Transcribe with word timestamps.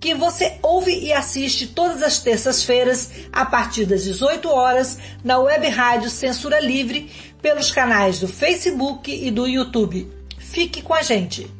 que 0.00 0.14
você 0.14 0.58
ouve 0.62 0.92
e 0.92 1.12
assiste 1.12 1.68
todas 1.68 2.02
as 2.02 2.20
terças-feiras, 2.20 3.10
a 3.32 3.44
partir 3.44 3.86
das 3.86 4.04
18 4.04 4.48
horas, 4.48 4.98
na 5.24 5.38
web 5.38 5.66
rádio 5.68 6.10
Censura 6.10 6.60
Livre, 6.60 7.10
pelos 7.40 7.70
canais 7.70 8.20
do 8.20 8.28
Facebook 8.28 9.10
e 9.10 9.30
do 9.30 9.46
YouTube. 9.46 10.10
Fique 10.38 10.82
com 10.82 10.94
a 10.94 11.02
gente! 11.02 11.50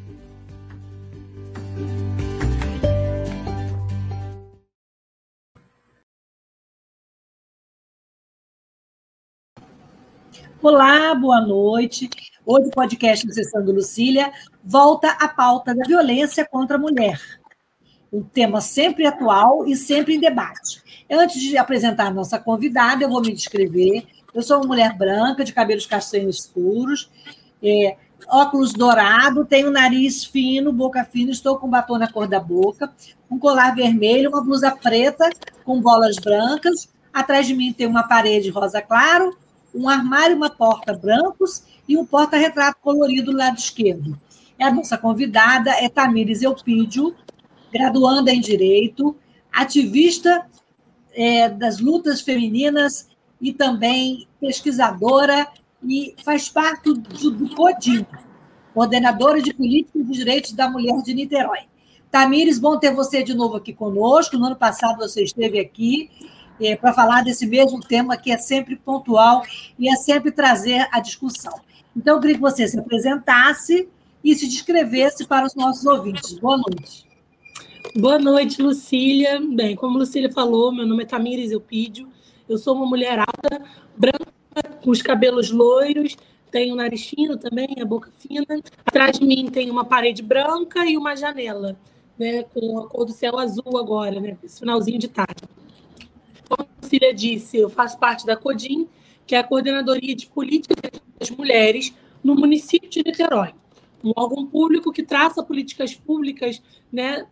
Olá, 10.59 11.13
boa 11.15 11.39
noite. 11.39 12.09
Hoje 12.45 12.67
o 12.67 12.71
podcast 12.71 13.29
Acessando 13.29 13.71
Lucília 13.71 14.33
volta 14.63 15.11
à 15.11 15.27
pauta 15.27 15.73
da 15.73 15.85
violência 15.85 16.45
contra 16.45 16.77
a 16.77 16.79
mulher. 16.79 17.21
Um 18.11 18.23
tema 18.23 18.61
sempre 18.61 19.05
atual 19.05 19.67
e 19.67 19.75
sempre 19.75 20.15
em 20.15 20.19
debate. 20.19 20.81
Antes 21.09 21.41
de 21.41 21.57
apresentar 21.57 22.13
nossa 22.13 22.39
convidada, 22.39 23.03
eu 23.03 23.09
vou 23.09 23.21
me 23.21 23.33
descrever. 23.33 24.05
Eu 24.33 24.41
sou 24.41 24.57
uma 24.57 24.67
mulher 24.67 24.97
branca, 24.97 25.43
de 25.43 25.53
cabelos 25.53 25.85
castanhos 25.85 26.39
escuros, 26.39 27.09
é, 27.61 27.97
óculos 28.29 28.73
dourado, 28.73 29.45
tenho 29.45 29.71
nariz 29.71 30.25
fino, 30.25 30.71
boca 30.71 31.03
fina, 31.03 31.31
estou 31.31 31.57
com 31.57 31.69
batom 31.69 31.97
na 31.97 32.11
cor 32.11 32.27
da 32.27 32.39
boca, 32.39 32.91
um 33.29 33.39
colar 33.39 33.73
vermelho, 33.75 34.29
uma 34.29 34.43
blusa 34.43 34.71
preta 34.71 35.29
com 35.63 35.81
bolas 35.81 36.17
brancas. 36.17 36.89
Atrás 37.13 37.47
de 37.47 37.55
mim 37.55 37.73
tem 37.73 37.87
uma 37.87 38.07
parede 38.07 38.49
rosa 38.49 38.81
claro, 38.81 39.35
um 39.73 39.89
armário 39.89 40.35
uma 40.35 40.49
porta 40.49 40.93
brancos 40.93 41.63
e 41.87 41.97
um 41.97 42.05
porta-retrato 42.05 42.77
colorido 42.81 43.31
do 43.31 43.37
lado 43.37 43.57
esquerdo. 43.57 44.19
A 44.59 44.71
nossa 44.71 44.97
convidada 44.97 45.71
é 45.71 45.87
Tamires 45.87 46.41
Eupídio, 46.41 47.15
graduanda 47.71 48.31
em 48.31 48.39
Direito, 48.39 49.15
ativista 49.51 50.47
é, 51.13 51.49
das 51.49 51.79
lutas 51.79 52.21
femininas 52.21 53.09
e 53.41 53.53
também 53.53 54.27
pesquisadora 54.39 55.47
e 55.83 56.15
faz 56.23 56.49
parte 56.49 56.93
do, 56.93 57.31
do 57.31 57.55
CODIM, 57.55 58.05
coordenadora 58.73 59.41
de 59.41 59.53
Políticas 59.53 60.05
de 60.05 60.13
Direitos 60.13 60.51
da 60.53 60.69
Mulher 60.69 61.01
de 61.01 61.13
Niterói. 61.13 61.61
Tamires, 62.09 62.59
bom 62.59 62.77
ter 62.77 62.93
você 62.93 63.21
de 63.21 63.33
novo 63.33 63.57
aqui 63.57 63.73
conosco. 63.73 64.37
No 64.37 64.45
ano 64.45 64.55
passado 64.55 64.97
você 64.97 65.23
esteve 65.23 65.59
aqui 65.59 66.09
é, 66.59 66.75
para 66.75 66.93
falar 66.93 67.23
desse 67.23 67.45
mesmo 67.45 67.79
tema 67.79 68.17
que 68.17 68.31
é 68.31 68.37
sempre 68.37 68.75
pontual 68.75 69.43
e 69.77 69.91
é 69.91 69.95
sempre 69.95 70.31
trazer 70.31 70.87
a 70.91 70.99
discussão. 70.99 71.53
Então, 71.95 72.15
eu 72.15 72.21
queria 72.21 72.35
que 72.35 72.41
você 72.41 72.67
se 72.67 72.79
apresentasse 72.79 73.89
e 74.23 74.35
se 74.35 74.47
descrevesse 74.47 75.25
para 75.25 75.47
os 75.47 75.55
nossos 75.55 75.85
ouvintes. 75.85 76.37
Boa 76.39 76.57
noite. 76.57 77.06
Boa 77.95 78.19
noite, 78.19 78.61
Lucília. 78.61 79.39
Bem, 79.39 79.75
como 79.75 79.97
Lucília 79.97 80.31
falou, 80.31 80.71
meu 80.71 80.85
nome 80.85 81.03
é 81.03 81.05
Tamires 81.05 81.51
Eupídio. 81.51 82.07
Eu 82.47 82.57
sou 82.57 82.75
uma 82.75 82.85
mulher 82.85 83.19
alta, 83.19 83.63
branca, 83.95 84.27
com 84.83 84.91
os 84.91 85.01
cabelos 85.01 85.51
loiros, 85.51 86.15
tenho 86.51 86.73
o 86.73 86.77
nariz 86.77 87.07
fino 87.07 87.37
também, 87.37 87.67
a 87.79 87.85
boca 87.85 88.11
fina. 88.17 88.45
Atrás 88.85 89.17
de 89.17 89.25
mim 89.25 89.49
tem 89.49 89.69
uma 89.69 89.85
parede 89.85 90.21
branca 90.21 90.85
e 90.85 90.97
uma 90.97 91.15
janela, 91.15 91.77
né, 92.17 92.43
com 92.43 92.79
a 92.79 92.87
cor 92.87 93.05
do 93.05 93.11
céu 93.11 93.37
azul 93.37 93.77
agora, 93.77 94.19
né, 94.19 94.37
esse 94.43 94.59
finalzinho 94.59 94.99
de 94.99 95.07
tarde. 95.07 95.43
Como 96.47 96.67
a 96.69 96.81
Lucília 96.81 97.13
disse, 97.13 97.57
eu 97.57 97.69
faço 97.69 97.97
parte 97.97 98.25
da 98.25 98.35
CODIM, 98.35 98.87
que 99.25 99.35
é 99.35 99.39
a 99.39 99.43
Coordenadoria 99.43 100.15
de 100.15 100.27
Políticas 100.27 100.77
das 101.19 101.29
Mulheres 101.31 101.93
no 102.23 102.35
município 102.35 102.89
de 102.89 103.03
Niterói. 103.03 103.53
Um 104.03 104.11
órgão 104.15 104.45
público 104.45 104.91
que 104.91 105.03
traça 105.03 105.43
políticas 105.43 105.93
públicas 105.93 106.61
né, 106.91 107.25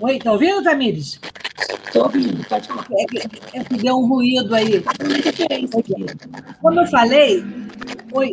Oi, 0.00 0.18
tá 0.18 0.32
ouvindo, 0.32 0.62
Tamires? 0.62 1.20
Estou 1.86 2.04
ouvindo, 2.04 2.46
pode 2.46 2.68
falar. 2.68 2.86
É 2.90 3.04
que, 3.06 3.56
é 3.56 3.64
que 3.64 3.76
deu 3.76 3.96
um 3.96 4.06
ruído 4.06 4.54
aí. 4.54 4.84
Como 6.60 6.80
eu 6.80 6.86
falei, 6.88 7.44
foi 8.10 8.32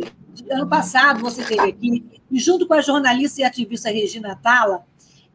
ano 0.50 0.66
passado 0.66 1.20
você 1.20 1.42
esteve 1.42 1.70
aqui, 1.70 2.04
e 2.30 2.38
junto 2.38 2.66
com 2.66 2.74
a 2.74 2.80
jornalista 2.80 3.40
e 3.40 3.44
ativista 3.44 3.90
Regina 3.90 4.36
Tala, 4.36 4.84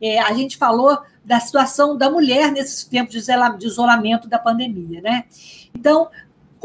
é, 0.02 0.20
a 0.20 0.34
gente 0.34 0.58
falou 0.58 1.00
da 1.24 1.40
situação 1.40 1.98
da 1.98 2.10
mulher 2.10 2.52
nesses 2.52 2.84
tempos 2.84 3.14
de 3.14 3.66
isolamento 3.66 4.28
da 4.28 4.38
pandemia, 4.38 5.02
né? 5.02 5.26
Então, 5.76 6.08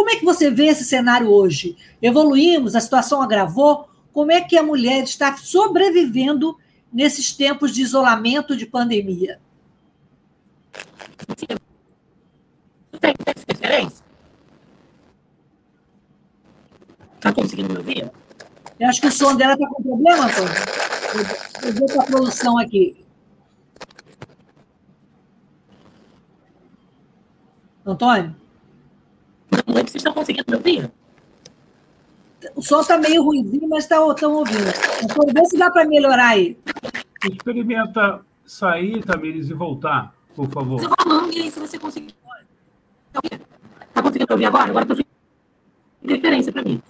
como 0.02 0.10
é 0.10 0.16
que 0.16 0.24
você 0.24 0.50
vê 0.50 0.66
esse 0.66 0.84
cenário 0.84 1.30
hoje? 1.30 1.76
Evoluímos, 2.02 2.74
a 2.74 2.80
situação 2.80 3.22
agravou? 3.22 3.88
Como 4.12 4.32
é 4.32 4.40
que 4.40 4.58
a 4.58 4.62
mulher 4.62 5.04
está 5.04 5.36
sobrevivendo 5.36 6.58
nesses 6.92 7.30
tempos 7.30 7.72
de 7.72 7.82
isolamento 7.82 8.56
de 8.56 8.66
pandemia? 8.66 9.40
Tem 13.00 13.14
referência? 13.48 14.04
Está 17.14 17.32
conseguindo 17.32 17.72
me 17.72 17.78
ouvir? 17.78 18.10
Eu 18.80 18.88
acho 18.88 19.00
que 19.00 19.06
o 19.06 19.12
som 19.12 19.36
dela 19.36 19.52
está 19.52 19.68
com 19.68 19.84
problema, 19.84 20.26
Antônio. 20.26 20.52
Eu 21.62 21.74
vou 21.74 21.86
para 21.86 22.02
a 22.02 22.06
produção 22.06 22.58
aqui. 22.58 23.06
Antônio? 27.86 28.41
Não 29.52 29.84
que 29.84 29.90
vocês 29.90 29.96
estão 29.96 30.14
conseguindo 30.14 30.44
me 30.48 30.56
ouvir? 30.56 30.90
O 32.56 32.62
som 32.62 32.80
está 32.80 32.98
meio 32.98 33.22
ruimzinho, 33.22 33.68
mas 33.68 33.84
estão 33.84 34.14
tá, 34.14 34.26
ouvindo. 34.26 34.58
Então, 35.02 35.26
vê 35.32 35.44
se 35.44 35.56
dá 35.56 35.70
para 35.70 35.84
melhorar 35.84 36.30
aí. 36.30 36.58
Experimenta 37.24 38.20
sair, 38.44 39.02
Tamires, 39.04 39.48
e 39.48 39.54
voltar, 39.54 40.14
por 40.34 40.48
favor. 40.50 40.80
Estou 40.80 40.94
falando, 41.02 41.32
e 41.32 41.42
aí, 41.42 41.50
se 41.50 41.60
você 41.60 41.78
conseguir. 41.78 42.14
Está 43.24 44.02
conseguindo 44.02 44.32
ouvir 44.32 44.46
agora? 44.46 44.70
Agora 44.70 44.84
estou 44.84 44.96
referência 46.04 46.52
para 46.52 46.62
mim. 46.62 46.82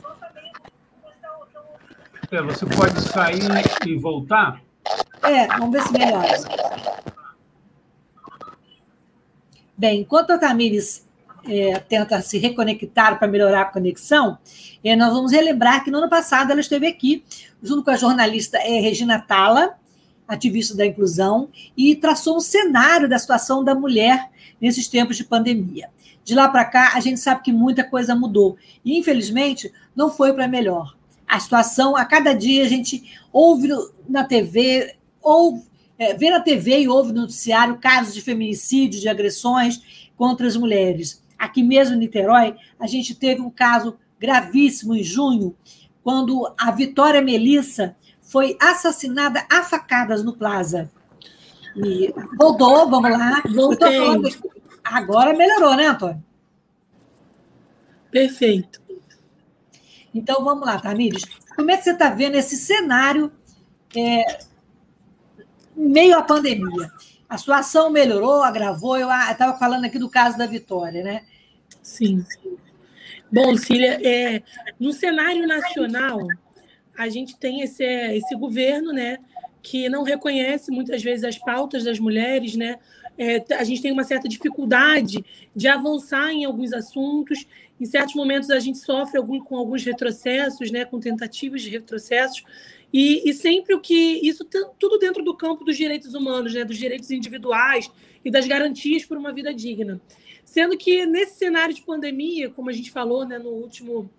É, 2.31 2.43
você 2.43 2.65
pode 2.65 3.00
sair 3.03 3.43
e 3.87 3.97
voltar? 3.97 4.62
É, 5.23 5.47
vamos 5.49 5.73
ver 5.73 5.83
se 5.83 5.93
melhora. 5.93 6.29
Bem, 9.77 10.00
enquanto 10.00 10.31
a 10.31 10.39
Tamires 10.39 11.06
é, 11.47 11.78
tenta 11.78 12.20
se 12.20 12.38
reconectar 12.38 13.19
para 13.19 13.28
melhorar 13.28 13.62
a 13.62 13.64
conexão, 13.66 14.38
é, 14.84 14.94
nós 14.97 15.12
vamos 15.12 15.32
relembrar 15.32 15.84
que 15.84 15.91
no 15.91 15.98
ano 15.98 16.08
passado 16.08 16.50
ela 16.50 16.60
esteve 16.60 16.86
aqui, 16.86 17.25
junto 17.62 17.82
com 17.84 17.91
a 17.91 17.97
jornalista 17.97 18.58
é, 18.58 18.80
Regina 18.80 19.19
Tala, 19.19 19.75
ativista 20.26 20.76
da 20.76 20.86
inclusão, 20.86 21.48
e 21.76 21.94
traçou 21.97 22.36
um 22.36 22.41
cenário 22.41 23.08
da 23.08 23.19
situação 23.19 23.62
da 23.62 23.75
mulher 23.75 24.31
nesses 24.60 24.88
tempos 24.88 25.16
de 25.16 25.25
pandemia. 25.25 25.88
De 26.25 26.34
lá 26.34 26.48
para 26.48 26.64
cá, 26.64 26.92
a 26.94 27.00
gente 27.00 27.19
sabe 27.19 27.42
que 27.42 27.52
muita 27.52 27.82
coisa 27.82 28.14
mudou. 28.14 28.56
E, 28.84 28.97
infelizmente, 28.97 29.72
não 29.94 30.10
foi 30.10 30.32
para 30.32 30.47
melhor. 30.47 30.97
A 31.26 31.40
situação, 31.40 31.96
a 31.96 32.05
cada 32.05 32.32
dia, 32.32 32.64
a 32.64 32.69
gente 32.69 33.02
ouve 33.32 33.69
na 34.08 34.22
TV, 34.22 34.94
ouve 35.20 35.64
é, 36.02 36.14
vê 36.14 36.31
na 36.31 36.40
TV 36.40 36.81
e 36.81 36.88
ouve 36.88 37.12
no 37.12 37.20
noticiário 37.20 37.78
casos 37.78 38.12
de 38.12 38.20
feminicídio, 38.20 39.00
de 39.00 39.08
agressões 39.08 40.08
contra 40.17 40.46
as 40.46 40.56
mulheres. 40.56 41.21
Aqui 41.43 41.61
mesmo 41.61 41.97
em 41.97 41.99
Niterói, 41.99 42.55
a 42.79 42.87
gente 42.87 43.17
teve 43.17 43.41
um 43.41 43.50
caso 43.50 43.99
gravíssimo 44.17 44.94
em 44.94 45.03
junho, 45.03 45.56
quando 46.00 46.55
a 46.56 46.71
Vitória 46.71 47.21
Melissa 47.21 47.97
foi 48.21 48.56
assassinada 48.61 49.44
a 49.50 49.65
facadas 49.65 50.23
no 50.23 50.37
Plaza. 50.37 50.89
E 51.75 52.15
voltou, 52.39 52.89
vamos 52.89 53.11
lá. 53.11 53.43
Voltei. 53.53 53.99
Agora 54.85 55.37
melhorou, 55.37 55.75
né, 55.75 55.89
Antônio? 55.89 56.23
Perfeito. 58.09 58.81
Então 60.15 60.44
vamos 60.44 60.65
lá, 60.65 60.79
Tamires. 60.79 61.25
Como 61.56 61.73
é 61.73 61.77
que 61.77 61.83
você 61.83 61.91
está 61.91 62.09
vendo 62.11 62.37
esse 62.37 62.56
cenário 62.56 63.33
é, 63.97 64.39
meio 65.75 66.17
à 66.17 66.23
pandemia. 66.23 66.93
A 67.32 67.38
situação 67.38 67.88
melhorou, 67.88 68.43
agravou. 68.43 68.99
Eu 68.99 69.08
estava 69.11 69.58
falando 69.58 69.87
aqui 69.87 69.99
do 69.99 70.11
caso 70.11 70.37
da 70.37 70.44
Vitória, 70.44 71.02
né? 71.02 71.23
Sim. 71.82 72.23
Bom, 73.32 73.56
Cília, 73.56 73.99
é, 74.06 74.43
no 74.79 74.93
cenário 74.93 75.46
nacional, 75.46 76.19
a 76.94 77.08
gente 77.08 77.38
tem 77.38 77.62
esse, 77.62 77.82
esse 77.82 78.37
governo, 78.37 78.93
né, 78.93 79.17
que 79.62 79.88
não 79.88 80.02
reconhece 80.02 80.70
muitas 80.70 81.02
vezes 81.02 81.25
as 81.25 81.38
pautas 81.38 81.82
das 81.82 81.99
mulheres, 81.99 82.55
né? 82.55 82.79
É, 83.17 83.43
a 83.55 83.64
gente 83.64 83.81
tem 83.81 83.93
uma 83.93 84.05
certa 84.05 84.29
dificuldade 84.29 85.25
de 85.56 85.69
avançar 85.69 86.31
em 86.32 86.44
alguns 86.44 86.75
assuntos. 86.75 87.46
Em 87.81 87.87
certos 87.87 88.14
momentos 88.14 88.50
a 88.50 88.61
gente 88.61 88.76
sofre 88.76 89.17
algum, 89.17 89.40
com 89.40 89.56
alguns 89.56 89.82
retrocessos, 89.82 90.70
né, 90.70 90.84
com 90.84 91.00
tentativas 91.00 91.62
de 91.62 91.70
retrocessos. 91.70 92.44
E, 92.93 93.29
e, 93.29 93.33
sempre 93.33 93.75
o 93.75 93.81
que 93.81 94.21
isso 94.23 94.44
tudo 94.79 94.99
dentro 94.99 95.25
do 95.25 95.35
campo 95.35 95.65
dos 95.65 95.77
direitos 95.77 96.15
humanos, 96.15 96.53
né, 96.53 96.65
dos 96.65 96.77
direitos 96.77 97.11
individuais 97.11 97.91
e 98.25 98.31
das 98.31 98.47
garantias 98.47 99.05
por 99.05 99.17
uma 99.17 99.33
vida 99.33 99.53
digna. 99.55 100.00
Sendo 100.44 100.77
que 100.77 101.06
nesse 101.06 101.39
cenário 101.39 101.75
de 101.75 101.83
pandemia, 101.83 102.50
como 102.50 102.69
a 102.69 102.73
gente 102.73 102.91
falou 102.91 103.27
né, 103.27 103.39
no 103.39 103.50
último 103.50 104.11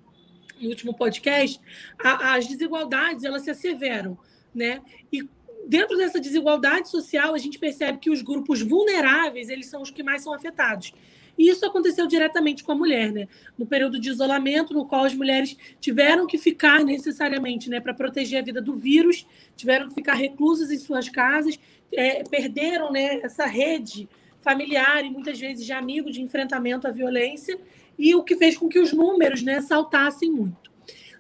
no 0.60 0.70
último 0.70 0.96
podcast, 0.96 1.60
a, 2.02 2.36
as 2.36 2.48
desigualdades 2.48 3.24
elas 3.24 3.44
se 3.44 3.52
asseveram, 3.52 4.18
né? 4.56 4.82
E 5.12 5.28
dentro 5.68 5.98
dessa 5.98 6.20
desigualdade 6.20 6.90
social, 6.90 7.34
a 7.34 7.38
gente 7.38 7.60
percebe 7.60 7.98
que 7.98 8.10
os 8.10 8.22
grupos 8.22 8.62
vulneráveis, 8.62 9.50
eles 9.50 9.68
são 9.68 9.82
os 9.82 9.92
que 9.92 10.04
mais 10.04 10.24
são 10.24 10.34
afetados. 10.34 10.94
E 11.38 11.50
isso 11.50 11.66
aconteceu 11.66 12.06
diretamente 12.06 12.64
com 12.64 12.72
a 12.72 12.76
mulher, 12.76 13.12
né? 13.12 13.28
No 13.58 13.66
período 13.66 14.00
de 14.00 14.10
isolamento, 14.10 14.74
no 14.74 14.86
qual 14.86 15.06
as 15.06 15.14
mulheres 15.14 15.58
tiveram 15.80 16.28
que 16.28 16.38
ficar 16.38 16.84
necessariamente, 16.84 17.70
né, 17.70 17.80
para 17.80 17.94
proteger 17.94 18.40
a 18.40 18.46
vida 18.46 18.62
do 18.62 18.76
vírus, 18.76 19.26
tiveram 19.56 19.90
que 19.90 19.96
ficar 19.96 20.14
reclusas 20.14 20.72
em 20.72 20.78
suas 20.78 21.10
casas, 21.10 21.60
é, 21.92 22.24
perderam, 22.24 22.92
né, 22.92 23.20
essa 23.22 23.46
rede 23.46 24.08
familiar 24.42 25.04
e 25.06 25.10
muitas 25.10 25.40
vezes 25.40 25.66
de 25.66 25.72
amigos 25.72 26.14
de 26.14 26.22
enfrentamento 26.22 26.88
à 26.88 26.92
violência, 26.92 27.58
e 27.98 28.14
o 28.16 28.24
que 28.24 28.36
fez 28.36 28.58
com 28.58 28.68
que 28.68 28.80
os 28.80 28.92
números, 28.92 29.42
né, 29.42 29.62
saltassem 29.62 30.32
muito. 30.32 30.73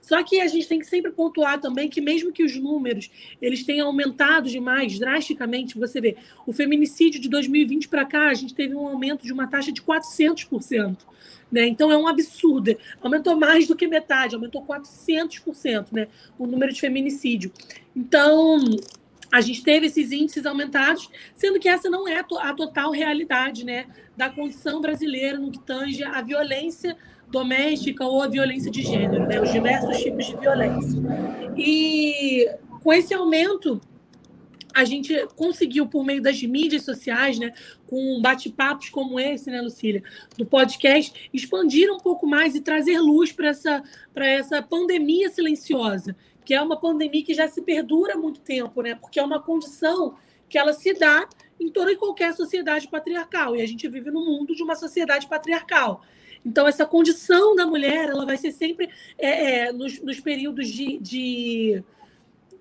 Só 0.04 0.22
que 0.22 0.42
a 0.42 0.48
gente 0.48 0.68
tem 0.68 0.80
que 0.80 0.86
sempre 0.86 1.12
pontuar 1.12 1.60
também 1.60 1.90
que 1.90 2.02
mesmo 2.02 2.32
que 2.32 2.44
os 2.44 2.56
números 2.58 3.10
eles 3.42 3.64
tenham 3.64 3.88
aumentado 3.88 4.50
demais, 4.50 5.00
drasticamente, 5.00 5.80
você 5.80 6.02
vê, 6.02 6.18
o 6.46 6.52
feminicídio 6.52 7.22
de 7.22 7.30
2020 7.30 7.88
para 7.88 8.06
cá, 8.06 8.28
a 8.28 8.34
gente 8.34 8.54
teve 8.54 8.76
um 8.76 8.86
aumento 8.86 9.26
de 9.26 9.32
uma 9.32 9.48
taxa 9.48 9.72
de 9.72 9.82
400%. 9.82 10.98
Né? 11.50 11.68
Então 11.68 11.90
é 11.90 11.98
um 11.98 12.06
absurdo. 12.06 12.76
Aumentou 13.02 13.38
mais 13.38 13.66
do 13.66 13.76
que 13.76 13.88
metade, 13.88 14.36
aumentou 14.36 14.62
400% 14.62 15.88
né? 15.94 16.10
o 16.38 16.46
número 16.46 16.74
de 16.74 16.82
feminicídio. 16.82 17.50
Então, 17.96 18.60
a 19.32 19.40
gente 19.40 19.64
teve 19.64 19.86
esses 19.88 20.12
índices 20.12 20.46
aumentados, 20.46 21.10
sendo 21.34 21.60
que 21.60 21.70
essa 21.70 21.90
não 21.90 22.08
é 22.08 22.20
a 22.20 22.54
total 22.54 22.92
realidade 22.92 23.66
né, 23.66 23.88
da 24.18 24.30
condição 24.30 24.82
brasileira 24.82 25.40
no 25.40 25.50
que 25.50 25.60
tange 25.60 26.04
a 26.04 26.22
violência 26.22 26.98
doméstica 27.33 28.06
ou 28.06 28.21
a 28.21 28.27
violência 28.27 28.69
de 28.69 28.83
gênero, 28.83 29.25
né? 29.25 29.41
os 29.41 29.51
diversos 29.51 29.97
tipos 29.97 30.27
de 30.27 30.35
violência. 30.38 31.01
E 31.57 32.47
com 32.83 32.94
esse 32.94 33.12
aumento, 33.12 33.81
a 34.71 34.85
gente 34.85 35.27
conseguiu, 35.35 35.88
por 35.88 36.06
meio 36.06 36.21
das 36.21 36.41
mídias 36.44 36.83
sociais, 36.83 37.39
né, 37.39 37.51
com 37.88 38.21
bate-papos 38.21 38.89
como 38.89 39.19
esse, 39.19 39.50
né, 39.50 39.62
Lucília, 39.62 40.03
do 40.38 40.45
podcast, 40.45 41.30
expandir 41.33 41.91
um 41.91 42.00
pouco 42.00 42.27
mais 42.27 42.56
e 42.56 42.62
trazer 42.62 43.00
luz 43.00 43.31
para 43.31 43.50
essa, 43.50 43.83
essa 44.15 44.62
pandemia 44.62 45.30
silenciosa, 45.30 46.15
que 46.45 46.53
é 46.53 46.62
uma 46.62 46.80
pandemia 46.80 47.24
que 47.24 47.33
já 47.33 47.47
se 47.47 47.62
perdura 47.62 48.13
há 48.13 48.18
muito 48.18 48.41
tempo, 48.41 48.81
né, 48.81 48.95
porque 48.95 49.19
é 49.19 49.24
uma 49.24 49.41
condição 49.41 50.15
que 50.47 50.57
ela 50.57 50.74
se 50.74 50.94
dá 50.94 51.27
em 51.59 51.71
toda 51.71 51.91
e 51.91 51.95
qualquer 51.95 52.33
sociedade 52.33 52.88
patriarcal, 52.88 53.56
e 53.56 53.62
a 53.62 53.68
gente 53.68 53.88
vive 53.88 54.12
no 54.12 54.24
mundo 54.24 54.56
de 54.56 54.62
uma 54.62 54.75
sociedade 54.75 55.27
patriarcal. 55.27 56.03
Então, 56.45 56.68
essa 56.68 56.86
condição 56.86 57.56
da 57.56 57.66
mulher 57.66 58.10
ela 58.10 58.25
vai 58.25 58.38
ser 58.38 58.51
sempre 58.51 58.90
é, 59.18 59.68
é, 59.68 59.72
nos, 59.72 60.01
nos, 60.01 60.19
períodos 60.19 60.68
de, 60.68 60.98
de, 60.98 61.84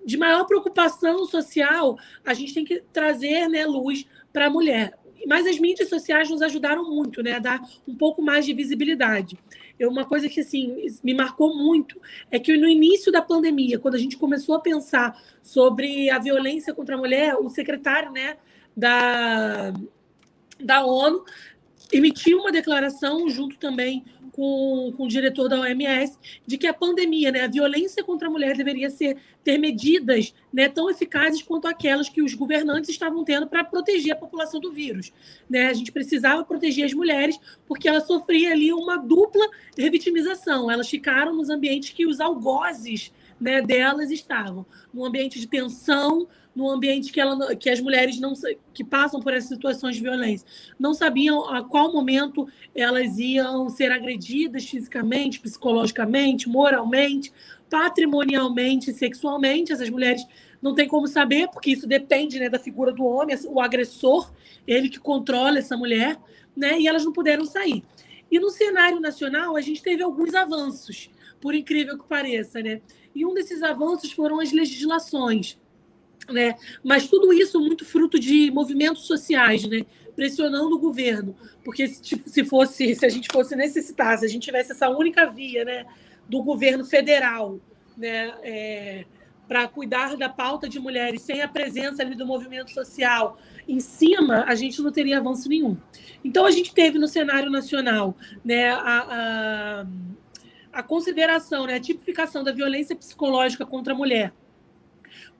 de, 0.05 0.17
maior 0.17 0.45
preocupação 0.45 1.25
social, 1.25 1.97
a 2.25 2.33
gente 2.33 2.53
tem 2.53 2.63
que 2.63 2.81
trazer 2.93 3.47
né, 3.49 3.65
luz 3.65 4.05
para 4.31 4.47
a 4.47 4.49
mulher. 4.49 4.97
Mas 5.27 5.47
as 5.47 5.57
mídias 5.57 5.89
sociais 5.89 6.29
nos 6.29 6.41
ajudaram 6.41 6.89
muito 6.89 7.21
né, 7.21 7.33
a 7.33 7.39
dar 7.39 7.61
um 7.87 7.95
pouco 7.95 8.21
mais 8.21 8.45
de 8.45 8.53
visibilidade. 8.53 9.37
Eu, 9.79 9.89
uma 9.89 10.05
coisa 10.05 10.29
que 10.29 10.41
assim, 10.41 10.85
me 11.03 11.13
marcou 11.13 11.55
muito 11.55 11.99
é 12.29 12.39
que 12.39 12.55
no 12.57 12.67
início 12.67 13.11
da 13.11 13.21
pandemia, 13.21 13.79
quando 13.79 13.95
a 13.95 13.99
gente 13.99 14.17
começou 14.17 14.55
a 14.55 14.59
pensar 14.59 15.21
sobre 15.41 16.09
a 16.09 16.19
violência 16.19 16.73
contra 16.73 16.95
a 16.95 16.97
mulher, 16.97 17.35
o 17.35 17.49
secretário 17.49 18.11
né, 18.11 18.37
da, 18.75 19.73
da 20.59 20.85
ONU 20.85 21.23
emitiu 21.91 22.39
uma 22.39 22.51
declaração, 22.51 23.29
junto 23.29 23.57
também 23.57 24.03
com, 24.33 24.91
com 24.97 25.05
o 25.05 25.07
diretor 25.07 25.47
da 25.47 25.59
OMS, 25.59 26.17
de 26.45 26.57
que 26.57 26.67
a 26.67 26.73
pandemia, 26.73 27.31
né, 27.31 27.41
a 27.41 27.47
violência 27.47 28.03
contra 28.03 28.27
a 28.27 28.31
mulher 28.31 28.57
deveria 28.57 28.89
ser, 28.89 29.17
ter 29.43 29.57
medidas 29.57 30.33
né, 30.51 30.67
tão 30.67 30.89
eficazes 30.89 31.41
quanto 31.41 31.67
aquelas 31.67 32.09
que 32.09 32.21
os 32.21 32.33
governantes 32.33 32.89
estavam 32.89 33.23
tendo 33.23 33.47
para 33.47 33.63
proteger 33.63 34.13
a 34.13 34.15
população 34.15 34.59
do 34.59 34.71
vírus. 34.71 35.13
Né? 35.49 35.67
A 35.67 35.73
gente 35.73 35.91
precisava 35.91 36.43
proteger 36.43 36.85
as 36.85 36.93
mulheres 36.93 37.39
porque 37.67 37.87
elas 37.87 38.07
sofriam 38.07 38.51
ali 38.51 38.73
uma 38.73 38.97
dupla 38.97 39.47
revitimização. 39.77 40.69
Elas 40.69 40.89
ficaram 40.89 41.35
nos 41.35 41.49
ambientes 41.49 41.91
que 41.91 42.07
os 42.07 42.19
algozes 42.19 43.13
né, 43.39 43.61
delas 43.61 44.09
estavam, 44.09 44.65
num 44.93 45.05
ambiente 45.05 45.39
de 45.39 45.47
tensão, 45.47 46.27
num 46.55 46.69
ambiente 46.69 47.11
que, 47.11 47.19
ela, 47.19 47.55
que 47.55 47.69
as 47.69 47.79
mulheres 47.79 48.19
não 48.19 48.33
que 48.73 48.83
passam 48.83 49.19
por 49.19 49.33
essas 49.33 49.49
situações 49.49 49.95
de 49.95 50.01
violência 50.01 50.47
não 50.79 50.93
sabiam 50.93 51.49
a 51.49 51.63
qual 51.63 51.91
momento 51.91 52.47
elas 52.75 53.17
iam 53.17 53.69
ser 53.69 53.91
agredidas 53.91 54.65
fisicamente, 54.65 55.39
psicologicamente, 55.39 56.47
moralmente, 56.47 57.33
patrimonialmente, 57.69 58.93
sexualmente. 58.93 59.73
Essas 59.73 59.89
mulheres 59.89 60.25
não 60.61 60.75
têm 60.75 60.87
como 60.87 61.07
saber, 61.07 61.47
porque 61.49 61.71
isso 61.71 61.87
depende 61.87 62.39
né, 62.39 62.49
da 62.49 62.59
figura 62.59 62.91
do 62.91 63.03
homem, 63.03 63.35
o 63.47 63.59
agressor, 63.59 64.31
ele 64.67 64.89
que 64.89 64.99
controla 64.99 65.59
essa 65.59 65.75
mulher, 65.75 66.17
né, 66.55 66.79
e 66.79 66.87
elas 66.87 67.03
não 67.03 67.11
puderam 67.11 67.45
sair. 67.45 67.83
E 68.31 68.39
no 68.39 68.49
cenário 68.49 68.99
nacional, 68.99 69.55
a 69.55 69.61
gente 69.61 69.81
teve 69.81 70.01
alguns 70.01 70.33
avanços, 70.33 71.09
por 71.41 71.53
incrível 71.53 71.97
que 71.97 72.07
pareça. 72.07 72.61
Né? 72.61 72.81
E 73.13 73.25
um 73.25 73.33
desses 73.33 73.61
avanços 73.61 74.11
foram 74.11 74.39
as 74.39 74.51
legislações 74.51 75.57
né? 76.29 76.55
Mas 76.83 77.07
tudo 77.07 77.33
isso 77.33 77.59
muito 77.59 77.85
fruto 77.85 78.19
de 78.19 78.51
movimentos 78.51 79.05
sociais, 79.05 79.67
né? 79.67 79.85
pressionando 80.15 80.75
o 80.75 80.79
governo, 80.79 81.35
porque 81.63 81.87
se, 81.87 82.01
tipo, 82.01 82.29
se 82.29 82.43
fosse, 82.43 82.95
se 82.95 83.05
a 83.05 83.09
gente 83.09 83.27
fosse 83.31 83.55
necessitar, 83.55 84.17
se 84.17 84.25
a 84.25 84.27
gente 84.27 84.43
tivesse 84.43 84.71
essa 84.71 84.89
única 84.89 85.25
via, 85.29 85.65
né, 85.65 85.85
do 86.27 86.41
governo 86.41 86.85
federal, 86.85 87.59
né, 87.97 88.33
é, 88.43 89.05
para 89.47 89.67
cuidar 89.67 90.15
da 90.15 90.29
pauta 90.29 90.69
de 90.69 90.79
mulheres 90.79 91.21
sem 91.21 91.41
a 91.41 91.47
presença 91.47 92.01
ali 92.01 92.15
do 92.15 92.25
movimento 92.25 92.71
social 92.71 93.37
em 93.67 93.79
cima, 93.79 94.45
a 94.47 94.55
gente 94.55 94.81
não 94.81 94.91
teria 94.91 95.17
avanço 95.17 95.49
nenhum. 95.49 95.77
Então 96.23 96.45
a 96.45 96.51
gente 96.51 96.73
teve 96.73 96.97
no 96.97 97.07
cenário 97.07 97.51
nacional, 97.51 98.15
né, 98.43 98.69
a, 98.69 99.81
a, 99.81 99.85
a 100.71 100.83
consideração, 100.83 101.67
né, 101.67 101.75
a 101.75 101.79
tipificação 101.79 102.43
da 102.43 102.51
violência 102.51 102.95
psicológica 102.95 103.65
contra 103.65 103.93
a 103.93 103.97
mulher 103.97 104.33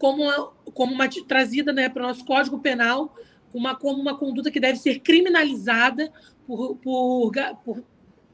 como 0.04 0.52
como 0.74 0.94
uma 0.94 1.08
trazida 1.08 1.72
né, 1.72 1.88
para 1.88 2.04
o 2.04 2.08
nosso 2.08 2.26
Código 2.26 2.60
Penal 2.60 3.16
uma, 3.54 3.74
como 3.74 4.02
uma 4.02 4.18
conduta 4.18 4.52
que 4.52 4.60
deve 4.60 4.78
ser 4.78 5.00
criminalizada 5.00 6.12
por, 6.46 6.76
por, 6.76 7.32
por 7.64 7.84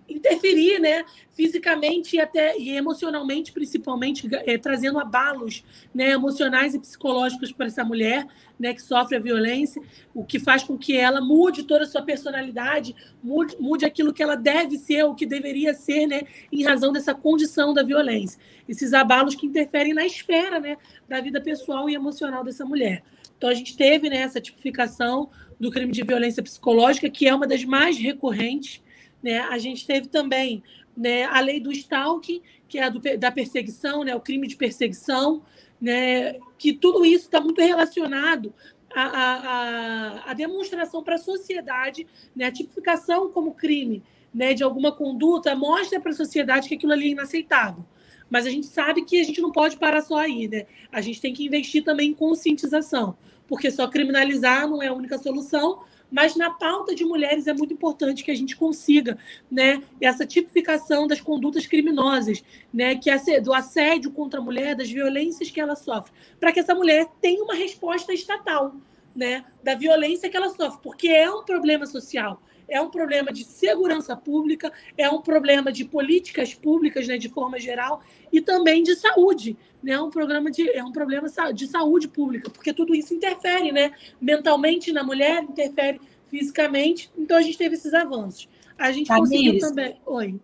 interferir 0.10 0.80
né, 0.80 1.06
fisicamente 1.32 2.16
e 2.16 2.20
até 2.20 2.58
e 2.58 2.72
emocionalmente, 2.76 3.52
principalmente, 3.52 4.28
é, 4.32 4.58
trazendo 4.58 5.00
abalos 5.00 5.64
né, 5.94 6.12
emocionais 6.12 6.74
e 6.74 6.80
psicológicos 6.80 7.52
para 7.52 7.68
essa 7.68 7.84
mulher 7.84 8.26
né, 8.60 8.74
que 8.74 8.82
sofre 8.82 9.16
a 9.16 9.20
violência, 9.20 9.82
o 10.14 10.24
que 10.26 10.40
faz 10.40 10.64
com 10.64 10.78
que 10.78 10.98
ela 10.98 11.22
mude 11.22 11.64
toda 11.64 11.86
a 11.86 11.88
sua 11.88 12.02
personalidade, 12.02 12.96
mude, 13.24 13.56
mude 13.60 13.86
aquilo 13.86 14.14
que 14.14 14.22
ela 14.22 14.36
deve 14.36 14.78
ser, 14.78 15.04
o 15.04 15.16
que 15.16 15.26
deveria 15.26 15.74
ser, 15.74 16.06
né, 16.08 16.24
em 16.52 16.64
razão 16.64 16.92
dessa 16.92 17.14
condição 17.14 17.74
da 17.74 17.84
violência. 17.84 18.40
Esses 18.68 18.94
abalos 18.94 19.36
que 19.36 19.46
interferem 19.46 19.94
na 19.94 20.06
esfera 20.06 20.60
né, 20.60 20.78
da 21.08 21.22
vida 21.22 21.40
pessoal 21.40 21.90
e 21.90 21.96
emocional 21.96 22.44
dessa 22.44 22.66
mulher. 22.66 23.04
Então, 23.38 23.50
a 23.50 23.54
gente 23.54 23.78
teve 23.78 24.10
né, 24.10 24.18
essa 24.18 24.42
tipificação 24.42 25.30
do 25.58 25.72
crime 25.72 25.92
de 25.92 26.04
violência 26.04 26.44
psicológica, 26.44 27.10
que 27.10 27.28
é 27.28 27.34
uma 27.34 27.48
das 27.48 27.64
mais 27.64 27.98
recorrentes. 27.98 28.82
Né? 29.22 29.40
A 29.40 29.58
gente 29.58 29.86
teve 29.86 30.08
também 30.08 30.64
né, 30.96 31.24
a 31.26 31.40
lei 31.40 31.60
do 31.60 31.72
stalking, 31.72 32.42
que 32.68 32.78
é 32.78 32.84
a 32.84 32.90
do, 32.90 33.00
da 33.18 33.32
perseguição, 33.32 34.04
né, 34.04 34.16
o 34.16 34.20
crime 34.20 34.48
de 34.48 34.56
perseguição, 34.56 35.42
né, 35.80 36.34
que 36.58 36.74
tudo 36.74 37.06
isso 37.06 37.26
está 37.26 37.40
muito 37.40 37.62
relacionado 37.62 38.54
à, 38.94 39.02
à, 39.02 40.32
à 40.32 40.34
demonstração 40.34 41.04
para 41.04 41.16
a 41.16 41.20
sociedade, 41.20 42.06
né, 42.36 42.46
a 42.46 42.52
tipificação 42.52 43.32
como 43.32 43.54
crime 43.54 44.04
né, 44.34 44.54
de 44.54 44.64
alguma 44.64 44.92
conduta 44.92 45.56
mostra 45.56 46.00
para 46.00 46.12
a 46.12 46.16
sociedade 46.16 46.68
que 46.68 46.76
aquilo 46.76 46.92
ali 46.92 47.08
é 47.08 47.12
inaceitável. 47.12 47.84
Mas 48.30 48.46
a 48.46 48.50
gente 48.50 48.68
sabe 48.68 49.04
que 49.04 49.20
a 49.20 49.24
gente 49.24 49.42
não 49.42 49.52
pode 49.52 49.78
parar 49.78 50.02
só 50.02 50.18
aí, 50.18 50.48
né? 50.48 50.68
A 50.92 51.02
gente 51.02 51.20
tem 51.20 51.34
que 51.34 51.44
investir 51.44 51.84
também 51.84 52.12
em 52.12 52.14
conscientização, 52.14 53.18
porque 53.48 53.72
só 53.72 53.88
criminalizar 53.88 54.70
não 54.70 54.84
é 54.84 54.88
a 54.88 54.94
única 54.94 55.18
solução, 55.18 55.80
mas 56.12 56.36
na 56.36 56.50
pauta 56.50 56.96
de 56.96 57.06
mulheres 57.06 57.48
é 57.48 57.54
muito 57.54 57.74
importante 57.74 58.24
que 58.24 58.32
a 58.32 58.36
gente 58.36 58.56
consiga 58.56 59.18
né, 59.50 59.82
essa 60.02 60.26
tipificação 60.26 61.08
das 61.08 61.22
condutas 61.22 61.66
criminosas, 61.66 62.44
né, 62.74 62.96
que 62.96 63.10
é 63.10 63.40
do 63.40 63.54
assédio 63.54 64.12
contra 64.12 64.40
a 64.40 64.44
mulher, 64.44 64.76
das 64.76 64.90
violências 64.90 65.52
que 65.52 65.60
ela 65.60 65.76
sofre, 65.76 66.12
para 66.40 66.52
que 66.52 66.60
essa 66.60 66.74
mulher 66.74 67.08
tenha 67.22 67.44
uma 67.44 67.54
resposta 67.54 68.14
estatal 68.14 68.76
né, 69.16 69.46
da 69.64 69.76
violência 69.76 70.30
que 70.30 70.38
ela 70.38 70.50
sofre, 70.50 70.80
porque 70.82 71.08
é 71.08 71.30
um 71.30 71.44
problema 71.44 71.86
social 71.86 72.42
é 72.70 72.82
um 72.82 72.90
problema 72.90 73.32
de 73.32 73.44
segurança 73.44 74.16
pública, 74.16 74.72
é 74.98 75.10
um 75.10 75.22
problema 75.22 75.72
de 75.72 75.86
políticas 75.86 76.54
públicas, 76.54 77.08
né, 77.08 77.18
de 77.18 77.30
forma 77.30 77.60
geral, 77.60 78.02
e 78.32 78.42
também 78.42 78.84
de 78.84 78.96
saúde. 78.96 79.58
Né, 79.82 79.94
é 79.94 80.02
um, 80.02 80.10
programa 80.10 80.52
de, 80.52 80.70
é 80.72 80.84
um 80.84 80.92
problema 80.92 81.28
de 81.54 81.68
saúde 81.68 82.08
pública, 82.08 82.50
porque 82.50 82.74
tudo 82.74 82.94
isso 82.94 83.14
interfere 83.14 83.72
né, 83.72 83.92
mentalmente 84.20 84.92
na 84.92 85.04
mulher, 85.04 85.44
interfere 85.44 86.00
fisicamente, 86.30 87.10
então 87.18 87.38
a 87.38 87.42
gente 87.42 87.58
teve 87.58 87.76
esses 87.76 87.94
avanços. 87.94 88.48
A 88.78 88.92
gente 88.92 89.08
Tamires, 89.08 89.30
conseguiu 89.30 89.60
também. 89.60 89.98
Oi. 90.06 90.40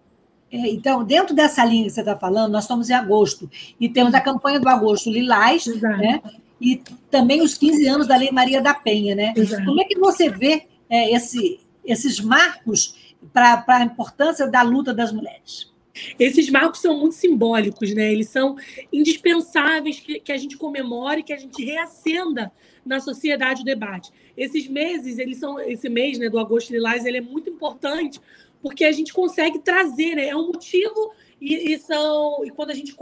É, 0.52 0.70
então, 0.70 1.04
dentro 1.04 1.36
dessa 1.36 1.64
linha 1.66 1.86
que 1.86 1.90
você 1.90 2.02
está 2.02 2.16
falando, 2.16 2.52
nós 2.52 2.64
estamos 2.64 2.90
em 2.90 2.94
agosto 2.94 3.50
e 3.80 3.90
temos 3.90 4.14
a 4.14 4.22
campanha 4.22 4.60
do 4.60 4.70
Agosto 4.70 5.10
Lilás, 5.10 5.68
Exato. 5.68 5.98
né? 5.98 6.22
E 6.62 6.82
também 7.12 7.42
os 7.42 7.56
15 7.56 7.88
anos 7.88 8.08
da 8.08 8.16
Lei 8.16 8.32
Maria 8.32 8.62
da 8.62 8.74
Penha, 8.74 9.16
né? 9.16 9.34
Exato. 9.36 9.66
Como 9.66 9.82
é 9.82 9.86
que 9.86 10.00
você 10.00 10.30
vê 10.30 10.66
é, 10.90 11.14
esse, 11.14 11.60
esses 11.86 12.20
marcos 12.20 13.14
para 13.34 13.64
a 13.68 13.84
importância 13.84 14.48
da 14.48 14.62
luta 14.62 14.94
das 14.94 15.12
mulheres? 15.12 15.74
Esses 16.20 16.50
marcos 16.50 16.82
são 16.82 17.00
muito 17.00 17.16
simbólicos, 17.16 17.94
né? 17.94 18.12
Eles 18.12 18.28
são 18.28 18.58
indispensáveis 18.92 20.00
que, 20.00 20.20
que 20.20 20.32
a 20.32 20.38
gente 20.38 20.58
comemore, 20.58 21.24
que 21.24 21.32
a 21.32 21.38
gente 21.38 21.64
reacenda 21.64 22.52
na 22.86 23.00
sociedade 23.00 23.62
o 23.62 23.66
debate. 23.66 24.12
Esses 24.36 24.68
meses, 24.68 25.18
eles 25.18 25.38
são 25.38 25.60
esse 25.60 25.88
mês, 25.88 26.20
né, 26.20 26.30
do 26.30 26.38
agosto 26.38 26.72
lilás, 26.72 27.06
ele 27.06 27.18
é 27.18 27.22
muito 27.22 27.50
importante 27.50 28.20
porque 28.62 28.84
a 28.84 28.92
gente 28.92 29.14
consegue 29.14 29.60
trazer, 29.60 30.16
né? 30.16 30.28
É 30.28 30.36
um 30.36 30.48
motivo 30.48 31.14
e, 31.40 31.74
e 31.74 31.78
são 31.78 32.44
e 32.44 32.50
quando 32.50 32.72
a 32.72 32.74
gente 32.74 32.96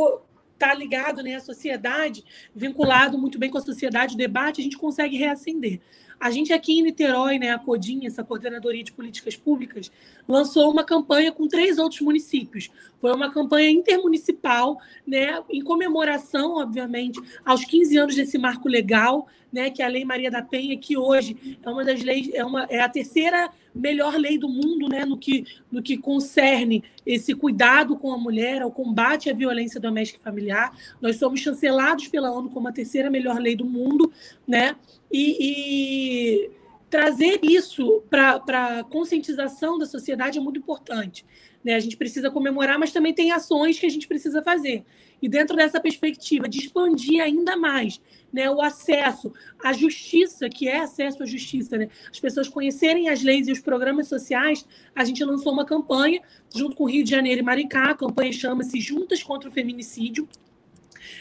está 0.64 0.74
ligado, 0.74 1.22
né, 1.22 1.36
à 1.36 1.40
sociedade, 1.42 2.24
vinculado 2.56 3.18
muito 3.18 3.38
bem 3.38 3.50
com 3.50 3.58
a 3.58 3.62
sociedade, 3.62 4.16
o 4.16 4.18
debate, 4.18 4.62
a 4.62 4.64
gente 4.64 4.78
consegue 4.78 5.18
reacender. 5.18 5.82
A 6.20 6.32
gente 6.32 6.54
aqui 6.54 6.80
em 6.80 6.84
Niterói, 6.84 7.38
né, 7.38 7.50
a 7.50 7.60
CODIN, 7.60 8.06
essa 8.06 8.24
Coordenadoria 8.24 8.82
de 8.82 8.94
Políticas 8.94 9.36
Públicas, 9.36 9.92
lançou 10.26 10.72
uma 10.72 10.86
campanha 10.86 11.34
com 11.34 11.50
três 11.50 11.78
outros 11.78 12.00
municípios. 12.00 12.72
Foi 13.02 13.14
uma 13.14 13.30
campanha 13.30 13.70
intermunicipal, 13.70 14.80
né, 15.06 15.44
em 15.50 15.62
comemoração, 15.62 16.56
obviamente, 16.56 17.20
aos 17.44 17.66
15 17.66 17.98
anos 17.98 18.16
desse 18.16 18.38
marco 18.38 18.70
legal, 18.70 19.28
né, 19.54 19.70
que 19.70 19.84
é 19.84 19.86
a 19.86 19.88
Lei 19.88 20.04
Maria 20.04 20.32
da 20.32 20.42
Penha, 20.42 20.76
que 20.76 20.98
hoje 20.98 21.58
é 21.62 21.70
uma 21.70 21.86
das 21.86 22.02
leis, 22.02 22.30
é, 22.34 22.44
uma, 22.44 22.66
é 22.70 22.82
a 22.82 22.90
terceira 22.90 23.52
melhor 23.74 24.16
lei 24.16 24.38
do 24.38 24.50
mundo, 24.50 24.90
né, 24.90 25.06
no 25.06 25.16
que, 25.18 25.46
no 25.72 25.82
que 25.82 25.96
concerne 25.96 26.84
esse 27.06 27.36
cuidado 27.36 27.96
com 27.96 28.12
a 28.12 28.18
mulher, 28.18 28.64
ao 28.64 28.72
combate 28.72 29.30
à 29.30 29.34
violência 29.34 29.80
doméstica 29.80 30.20
e 30.20 30.24
familiar. 30.24 30.76
Nós 31.00 31.18
somos 31.18 31.40
chancelados 31.40 32.08
pela 32.08 32.32
ONU 32.32 32.50
como 32.50 32.68
a 32.68 32.72
terceira 32.72 33.12
melhor 33.12 33.40
lei 33.40 33.56
do 33.56 33.66
mundo, 33.66 34.12
né? 34.48 34.76
E, 35.12 35.38
e 35.40 36.50
trazer 36.90 37.40
isso 37.44 38.04
para 38.10 38.36
a 38.36 38.84
conscientização 38.84 39.78
da 39.78 39.86
sociedade 39.86 40.38
é 40.38 40.42
muito 40.42 40.60
importante. 40.60 41.26
Né? 41.64 41.76
A 41.76 41.80
gente 41.80 41.98
precisa 41.98 42.30
comemorar, 42.30 42.78
mas 42.78 42.92
também 42.92 43.14
tem 43.14 43.32
ações 43.32 43.80
que 43.80 43.86
a 43.86 43.90
gente 43.90 44.08
precisa 44.08 44.44
fazer. 44.44 44.84
E 45.24 45.30
dentro 45.30 45.56
dessa 45.56 45.80
perspectiva 45.80 46.50
de 46.50 46.60
expandir 46.60 47.24
ainda 47.24 47.56
mais 47.56 48.02
né, 48.32 48.52
o 48.52 48.62
acesso 48.62 49.32
à 49.64 49.72
justiça, 49.72 50.50
que 50.50 50.68
é 50.68 50.82
acesso 50.82 51.24
à 51.24 51.26
justiça, 51.26 51.78
né? 51.78 51.88
as 52.12 52.20
pessoas 52.20 52.50
conhecerem 52.50 53.08
as 53.08 53.24
leis 53.24 53.48
e 53.48 53.54
os 53.54 53.62
programas 53.62 54.10
sociais, 54.10 54.68
a 54.94 55.06
gente 55.06 55.24
lançou 55.24 55.54
uma 55.54 55.64
campanha 55.64 56.22
junto 56.54 56.76
com 56.76 56.84
o 56.84 56.90
Rio 56.90 57.06
de 57.06 57.10
Janeiro 57.10 57.40
e 57.40 57.44
Maricá, 57.44 57.92
a 57.92 57.96
campanha 57.96 58.34
chama-se 58.34 58.82
Juntas 58.82 59.24
contra 59.24 59.48
o 59.48 59.52
Feminicídio, 59.54 60.28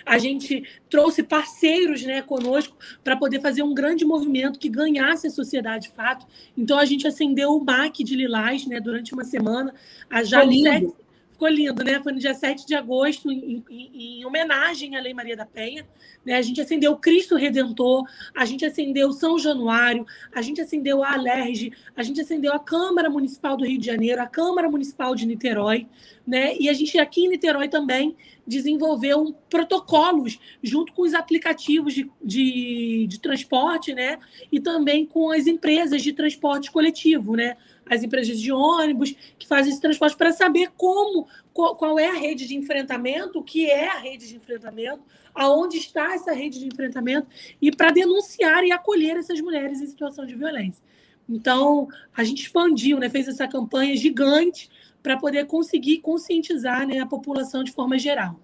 a 0.05 0.19
gente 0.19 0.65
trouxe 0.91 1.23
parceiros 1.23 2.03
né, 2.03 2.23
conosco 2.23 2.77
para 3.05 3.17
poder 3.17 3.41
fazer 3.41 3.63
um 3.63 3.73
grande 3.73 4.05
movimento 4.05 4.59
que 4.59 4.69
ganhasse 4.69 5.29
a 5.29 5.31
sociedade 5.31 5.89
de 5.89 5.95
fato. 5.95 6.27
Então, 6.57 6.79
a 6.79 6.85
gente 6.85 7.07
acendeu 7.07 7.51
o 7.51 7.65
MAC 7.65 8.03
de 8.03 8.17
Lilás 8.17 8.67
né, 8.67 8.81
durante 8.81 9.13
uma 9.13 9.25
semana. 9.25 9.75
A 10.11 10.23
já 10.23 10.45
sete, 10.45 10.93
ficou 11.43 11.49
lindo, 11.49 11.83
né? 11.83 12.01
Foi 12.03 12.13
no 12.13 12.19
dia 12.19 12.35
7 12.35 12.67
de 12.67 12.75
agosto, 12.75 13.31
em, 13.31 13.65
em, 13.69 14.21
em 14.21 14.25
homenagem 14.25 14.97
à 14.97 15.01
Lei 15.01 15.13
Maria 15.13 15.37
da 15.37 15.45
Penha. 15.45 15.85
Né? 16.25 16.35
A 16.35 16.43
gente 16.43 16.61
acendeu 16.61 16.97
Cristo 16.97 17.35
Redentor, 17.35 18.05
a 18.35 18.45
gente 18.45 18.65
acendeu 18.65 19.13
São 19.13 19.39
Januário, 19.39 20.07
a 20.33 20.41
gente 20.41 20.61
acendeu 20.61 21.03
a 21.03 21.15
Alerge, 21.15 21.73
a 21.97 22.03
gente 22.03 22.21
acendeu 22.21 22.53
a 22.53 22.61
Câmara 22.61 23.11
Municipal 23.11 23.57
do 23.57 23.65
Rio 23.65 23.79
de 23.79 23.87
Janeiro, 23.87 24.23
a 24.23 24.27
Câmara 24.27 24.71
Municipal 24.71 25.15
de 25.15 25.27
Niterói, 25.27 25.89
né? 26.27 26.57
E 26.59 26.69
a 26.69 26.73
gente 26.73 26.97
aqui 26.99 27.25
em 27.25 27.29
Niterói 27.29 27.69
também 27.69 28.17
desenvolveu 28.47 29.35
protocolos 29.49 30.39
junto 30.63 30.93
com 30.93 31.03
os 31.03 31.15
aplicativos 31.15 31.95
de, 31.95 32.11
de, 32.23 33.07
de 33.09 33.21
transporte, 33.21 33.93
né? 33.93 34.19
E 34.51 34.61
também 34.61 35.05
com 35.05 35.31
as 35.31 35.47
empresas 35.47 36.03
de 36.03 36.13
transporte 36.13 36.71
coletivo, 36.71 37.35
né? 37.35 37.57
As 37.89 38.03
empresas 38.03 38.41
de 38.41 38.53
ônibus 38.53 39.15
que 39.39 39.47
fazem 39.47 39.73
esse 39.73 39.81
transporte 39.81 40.17
para 40.17 40.33
saber 40.33 40.71
como, 40.77 41.27
qual, 41.53 41.77
qual, 41.77 41.99
é 41.99 42.09
a 42.09 42.15
rede 42.15 42.47
de 42.47 42.57
enfrentamento, 42.57 43.39
o 43.39 43.43
que 43.43 43.69
é 43.69 43.89
a 43.89 43.99
rede 43.99 44.29
de 44.29 44.37
enfrentamento, 44.37 45.03
aonde 45.35 45.79
está 45.79 46.15
essa 46.15 46.33
rede 46.33 46.59
de 46.59 46.67
enfrentamento 46.67 47.27
e 47.61 47.71
para 47.71 47.91
denunciar 47.91 48.65
e 48.65 48.73
acolher 48.73 49.17
essas 49.17 49.41
mulheres 49.41 49.81
em 49.81 49.87
situação 49.87 50.25
de 50.25 50.35
violência. 50.35 50.83
Então, 51.29 51.89
a 52.15 52.25
gente 52.25 52.43
expandiu, 52.43 52.99
né, 52.99 53.09
fez 53.09 53.29
essa 53.29 53.47
campanha 53.47 53.97
gigante 53.97 54.69
para 55.03 55.17
poder 55.17 55.47
conseguir 55.47 55.99
conscientizar 55.99 56.87
né, 56.87 57.01
a 57.01 57.07
população 57.07 57.65
de 57.65 57.73
forma 57.73 57.99
geral. 57.99 58.39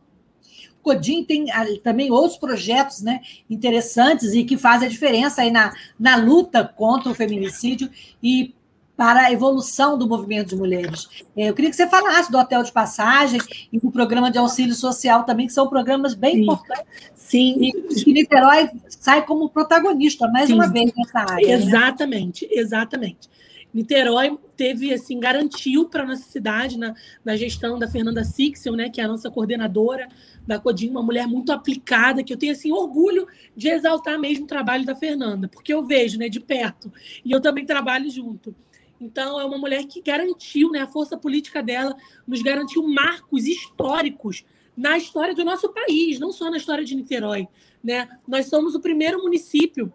Codim 0.83 1.25
tem 1.25 1.47
também 1.83 2.11
outros 2.11 2.39
projetos 2.39 3.03
né, 3.03 3.21
interessantes 3.51 4.33
e 4.33 4.45
que 4.45 4.57
fazem 4.57 4.89
a 4.89 4.91
diferença 4.91 5.43
aí 5.43 5.51
na, 5.51 5.75
na 5.99 6.17
luta 6.17 6.65
contra 6.65 7.11
o 7.11 7.15
feminicídio 7.15 7.91
e 8.23 8.55
para 8.99 9.27
a 9.27 9.33
evolução 9.33 9.97
do 9.97 10.09
movimento 10.09 10.49
de 10.49 10.57
mulheres. 10.57 11.09
É, 11.37 11.49
eu 11.49 11.55
queria 11.55 11.71
que 11.71 11.77
você 11.77 11.87
falasse 11.87 12.33
do 12.33 12.37
Hotel 12.37 12.65
de 12.65 12.73
Passagem 12.73 13.41
e 13.73 13.79
do 13.79 13.93
programa 13.93 14.29
de 14.29 14.39
auxílio 14.39 14.75
social 14.75 15.23
também, 15.23 15.47
que 15.47 15.53
são 15.53 15.69
programas 15.69 16.15
bem 16.15 16.35
Sim. 16.35 16.43
importantes. 16.43 16.85
Sim. 17.15 17.59
E 17.63 17.73
que 17.95 18.13
Niterói 18.13 18.69
sai 18.89 19.25
como 19.25 19.49
protagonista, 19.51 20.27
mais 20.27 20.49
Sim. 20.49 20.55
uma 20.55 20.67
vez, 20.67 20.91
nessa 20.97 21.21
área. 21.21 21.47
Né? 21.47 21.65
Exatamente, 21.65 22.45
né? 22.45 22.51
exatamente. 22.55 23.29
Niterói 23.73 24.37
teve, 24.57 24.93
assim, 24.93 25.21
garantiu 25.21 25.89
para 25.89 26.03
a 26.03 26.07
nossa 26.07 26.25
cidade, 26.25 26.77
na, 26.77 26.93
na 27.25 27.37
gestão 27.37 27.79
da 27.79 27.87
Fernanda 27.87 28.25
Sixel, 28.25 28.75
né, 28.75 28.89
que 28.89 29.01
é 29.01 29.05
a 29.05 29.09
nossa 29.09 29.31
coordenadora 29.31 30.09
da 30.45 30.59
Codim, 30.59 30.91
uma 30.91 31.05
mulher 31.05 31.29
muito 31.29 31.53
aplicada, 31.53 32.25
que 32.25 32.33
eu 32.33 32.37
tenho, 32.37 32.51
assim, 32.51 32.73
orgulho 32.73 33.29
de 33.55 33.69
exaltar 33.69 34.19
mesmo 34.19 34.45
o 34.45 34.49
trabalho 34.49 34.85
da 34.85 34.97
Fernanda, 34.97 35.47
porque 35.47 35.73
eu 35.73 35.85
vejo, 35.85 36.19
né, 36.19 36.29
de 36.29 36.41
perto, 36.41 36.93
e 37.25 37.31
eu 37.31 37.41
também 37.41 37.65
trabalho 37.65 38.11
junto. 38.11 38.53
Então, 39.01 39.41
é 39.41 39.45
uma 39.45 39.59
mulher 39.59 39.85
que 39.85 40.01
garantiu, 40.01 40.71
né, 40.71 40.81
a 40.81 40.87
força 40.87 41.17
política 41.17 41.63
dela 41.63 41.97
nos 42.27 42.43
garantiu 42.43 42.87
marcos 42.87 43.47
históricos 43.47 44.45
na 44.77 44.97
história 44.97 45.35
do 45.35 45.45
nosso 45.45 45.69
país, 45.73 46.19
não 46.19 46.33
só 46.33 46.51
na 46.51 46.57
história 46.57 46.85
de 46.85 46.95
Niterói. 46.95 47.49
Né? 47.83 48.09
Nós 48.27 48.47
somos 48.47 48.75
o 48.75 48.81
primeiro 48.81 49.23
município 49.23 49.93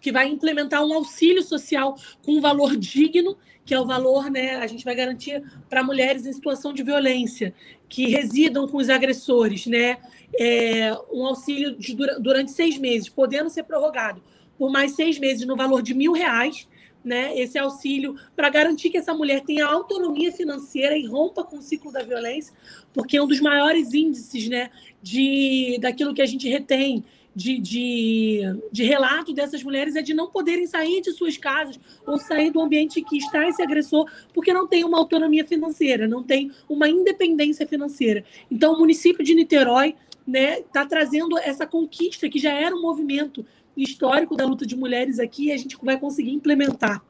que 0.00 0.10
vai 0.10 0.28
implementar 0.28 0.84
um 0.84 0.92
auxílio 0.92 1.42
social 1.42 1.96
com 2.24 2.32
um 2.32 2.40
valor 2.40 2.76
digno, 2.76 3.36
que 3.64 3.72
é 3.72 3.80
o 3.80 3.86
valor, 3.86 4.28
né, 4.28 4.56
a 4.56 4.66
gente 4.66 4.84
vai 4.84 4.94
garantir 4.96 5.40
para 5.70 5.84
mulheres 5.84 6.26
em 6.26 6.32
situação 6.32 6.72
de 6.72 6.82
violência, 6.82 7.54
que 7.88 8.08
residam 8.08 8.66
com 8.66 8.78
os 8.78 8.90
agressores, 8.90 9.66
né, 9.66 9.98
é, 10.36 10.92
um 11.12 11.24
auxílio 11.24 11.76
de, 11.78 11.94
durante 12.18 12.50
seis 12.50 12.76
meses, 12.76 13.08
podendo 13.08 13.48
ser 13.48 13.62
prorrogado 13.62 14.20
por 14.58 14.70
mais 14.70 14.92
seis 14.92 15.18
meses 15.18 15.46
no 15.46 15.56
valor 15.56 15.82
de 15.82 15.94
mil 15.94 16.12
reais, 16.12 16.68
né, 17.04 17.38
esse 17.38 17.58
auxílio 17.58 18.16
para 18.36 18.48
garantir 18.48 18.90
que 18.90 18.98
essa 18.98 19.14
mulher 19.14 19.40
tenha 19.42 19.66
autonomia 19.66 20.32
financeira 20.32 20.96
e 20.96 21.06
rompa 21.06 21.42
com 21.44 21.58
o 21.58 21.62
ciclo 21.62 21.92
da 21.92 22.02
violência, 22.02 22.54
porque 22.92 23.20
um 23.20 23.26
dos 23.26 23.40
maiores 23.40 23.92
índices 23.92 24.48
né, 24.48 24.70
de, 25.02 25.78
daquilo 25.80 26.14
que 26.14 26.22
a 26.22 26.26
gente 26.26 26.48
retém 26.48 27.04
de, 27.34 27.58
de, 27.58 28.40
de 28.70 28.84
relato 28.84 29.32
dessas 29.32 29.62
mulheres 29.62 29.96
é 29.96 30.02
de 30.02 30.12
não 30.14 30.28
poderem 30.28 30.66
sair 30.66 31.00
de 31.00 31.12
suas 31.12 31.36
casas 31.36 31.80
ou 32.06 32.18
sair 32.18 32.50
do 32.50 32.60
ambiente 32.60 33.02
que 33.02 33.16
está 33.16 33.48
esse 33.48 33.62
agressor, 33.62 34.08
porque 34.32 34.52
não 34.52 34.66
tem 34.66 34.84
uma 34.84 34.98
autonomia 34.98 35.46
financeira, 35.46 36.06
não 36.06 36.22
tem 36.22 36.52
uma 36.68 36.88
independência 36.88 37.66
financeira. 37.66 38.24
Então, 38.50 38.74
o 38.74 38.78
município 38.78 39.24
de 39.24 39.34
Niterói 39.34 39.88
está 39.88 40.22
né, 40.26 40.62
tá 40.72 40.86
trazendo 40.86 41.38
essa 41.38 41.66
conquista 41.66 42.28
que 42.28 42.38
já 42.38 42.52
era 42.52 42.74
um 42.74 42.82
movimento 42.82 43.44
histórico 43.76 44.36
da 44.36 44.44
luta 44.44 44.66
de 44.66 44.76
mulheres 44.76 45.18
aqui 45.18 45.46
e 45.46 45.52
a 45.52 45.56
gente 45.56 45.76
vai 45.82 45.98
conseguir 45.98 46.32
implementar. 46.32 47.02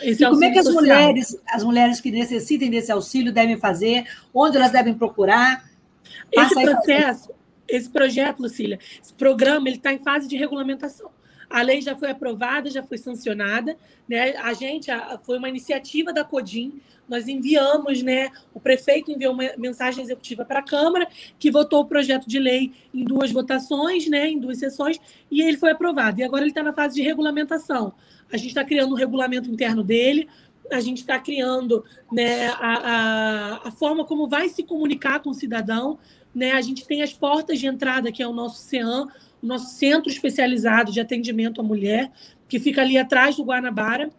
Esse 0.00 0.24
e 0.24 0.28
como 0.28 0.44
é 0.44 0.50
que 0.50 0.58
as 0.58 0.68
mulheres, 0.68 1.36
as 1.46 1.62
mulheres 1.62 2.00
que 2.00 2.10
necessitem 2.10 2.70
desse 2.70 2.90
auxílio 2.90 3.32
devem 3.32 3.58
fazer? 3.58 4.06
Onde 4.32 4.56
elas 4.56 4.72
devem 4.72 4.94
procurar? 4.94 5.70
Esse 6.30 6.54
processo, 6.54 7.30
esse 7.68 7.90
projeto, 7.90 8.40
Lucília, 8.40 8.78
esse 9.02 9.12
programa, 9.12 9.68
ele 9.68 9.76
está 9.76 9.92
em 9.92 9.98
fase 9.98 10.26
de 10.26 10.36
regulamentação. 10.36 11.10
A 11.52 11.62
lei 11.62 11.80
já 11.80 11.94
foi 11.94 12.10
aprovada, 12.10 12.70
já 12.70 12.82
foi 12.82 12.98
sancionada. 12.98 13.76
Né? 14.08 14.36
A 14.36 14.52
gente 14.52 14.90
a, 14.90 15.18
foi 15.22 15.38
uma 15.38 15.48
iniciativa 15.48 16.12
da 16.12 16.24
CODIM. 16.24 16.80
Nós 17.08 17.28
enviamos, 17.28 18.02
né? 18.02 18.30
O 18.54 18.60
prefeito 18.60 19.10
enviou 19.10 19.34
uma 19.34 19.44
mensagem 19.58 20.02
executiva 20.02 20.44
para 20.44 20.60
a 20.60 20.62
Câmara, 20.62 21.06
que 21.38 21.50
votou 21.50 21.80
o 21.80 21.84
projeto 21.84 22.26
de 22.26 22.38
lei 22.38 22.72
em 22.94 23.04
duas 23.04 23.30
votações, 23.30 24.08
né? 24.08 24.30
Em 24.30 24.38
duas 24.38 24.58
sessões, 24.58 24.98
e 25.30 25.42
ele 25.42 25.58
foi 25.58 25.72
aprovado. 25.72 26.20
E 26.20 26.24
agora 26.24 26.42
ele 26.42 26.50
está 26.50 26.62
na 26.62 26.72
fase 26.72 26.94
de 26.94 27.02
regulamentação. 27.02 27.92
A 28.32 28.36
gente 28.36 28.48
está 28.48 28.64
criando 28.64 28.92
um 28.92 28.96
regulamento 28.96 29.50
interno 29.50 29.82
dele, 29.82 30.28
a 30.70 30.80
gente 30.80 30.98
está 30.98 31.18
criando 31.18 31.84
né, 32.10 32.48
a, 32.48 32.54
a, 32.60 33.68
a, 33.68 33.70
forma 33.72 34.04
como 34.04 34.26
vai 34.26 34.48
se 34.48 34.62
comunicar 34.62 35.20
com 35.20 35.30
o 35.30 35.34
cidadão. 35.34 35.98
Né? 36.34 36.52
A 36.52 36.60
gente 36.60 36.86
tem 36.86 37.02
as 37.02 37.12
portas 37.12 37.58
de 37.58 37.66
entrada, 37.66 38.10
que 38.10 38.22
é 38.22 38.26
o 38.26 38.32
nosso 38.32 38.62
CEAM, 38.62 39.08
o 39.42 39.46
nosso 39.46 39.74
Centro 39.74 40.10
Especializado 40.10 40.92
de 40.92 41.00
Atendimento 41.00 41.60
à 41.60 41.64
Mulher, 41.64 42.10
que 42.48 42.60
fica 42.60 42.82
ali 42.82 42.96
atrás 42.96 43.36
do 43.36 43.44
Guanabara. 43.44 44.10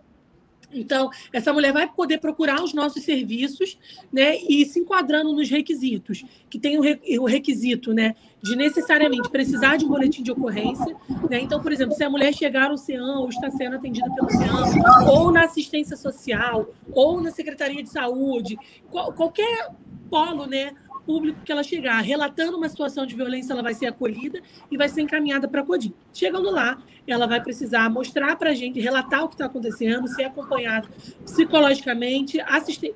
Então, 0.74 1.10
essa 1.32 1.54
mulher 1.54 1.72
vai 1.72 1.88
poder 1.88 2.18
procurar 2.18 2.64
os 2.64 2.74
nossos 2.74 3.04
serviços 3.04 3.78
né, 4.12 4.38
e 4.38 4.66
se 4.66 4.80
enquadrando 4.80 5.32
nos 5.32 5.50
requisitos, 5.50 6.26
que 6.50 6.58
tem 6.58 6.80
o, 6.80 6.82
re, 6.82 7.00
o 7.20 7.26
requisito 7.26 7.94
né, 7.94 8.16
de 8.42 8.56
necessariamente 8.56 9.30
precisar 9.30 9.78
de 9.78 9.86
um 9.86 9.88
boletim 9.88 10.24
de 10.24 10.32
ocorrência. 10.32 10.96
Né? 11.30 11.42
Então, 11.42 11.62
por 11.62 11.72
exemplo, 11.72 11.96
se 11.96 12.04
a 12.04 12.10
mulher 12.10 12.34
chegar 12.34 12.72
ao 12.72 12.78
CEAM 12.78 13.20
ou 13.20 13.30
está 13.30 13.52
sendo 13.52 13.76
atendida 13.76 14.10
pelo 14.16 14.30
CEAM, 14.32 15.08
ou 15.08 15.32
na 15.32 15.44
assistência 15.44 15.96
social, 15.96 16.74
ou 16.92 17.22
na 17.22 17.30
Secretaria 17.30 17.84
de 17.84 17.90
Saúde, 17.90 18.58
qual, 18.90 19.14
qualquer 19.14 19.70
polo 20.10 20.46
né, 20.46 20.74
público 21.06 21.40
que 21.44 21.52
ela 21.52 21.64
chegar, 21.64 22.00
relatando 22.02 22.58
uma 22.58 22.70
situação 22.70 23.06
de 23.06 23.16
violência, 23.16 23.54
ela 23.54 23.62
vai 23.62 23.74
ser 23.74 23.88
acolhida 23.88 24.42
e 24.72 24.78
vai 24.78 24.90
ser 24.90 25.02
encaminhada 25.02 25.48
para 25.48 25.62
a 25.62 25.66
CODIM. 25.66 25.94
Chegando 26.14 26.50
lá, 26.50 26.82
ela 27.08 27.28
vai 27.28 27.42
precisar 27.42 27.90
mostrar 27.90 28.36
para 28.36 28.52
a 28.52 28.54
gente, 28.54 28.80
relatar 28.80 29.24
o 29.24 29.28
que 29.28 29.36
está 29.36 29.46
acontecendo, 29.46 30.08
ser 30.08 30.24
acompanhada 30.24 30.88
psicologicamente, 31.24 32.38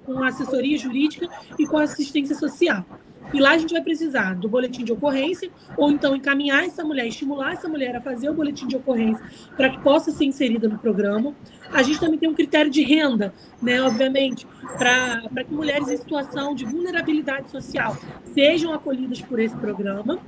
com 0.06 0.24
assessoria 0.24 0.78
jurídica 0.78 1.28
e 1.58 1.66
com 1.66 1.78
assistência 1.78 2.36
social. 2.36 2.86
E 3.34 3.40
lá 3.40 3.52
a 3.52 3.58
gente 3.58 3.74
vai 3.74 3.82
precisar 3.82 4.36
do 4.36 4.48
boletim 4.48 4.84
de 4.84 4.92
ocorrência, 4.92 5.50
ou 5.76 5.92
então 5.92 6.16
encaminhar 6.16 6.64
essa 6.64 6.84
mulher, 6.84 7.08
estimular 7.08 7.54
essa 7.54 7.68
mulher 7.68 7.96
a 7.96 8.02
fazer 8.02 8.30
o 8.30 8.34
boletim 8.34 8.68
de 8.68 8.76
ocorrência 8.76 9.24
para 9.56 9.70
que 9.70 9.80
possa 9.80 10.12
ser 10.12 10.26
inserida 10.26 10.68
no 10.68 10.78
programa. 10.78 11.36
A 11.72 11.84
gente 11.84 12.00
também 12.00 12.18
tem 12.18 12.30
um 12.30 12.34
critério 12.34 12.72
de 12.72 12.84
renda, 12.84 13.34
né, 13.62 13.82
obviamente, 13.82 14.48
para 14.78 15.44
que 15.44 15.54
mulheres 15.54 15.90
em 15.90 15.98
situação 15.98 16.56
de 16.56 16.66
vulnerabilidade 16.66 17.52
social 17.52 17.98
sejam 18.34 18.74
acolhidas 18.74 19.22
por 19.22 19.40
esse 19.40 19.56
programa. 19.56 20.20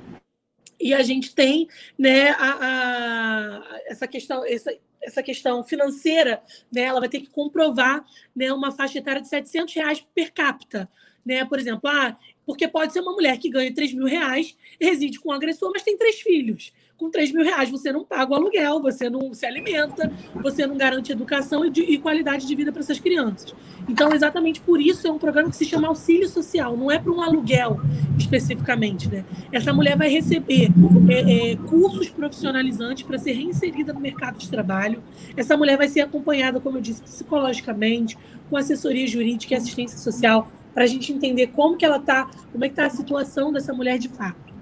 E 0.78 0.94
a 0.94 1.02
gente 1.02 1.34
tem 1.34 1.68
né, 1.98 2.30
a, 2.30 2.56
a, 2.60 3.80
essa 3.86 4.06
questão, 4.06 4.44
essa, 4.46 4.74
essa 5.02 5.22
questão 5.22 5.62
financeira, 5.62 6.42
né, 6.72 6.82
ela 6.82 7.00
vai 7.00 7.08
ter 7.08 7.20
que 7.20 7.30
comprovar 7.30 8.04
né, 8.34 8.52
uma 8.52 8.70
faixa 8.72 8.98
etária 8.98 9.20
de 9.20 9.28
700 9.28 9.74
reais 9.74 10.06
per 10.14 10.32
capita. 10.32 10.88
Né? 11.24 11.44
Por 11.44 11.58
exemplo, 11.58 11.88
ah, 11.90 12.16
porque 12.50 12.66
pode 12.66 12.92
ser 12.92 12.98
uma 12.98 13.12
mulher 13.12 13.38
que 13.38 13.48
ganha 13.48 13.72
3 13.72 13.94
mil 13.94 14.06
reais, 14.06 14.56
reside 14.80 15.20
com 15.20 15.28
o 15.28 15.32
agressor, 15.32 15.70
mas 15.72 15.84
tem 15.84 15.96
três 15.96 16.20
filhos. 16.20 16.72
Com 16.96 17.08
3 17.08 17.30
mil 17.30 17.44
reais 17.44 17.70
você 17.70 17.92
não 17.92 18.04
paga 18.04 18.32
o 18.32 18.34
aluguel, 18.34 18.82
você 18.82 19.08
não 19.08 19.32
se 19.32 19.46
alimenta, 19.46 20.12
você 20.34 20.66
não 20.66 20.76
garante 20.76 21.12
educação 21.12 21.64
e, 21.64 21.70
de, 21.70 21.80
e 21.82 21.96
qualidade 21.96 22.48
de 22.48 22.54
vida 22.56 22.72
para 22.72 22.80
essas 22.80 22.98
crianças. 22.98 23.54
Então, 23.88 24.12
exatamente 24.12 24.60
por 24.60 24.80
isso 24.80 25.06
é 25.06 25.12
um 25.12 25.18
programa 25.18 25.48
que 25.48 25.56
se 25.56 25.64
chama 25.64 25.86
auxílio 25.86 26.28
social, 26.28 26.76
não 26.76 26.90
é 26.90 26.98
para 26.98 27.12
um 27.12 27.22
aluguel 27.22 27.80
especificamente. 28.18 29.08
Né? 29.08 29.24
Essa 29.52 29.72
mulher 29.72 29.96
vai 29.96 30.08
receber 30.08 30.70
é, 31.08 31.52
é, 31.52 31.56
cursos 31.56 32.08
profissionalizantes 32.08 33.04
para 33.04 33.16
ser 33.16 33.30
reinserida 33.30 33.92
no 33.92 34.00
mercado 34.00 34.38
de 34.38 34.50
trabalho. 34.50 35.00
Essa 35.36 35.56
mulher 35.56 35.78
vai 35.78 35.86
ser 35.86 36.00
acompanhada, 36.00 36.58
como 36.58 36.78
eu 36.78 36.82
disse, 36.82 37.00
psicologicamente, 37.00 38.18
com 38.50 38.56
assessoria 38.56 39.06
jurídica 39.06 39.54
e 39.54 39.56
assistência 39.56 39.96
social 39.96 40.50
para 40.72 40.84
a 40.84 40.86
gente 40.86 41.12
entender 41.12 41.48
como 41.48 41.76
que 41.76 41.84
ela 41.84 41.96
está, 41.96 42.30
como 42.52 42.64
é 42.64 42.68
que 42.68 42.72
está 42.72 42.86
a 42.86 42.90
situação 42.90 43.52
dessa 43.52 43.72
mulher 43.72 43.98
de 43.98 44.08
fato. 44.08 44.54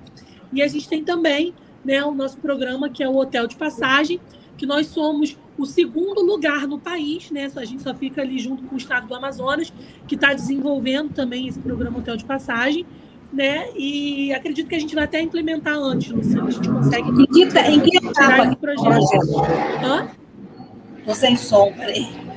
E 0.52 0.62
a 0.62 0.68
gente 0.68 0.88
tem 0.88 1.04
também 1.04 1.54
né, 1.84 2.02
o 2.04 2.12
nosso 2.12 2.38
programa, 2.38 2.88
que 2.88 3.02
é 3.02 3.08
o 3.08 3.16
Hotel 3.16 3.46
de 3.46 3.56
Passagem, 3.56 4.20
que 4.56 4.66
nós 4.66 4.88
somos 4.88 5.36
o 5.56 5.66
segundo 5.66 6.22
lugar 6.22 6.66
no 6.66 6.78
país, 6.78 7.30
né? 7.30 7.50
A 7.56 7.64
gente 7.64 7.82
só 7.82 7.94
fica 7.94 8.22
ali 8.22 8.38
junto 8.38 8.62
com 8.64 8.74
o 8.74 8.78
estado 8.78 9.08
do 9.08 9.14
Amazonas, 9.14 9.72
que 10.06 10.14
está 10.14 10.32
desenvolvendo 10.32 11.12
também 11.12 11.48
esse 11.48 11.58
programa 11.58 11.98
Hotel 11.98 12.16
de 12.16 12.24
Passagem. 12.24 12.86
Né? 13.30 13.68
E 13.76 14.32
acredito 14.32 14.68
que 14.68 14.74
a 14.74 14.80
gente 14.80 14.94
vai 14.94 15.04
até 15.04 15.20
implementar 15.20 15.76
antes, 15.76 16.10
Luciana. 16.10 16.48
A 16.48 16.50
gente 16.50 16.68
consegue. 16.68 17.10
Em 17.10 17.26
que, 17.26 17.42
em 17.42 17.80
que 17.80 17.96
etapa? 17.98 18.46
Esse 18.46 18.56
projeto. 18.56 19.40
Hã? 19.84 20.08
Tô 21.04 21.14
sem 21.14 21.36
som, 21.36 21.70
peraí. 21.72 22.27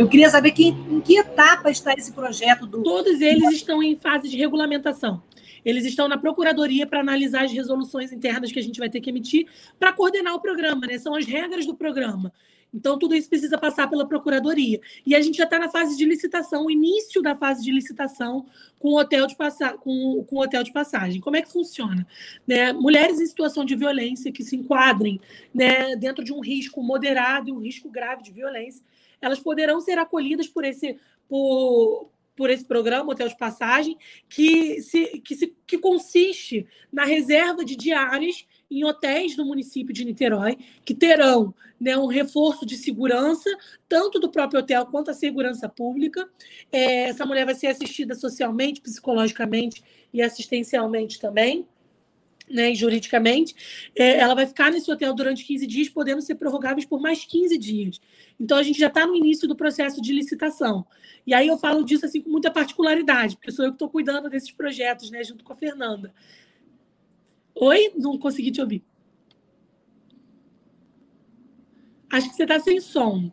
Eu 0.00 0.08
queria 0.08 0.30
saber 0.30 0.52
que, 0.52 0.68
em 0.68 0.98
que 0.98 1.18
etapa 1.18 1.70
está 1.70 1.92
esse 1.92 2.10
projeto 2.10 2.66
do. 2.66 2.82
Todos 2.82 3.20
eles 3.20 3.50
estão 3.50 3.82
em 3.82 3.96
fase 3.96 4.30
de 4.30 4.36
regulamentação. 4.38 5.22
Eles 5.62 5.84
estão 5.84 6.08
na 6.08 6.16
procuradoria 6.16 6.86
para 6.86 7.00
analisar 7.00 7.44
as 7.44 7.52
resoluções 7.52 8.10
internas 8.10 8.50
que 8.50 8.58
a 8.58 8.62
gente 8.62 8.78
vai 8.78 8.88
ter 8.88 9.02
que 9.02 9.10
emitir 9.10 9.46
para 9.78 9.92
coordenar 9.92 10.34
o 10.34 10.40
programa, 10.40 10.86
né? 10.86 10.96
São 10.96 11.14
as 11.14 11.26
regras 11.26 11.66
do 11.66 11.74
programa. 11.74 12.32
Então, 12.72 12.98
tudo 12.98 13.14
isso 13.14 13.28
precisa 13.28 13.58
passar 13.58 13.90
pela 13.90 14.08
procuradoria. 14.08 14.80
E 15.04 15.14
a 15.14 15.20
gente 15.20 15.36
já 15.36 15.44
está 15.44 15.58
na 15.58 15.68
fase 15.68 15.98
de 15.98 16.06
licitação, 16.06 16.64
o 16.64 16.70
início 16.70 17.20
da 17.20 17.36
fase 17.36 17.62
de 17.62 17.70
licitação 17.70 18.46
com 18.78 18.94
o 18.94 18.98
hotel 18.98 19.26
de, 19.26 19.36
passa 19.36 19.74
com, 19.74 20.24
com 20.26 20.38
hotel 20.38 20.62
de 20.62 20.72
passagem. 20.72 21.20
Como 21.20 21.36
é 21.36 21.42
que 21.42 21.52
funciona? 21.52 22.06
Né? 22.46 22.72
Mulheres 22.72 23.20
em 23.20 23.26
situação 23.26 23.66
de 23.66 23.76
violência 23.76 24.32
que 24.32 24.42
se 24.42 24.56
enquadrem 24.56 25.20
né, 25.52 25.94
dentro 25.94 26.24
de 26.24 26.32
um 26.32 26.40
risco 26.40 26.82
moderado 26.82 27.50
e 27.50 27.52
um 27.52 27.58
risco 27.58 27.90
grave 27.90 28.22
de 28.22 28.32
violência 28.32 28.82
elas 29.20 29.38
poderão 29.38 29.80
ser 29.80 29.98
acolhidas 29.98 30.48
por 30.48 30.64
esse, 30.64 30.98
por, 31.28 32.10
por 32.36 32.50
esse 32.50 32.64
programa 32.64 33.12
Hotel 33.12 33.28
de 33.28 33.36
Passagem, 33.36 33.96
que, 34.28 34.80
se, 34.82 35.20
que, 35.20 35.34
se, 35.34 35.54
que 35.66 35.78
consiste 35.78 36.66
na 36.92 37.04
reserva 37.04 37.64
de 37.64 37.76
diárias 37.76 38.46
em 38.70 38.84
hotéis 38.84 39.34
do 39.36 39.44
município 39.44 39.92
de 39.92 40.04
Niterói, 40.04 40.56
que 40.84 40.94
terão 40.94 41.52
né, 41.80 41.96
um 41.96 42.06
reforço 42.06 42.64
de 42.64 42.76
segurança, 42.76 43.50
tanto 43.88 44.20
do 44.20 44.30
próprio 44.30 44.60
hotel 44.60 44.86
quanto 44.86 45.10
a 45.10 45.14
segurança 45.14 45.68
pública. 45.68 46.28
É, 46.70 47.08
essa 47.08 47.26
mulher 47.26 47.44
vai 47.44 47.54
ser 47.54 47.66
assistida 47.66 48.14
socialmente, 48.14 48.80
psicologicamente 48.80 49.82
e 50.12 50.22
assistencialmente 50.22 51.18
também 51.18 51.66
né, 52.50 52.74
juridicamente, 52.74 53.54
é, 53.94 54.18
ela 54.18 54.34
vai 54.34 54.46
ficar 54.46 54.70
nesse 54.70 54.90
hotel 54.90 55.14
durante 55.14 55.44
15 55.44 55.66
dias, 55.66 55.88
podendo 55.88 56.20
ser 56.20 56.34
prorrogáveis 56.34 56.84
por 56.84 57.00
mais 57.00 57.24
15 57.24 57.56
dias. 57.56 58.00
Então, 58.38 58.58
a 58.58 58.62
gente 58.62 58.78
já 58.78 58.88
está 58.88 59.06
no 59.06 59.14
início 59.14 59.46
do 59.46 59.56
processo 59.56 60.02
de 60.02 60.12
licitação. 60.12 60.84
E 61.26 61.32
aí 61.32 61.46
eu 61.46 61.56
falo 61.56 61.84
disso 61.84 62.06
assim 62.06 62.20
com 62.20 62.30
muita 62.30 62.50
particularidade, 62.50 63.36
porque 63.36 63.52
sou 63.52 63.64
eu 63.64 63.70
que 63.70 63.76
estou 63.76 63.88
cuidando 63.88 64.28
desses 64.28 64.50
projetos, 64.50 65.10
né, 65.10 65.22
junto 65.22 65.44
com 65.44 65.52
a 65.52 65.56
Fernanda. 65.56 66.12
Oi? 67.54 67.92
Não 67.96 68.18
consegui 68.18 68.50
te 68.50 68.60
ouvir. 68.60 68.82
Acho 72.10 72.28
que 72.28 72.34
você 72.34 72.42
está 72.42 72.58
sem 72.58 72.80
som. 72.80 73.30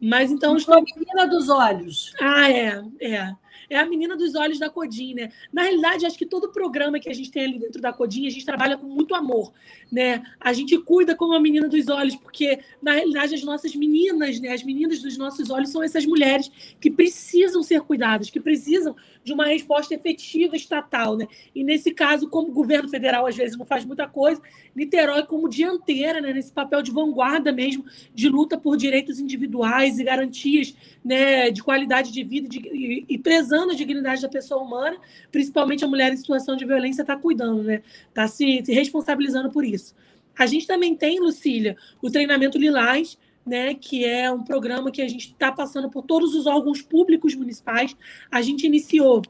Mas 0.00 0.30
então. 0.30 0.56
Estou... 0.56 0.76
A 0.76 0.82
menina 0.82 1.26
dos 1.26 1.48
olhos. 1.48 2.12
Ah, 2.20 2.50
é, 2.50 2.82
é 3.00 3.34
é 3.70 3.78
a 3.78 3.86
menina 3.86 4.16
dos 4.16 4.34
olhos 4.34 4.58
da 4.58 4.68
Codin, 4.68 5.14
né? 5.14 5.30
Na 5.52 5.62
realidade, 5.62 6.04
acho 6.04 6.18
que 6.18 6.26
todo 6.26 6.50
programa 6.50 6.98
que 6.98 7.08
a 7.08 7.14
gente 7.14 7.30
tem 7.30 7.44
ali 7.44 7.58
dentro 7.58 7.80
da 7.80 7.92
Codin, 7.92 8.26
a 8.26 8.30
gente 8.30 8.44
trabalha 8.44 8.76
com 8.76 8.86
muito 8.86 9.14
amor, 9.14 9.52
né? 9.90 10.22
A 10.40 10.52
gente 10.52 10.76
cuida 10.78 11.14
como 11.14 11.32
a 11.34 11.40
menina 11.40 11.68
dos 11.68 11.88
olhos, 11.88 12.16
porque 12.16 12.58
na 12.82 12.92
realidade 12.92 13.34
as 13.34 13.44
nossas 13.44 13.74
meninas, 13.76 14.40
né, 14.40 14.52
as 14.52 14.64
meninas 14.64 15.00
dos 15.00 15.16
nossos 15.16 15.48
olhos 15.50 15.70
são 15.70 15.82
essas 15.82 16.04
mulheres 16.04 16.50
que 16.80 16.90
precisam 16.90 17.62
ser 17.62 17.80
cuidadas, 17.82 18.28
que 18.28 18.40
precisam 18.40 18.96
de 19.22 19.32
uma 19.32 19.46
resposta 19.46 19.94
efetiva 19.94 20.56
estatal, 20.56 21.16
né? 21.16 21.26
E 21.54 21.62
nesse 21.62 21.92
caso, 21.92 22.28
como 22.28 22.48
o 22.48 22.52
governo 22.52 22.88
federal 22.88 23.26
às 23.26 23.36
vezes 23.36 23.56
não 23.56 23.66
faz 23.66 23.84
muita 23.84 24.06
coisa, 24.06 24.40
Niterói 24.74 25.24
como 25.24 25.48
dianteira, 25.48 26.20
né, 26.20 26.32
nesse 26.32 26.52
papel 26.52 26.82
de 26.82 26.90
vanguarda 26.90 27.52
mesmo, 27.52 27.84
de 28.14 28.28
luta 28.28 28.56
por 28.56 28.76
direitos 28.76 29.18
individuais 29.18 29.98
e 29.98 30.04
garantias, 30.04 30.74
né, 31.04 31.50
de 31.50 31.62
qualidade 31.62 32.12
de 32.12 32.22
vida 32.24 32.48
de, 32.48 32.58
e, 32.58 33.04
e 33.08 33.18
prezando 33.18 33.72
a 33.72 33.74
dignidade 33.74 34.22
da 34.22 34.28
pessoa 34.28 34.62
humana, 34.62 34.96
principalmente 35.30 35.84
a 35.84 35.88
mulher 35.88 36.12
em 36.12 36.16
situação 36.16 36.56
de 36.56 36.64
violência 36.64 37.02
está 37.02 37.16
cuidando, 37.16 37.62
né? 37.62 37.82
Está 38.08 38.26
se, 38.26 38.62
se 38.64 38.72
responsabilizando 38.72 39.50
por 39.50 39.64
isso. 39.64 39.94
A 40.38 40.46
gente 40.46 40.66
também 40.66 40.94
tem, 40.96 41.20
Lucília, 41.20 41.76
o 42.00 42.10
treinamento 42.10 42.56
Lilás, 42.56 43.18
né, 43.44 43.74
que 43.74 44.04
é 44.04 44.30
um 44.30 44.44
programa 44.44 44.90
que 44.90 45.02
a 45.02 45.08
gente 45.08 45.28
está 45.28 45.50
passando 45.50 45.90
por 45.90 46.02
todos 46.02 46.34
os 46.34 46.46
órgãos 46.46 46.82
públicos 46.82 47.34
municipais. 47.34 47.96
A 48.30 48.42
gente 48.42 48.66
iniciou 48.66 49.22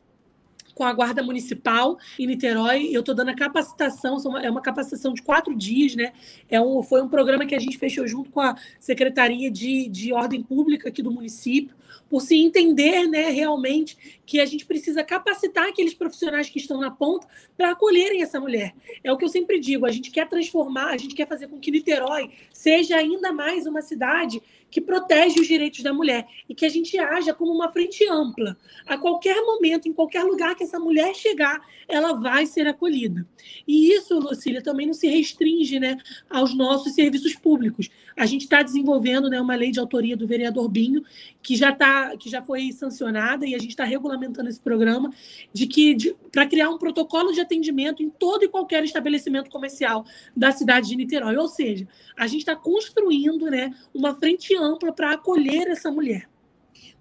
com 0.80 0.84
a 0.84 0.94
Guarda 0.94 1.22
Municipal 1.22 1.98
em 2.18 2.26
Niterói. 2.26 2.88
Eu 2.90 3.00
estou 3.00 3.14
dando 3.14 3.28
a 3.28 3.34
capacitação, 3.34 4.16
é 4.38 4.50
uma 4.50 4.62
capacitação 4.62 5.12
de 5.12 5.20
quatro 5.20 5.54
dias, 5.54 5.94
né? 5.94 6.14
É 6.48 6.58
um, 6.58 6.82
foi 6.82 7.02
um 7.02 7.08
programa 7.08 7.44
que 7.44 7.54
a 7.54 7.58
gente 7.58 7.76
fechou 7.76 8.06
junto 8.06 8.30
com 8.30 8.40
a 8.40 8.56
Secretaria 8.78 9.50
de, 9.50 9.90
de 9.90 10.10
Ordem 10.14 10.42
Pública 10.42 10.88
aqui 10.88 11.02
do 11.02 11.10
município 11.12 11.76
por 12.08 12.22
se 12.22 12.34
entender 12.34 13.06
né, 13.06 13.30
realmente 13.30 14.20
que 14.24 14.40
a 14.40 14.46
gente 14.46 14.64
precisa 14.64 15.04
capacitar 15.04 15.68
aqueles 15.68 15.92
profissionais 15.92 16.48
que 16.48 16.58
estão 16.58 16.80
na 16.80 16.90
ponta 16.90 17.26
para 17.56 17.72
acolherem 17.72 18.22
essa 18.22 18.40
mulher. 18.40 18.74
É 19.04 19.12
o 19.12 19.18
que 19.18 19.24
eu 19.24 19.28
sempre 19.28 19.60
digo: 19.60 19.84
a 19.84 19.92
gente 19.92 20.10
quer 20.10 20.28
transformar, 20.28 20.88
a 20.88 20.96
gente 20.96 21.14
quer 21.14 21.28
fazer 21.28 21.46
com 21.46 21.60
que 21.60 21.70
Niterói 21.70 22.30
seja 22.50 22.96
ainda 22.96 23.32
mais 23.32 23.66
uma 23.66 23.82
cidade 23.82 24.42
que 24.70 24.80
protege 24.80 25.40
os 25.40 25.46
direitos 25.46 25.82
da 25.82 25.92
mulher 25.92 26.26
e 26.48 26.54
que 26.54 26.64
a 26.64 26.68
gente 26.68 26.98
haja 26.98 27.34
como 27.34 27.52
uma 27.52 27.70
frente 27.72 28.06
ampla. 28.08 28.56
A 28.86 28.96
qualquer 28.96 29.40
momento, 29.42 29.88
em 29.88 29.92
qualquer 29.92 30.22
lugar 30.24 30.54
que 30.54 30.64
essa 30.64 30.78
mulher 30.78 31.14
chegar, 31.14 31.60
ela 31.88 32.12
vai 32.12 32.46
ser 32.46 32.66
acolhida. 32.66 33.26
E 33.66 33.92
isso, 33.92 34.18
Lucília, 34.18 34.62
também 34.62 34.86
não 34.86 34.94
se 34.94 35.08
restringe 35.08 35.80
né, 35.80 35.98
aos 36.28 36.54
nossos 36.54 36.94
serviços 36.94 37.34
públicos. 37.34 37.88
A 38.16 38.26
gente 38.26 38.42
está 38.42 38.62
desenvolvendo 38.62 39.28
né, 39.28 39.40
uma 39.40 39.54
lei 39.54 39.70
de 39.70 39.80
autoria 39.80 40.16
do 40.16 40.26
vereador 40.26 40.68
Binho, 40.68 41.02
que 41.42 41.56
já, 41.56 41.72
tá, 41.72 42.16
que 42.16 42.28
já 42.28 42.42
foi 42.42 42.72
sancionada, 42.72 43.46
e 43.46 43.54
a 43.54 43.58
gente 43.58 43.70
está 43.70 43.84
regulamentando 43.84 44.48
esse 44.48 44.60
programa, 44.60 45.10
de 45.52 45.66
que 45.66 46.14
para 46.30 46.46
criar 46.46 46.70
um 46.70 46.78
protocolo 46.78 47.32
de 47.32 47.40
atendimento 47.40 48.02
em 48.02 48.10
todo 48.10 48.44
e 48.44 48.48
qualquer 48.48 48.84
estabelecimento 48.84 49.50
comercial 49.50 50.04
da 50.36 50.52
cidade 50.52 50.88
de 50.88 50.96
Niterói. 50.96 51.36
Ou 51.36 51.48
seja, 51.48 51.86
a 52.16 52.26
gente 52.26 52.40
está 52.40 52.56
construindo 52.56 53.50
né, 53.50 53.74
uma 53.94 54.14
frente 54.14 54.54
ampla 54.54 54.92
para 54.92 55.12
acolher 55.12 55.68
essa 55.68 55.90
mulher. 55.90 56.28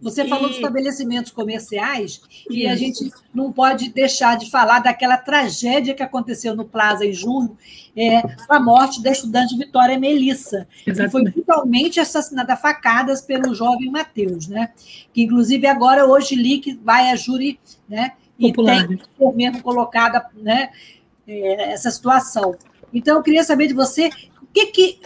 Você 0.02 0.24
e... 0.24 0.30
falou 0.30 0.50
de 0.50 0.56
estabelecimentos 0.56 1.32
comerciais 1.32 2.22
e 2.50 2.68
a 2.68 2.76
gente 2.76 3.12
não 3.34 3.52
pode 3.52 3.90
deixar 3.90 4.38
de 4.38 4.50
falar 4.50 4.80
daquela 4.80 5.18
tragédia 5.18 5.94
que 5.94 6.04
aconteceu 6.04 6.56
no 6.56 6.66
Plaza 6.66 7.06
em 7.06 7.14
junho, 7.14 7.58
é, 7.96 8.22
a 8.48 8.60
morte 8.60 9.02
da 9.04 9.12
estudante 9.12 9.58
Vitória 9.58 10.00
Melissa, 10.00 10.68
Exatamente. 10.86 11.06
que 11.06 11.12
foi 11.12 11.24
brutalmente 11.32 12.00
assassinada 12.00 12.54
a 12.54 12.58
facadas 12.58 13.22
pelo 13.22 13.54
jovem 13.54 13.92
Matheus, 13.92 14.48
né? 14.48 14.72
Que 15.14 15.24
inclusive 15.24 15.68
agora 15.68 16.06
hoje 16.06 16.36
li 16.36 16.60
que 16.60 16.74
vai 16.74 17.10
a 17.12 17.16
júri, 17.16 17.60
né? 17.88 18.14
E 18.38 18.48
Popular. 18.48 18.88
tem 18.88 19.00
por 19.18 19.36
mesmo 19.36 19.62
colocada, 19.62 20.26
né? 20.34 20.70
É, 21.28 21.74
essa 21.74 21.92
situação. 21.92 22.56
Então 22.94 23.18
eu 23.18 23.24
queria 23.24 23.44
saber 23.44 23.68
de 23.68 23.74
você 23.74 24.10
o 24.42 24.48
que 24.54 24.68
que 24.68 25.00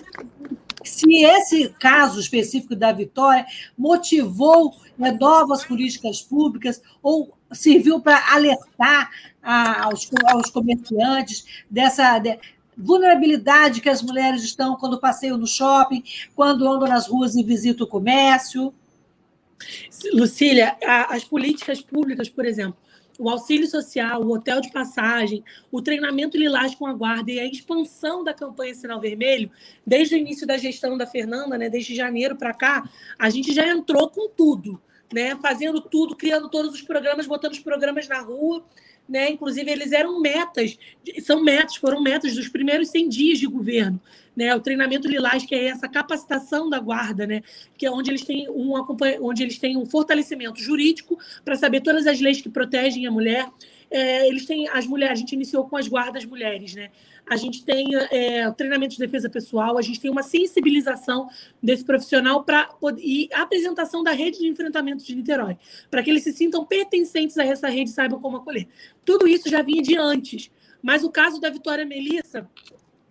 se 0.83 1.23
esse 1.23 1.69
caso 1.79 2.19
específico 2.19 2.75
da 2.75 2.91
Vitória 2.91 3.45
motivou 3.77 4.75
né, 4.97 5.11
novas 5.11 5.65
políticas 5.65 6.21
públicas 6.21 6.81
ou 7.01 7.37
serviu 7.51 7.99
para 7.99 8.33
alertar 8.33 9.09
a, 9.41 9.85
aos, 9.85 10.09
aos 10.27 10.49
comerciantes 10.49 11.45
dessa 11.69 12.17
de, 12.19 12.39
vulnerabilidade 12.77 13.81
que 13.81 13.89
as 13.89 14.01
mulheres 14.01 14.43
estão 14.43 14.75
quando 14.75 14.99
passeiam 14.99 15.37
no 15.37 15.47
shopping, 15.47 16.03
quando 16.35 16.67
andam 16.67 16.87
nas 16.87 17.07
ruas 17.07 17.35
e 17.35 17.43
visitam 17.43 17.85
o 17.85 17.89
comércio. 17.89 18.73
Lucília, 20.13 20.75
as 21.09 21.23
políticas 21.23 21.81
públicas, 21.81 22.27
por 22.27 22.45
exemplo, 22.45 22.77
o 23.19 23.29
auxílio 23.29 23.67
social, 23.67 24.21
o 24.21 24.33
hotel 24.33 24.59
de 24.61 24.71
passagem, 24.71 25.43
o 25.71 25.81
treinamento 25.81 26.37
lilás 26.37 26.73
com 26.75 26.85
a 26.85 26.93
guarda 26.93 27.31
e 27.31 27.39
a 27.39 27.45
expansão 27.45 28.23
da 28.23 28.33
campanha 28.33 28.73
Sinal 28.73 28.99
Vermelho, 28.99 29.51
desde 29.85 30.15
o 30.15 30.17
início 30.17 30.47
da 30.47 30.57
gestão 30.57 30.97
da 30.97 31.05
Fernanda, 31.05 31.57
né, 31.57 31.69
desde 31.69 31.95
janeiro 31.95 32.35
para 32.35 32.53
cá, 32.53 32.89
a 33.17 33.29
gente 33.29 33.53
já 33.53 33.67
entrou 33.67 34.09
com 34.09 34.29
tudo, 34.29 34.81
né, 35.13 35.35
fazendo 35.41 35.79
tudo, 35.81 36.15
criando 36.15 36.49
todos 36.49 36.73
os 36.73 36.81
programas, 36.81 37.27
botando 37.27 37.53
os 37.53 37.59
programas 37.59 38.07
na 38.07 38.19
rua, 38.19 38.65
né? 39.07 39.29
Inclusive, 39.29 39.69
eles 39.69 39.91
eram 39.91 40.19
metas, 40.19 40.77
são 41.23 41.43
metas, 41.43 41.75
foram 41.75 42.01
metas 42.01 42.35
dos 42.35 42.47
primeiros 42.47 42.89
100 42.89 43.09
dias 43.09 43.39
de 43.39 43.47
governo. 43.47 43.99
Né, 44.35 44.55
o 44.55 44.59
treinamento 44.59 45.07
Lilás, 45.07 45.45
que 45.45 45.53
é 45.53 45.65
essa 45.65 45.87
capacitação 45.87 46.67
da 46.67 46.79
guarda, 46.79 47.27
né, 47.27 47.43
que 47.77 47.85
é 47.85 47.91
onde 47.91 48.09
eles 48.09 48.23
têm 48.23 48.49
um, 48.49 48.73
onde 49.21 49.43
eles 49.43 49.59
têm 49.59 49.77
um 49.77 49.85
fortalecimento 49.85 50.59
jurídico 50.59 51.19
para 51.45 51.55
saber 51.55 51.81
todas 51.81 52.07
as 52.07 52.19
leis 52.19 52.41
que 52.41 52.49
protegem 52.49 53.05
a 53.05 53.11
mulher. 53.11 53.47
É, 53.91 54.27
eles 54.27 54.47
têm 54.47 54.67
as 54.69 54.87
mulheres, 54.87 55.13
a 55.13 55.19
gente 55.19 55.33
iniciou 55.33 55.67
com 55.67 55.77
as 55.77 55.87
guardas 55.87 56.25
mulheres, 56.25 56.73
né? 56.73 56.89
a 57.25 57.35
gente 57.35 57.63
tem 57.63 57.87
é, 58.11 58.49
treinamento 58.51 58.93
de 58.93 58.99
defesa 58.99 59.29
pessoal, 59.29 59.77
a 59.77 59.81
gente 59.81 59.99
tem 59.99 60.11
uma 60.11 60.23
sensibilização 60.23 61.29
desse 61.61 61.83
profissional 61.83 62.43
para 62.43 62.69
e 62.97 63.29
apresentação 63.33 64.03
da 64.03 64.11
rede 64.11 64.39
de 64.39 64.47
enfrentamento 64.47 65.03
de 65.03 65.15
Niterói, 65.15 65.57
para 65.89 66.03
que 66.03 66.09
eles 66.09 66.23
se 66.23 66.33
sintam 66.33 66.65
pertencentes 66.65 67.37
a 67.37 67.45
essa 67.45 67.69
rede 67.69 67.89
e 67.89 67.93
saibam 67.93 68.19
como 68.19 68.37
acolher. 68.37 68.67
Tudo 69.05 69.27
isso 69.27 69.49
já 69.49 69.61
vinha 69.61 69.81
de 69.81 69.97
antes, 69.97 70.51
mas 70.81 71.03
o 71.03 71.09
caso 71.09 71.39
da 71.39 71.49
Vitória 71.49 71.85
Melissa 71.85 72.47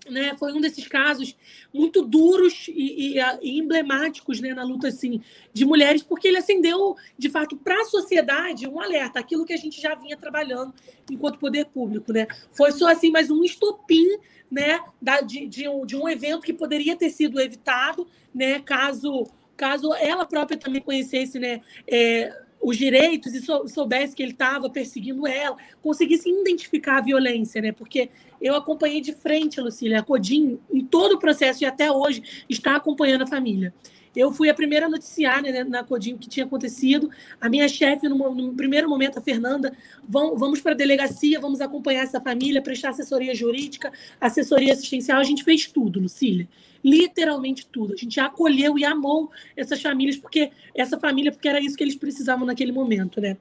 né, 0.08 0.34
foi 0.38 0.52
um 0.52 0.60
desses 0.60 0.86
casos 0.88 1.36
muito 1.72 2.02
duros 2.02 2.66
e, 2.68 3.16
e, 3.16 3.20
e, 3.42 3.58
emblemáticos 3.58 4.40
né, 4.40 4.52
na 4.52 4.64
luta 4.64 4.88
assim, 4.88 5.20
de 5.52 5.64
mulheres, 5.64 6.02
porque 6.02 6.28
ele 6.28 6.38
acendeu, 6.38 6.96
de 7.16 7.30
fato, 7.30 7.56
para 7.56 7.80
a 7.80 7.84
sociedade 7.84 8.68
um 8.68 8.80
alerta, 8.80 9.20
aquilo 9.20 9.44
que 9.44 9.52
a 9.52 9.56
gente 9.56 9.80
já 9.80 9.94
vinha 9.94 10.16
trabalhando 10.16 10.74
enquanto 11.10 11.38
poder 11.38 11.66
público. 11.66 12.12
Né? 12.12 12.26
Foi 12.52 12.72
só 12.72 12.88
assim 12.88 13.10
mais 13.10 13.30
um 13.30 13.44
estopim 13.44 14.06
né, 14.50 14.80
da, 15.00 15.20
de, 15.20 15.46
de, 15.46 15.68
um, 15.68 15.86
de 15.86 15.96
um 15.96 16.08
evento 16.08 16.42
que 16.42 16.52
poderia 16.52 16.96
ter 16.96 17.10
sido 17.10 17.40
evitado, 17.40 18.06
né, 18.34 18.60
caso, 18.60 19.26
caso 19.56 19.94
ela 19.94 20.26
própria 20.26 20.58
também 20.58 20.82
conhecesse 20.82 21.38
né, 21.38 21.60
é, 21.86 22.42
os 22.62 22.76
direitos 22.76 23.34
e 23.34 23.42
soubesse 23.68 24.14
que 24.14 24.22
ele 24.22 24.32
estava 24.32 24.70
perseguindo 24.70 25.26
ela, 25.26 25.56
conseguisse 25.82 26.30
identificar 26.30 26.98
a 26.98 27.00
violência, 27.00 27.60
né? 27.60 27.72
Porque 27.72 28.08
eu 28.40 28.54
acompanhei 28.54 29.00
de 29.00 29.12
frente, 29.12 29.60
Lucília, 29.60 29.98
a 29.98 30.02
Codim 30.02 30.58
em 30.72 30.84
todo 30.84 31.16
o 31.16 31.18
processo 31.18 31.64
e 31.64 31.66
até 31.66 31.90
hoje 31.90 32.44
está 32.48 32.76
acompanhando 32.76 33.22
a 33.22 33.26
família. 33.26 33.74
Eu 34.14 34.32
fui 34.32 34.50
a 34.50 34.54
primeira 34.54 34.86
a 34.86 34.88
noticiar 34.88 35.42
né, 35.42 35.64
na 35.64 35.82
Codim 35.82 36.14
o 36.14 36.18
que 36.18 36.28
tinha 36.28 36.44
acontecido. 36.44 37.10
A 37.40 37.48
minha 37.48 37.68
chefe, 37.68 38.08
no, 38.08 38.34
no, 38.34 38.54
primeiro 38.54 38.88
momento, 38.88 39.18
a 39.18 39.22
Fernanda, 39.22 39.72
vão, 40.06 40.36
vamos 40.36 40.60
para 40.60 40.72
a 40.72 40.74
delegacia, 40.74 41.40
vamos 41.40 41.60
acompanhar 41.60 42.02
essa 42.02 42.20
família, 42.20 42.60
prestar 42.60 42.90
assessoria 42.90 43.34
jurídica, 43.34 43.92
assessoria 44.20 44.72
assistencial. 44.72 45.18
A 45.18 45.24
gente 45.24 45.44
fez 45.44 45.66
tudo, 45.66 46.00
Lucília 46.00 46.48
literalmente 46.84 47.66
tudo. 47.66 47.94
A 47.94 47.96
gente 47.96 48.18
acolheu 48.18 48.76
e 48.76 48.84
amou 48.84 49.30
essas 49.56 49.80
famílias, 49.80 50.16
porque 50.16 50.50
essa 50.74 50.98
família, 50.98 51.30
porque 51.30 51.48
era 51.48 51.60
isso 51.60 51.76
que 51.76 51.84
eles 51.84 51.94
precisavam 51.94 52.44
naquele 52.44 52.72
momento, 52.72 53.20
né? 53.20 53.36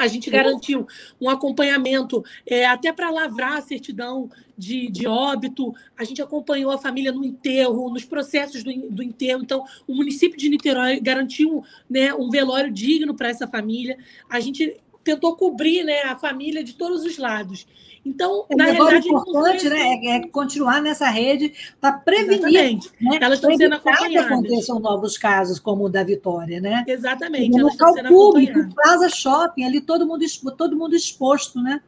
A 0.00 0.06
gente 0.06 0.30
garantiu 0.30 0.86
um 1.20 1.28
acompanhamento 1.28 2.24
é, 2.46 2.64
até 2.64 2.90
para 2.90 3.10
lavrar 3.10 3.58
a 3.58 3.60
certidão 3.60 4.30
de, 4.56 4.90
de 4.90 5.06
óbito. 5.06 5.74
A 5.94 6.04
gente 6.04 6.22
acompanhou 6.22 6.70
a 6.70 6.78
família 6.78 7.12
no 7.12 7.22
enterro, 7.22 7.90
nos 7.90 8.06
processos 8.06 8.64
do, 8.64 8.72
do 8.88 9.02
enterro. 9.02 9.42
Então, 9.42 9.62
o 9.86 9.94
município 9.94 10.38
de 10.38 10.48
Niterói 10.48 11.00
garantiu 11.00 11.62
né, 11.88 12.14
um 12.14 12.30
velório 12.30 12.72
digno 12.72 13.14
para 13.14 13.28
essa 13.28 13.46
família. 13.46 13.98
A 14.26 14.40
gente 14.40 14.74
tentou 15.04 15.36
cobrir 15.36 15.84
né, 15.84 16.00
a 16.04 16.16
família 16.16 16.64
de 16.64 16.72
todos 16.72 17.04
os 17.04 17.18
lados. 17.18 17.66
Então, 18.04 18.46
é, 18.48 18.56
na 18.56 18.64
realidade, 18.64 19.08
o 19.08 19.18
importante 19.18 19.68
né, 19.68 19.78
é, 19.78 20.16
é, 20.16 20.28
continuar 20.28 20.80
nessa 20.80 21.08
rede 21.08 21.52
para 21.80 21.92
prevenir. 21.92 22.78
Né, 23.00 23.18
elas 23.20 23.38
estão 23.38 23.54
sendo 23.54 23.74
acompanhadas. 23.74 24.10
que 24.10 24.18
aconteçam 24.18 24.80
novos 24.80 25.18
casos 25.18 25.58
como 25.58 25.84
o 25.84 25.88
da 25.88 26.02
Vitória, 26.02 26.60
né? 26.60 26.82
Exatamente. 26.86 27.50
No 27.50 27.68
local 27.68 27.94
público, 28.08 28.74
Plaza 28.74 29.08
Shopping, 29.10 29.64
ali 29.64 29.80
todo 29.80 30.06
mundo, 30.06 30.24
todo 30.56 30.76
mundo 30.76 30.96
exposto, 30.96 31.60
né? 31.60 31.80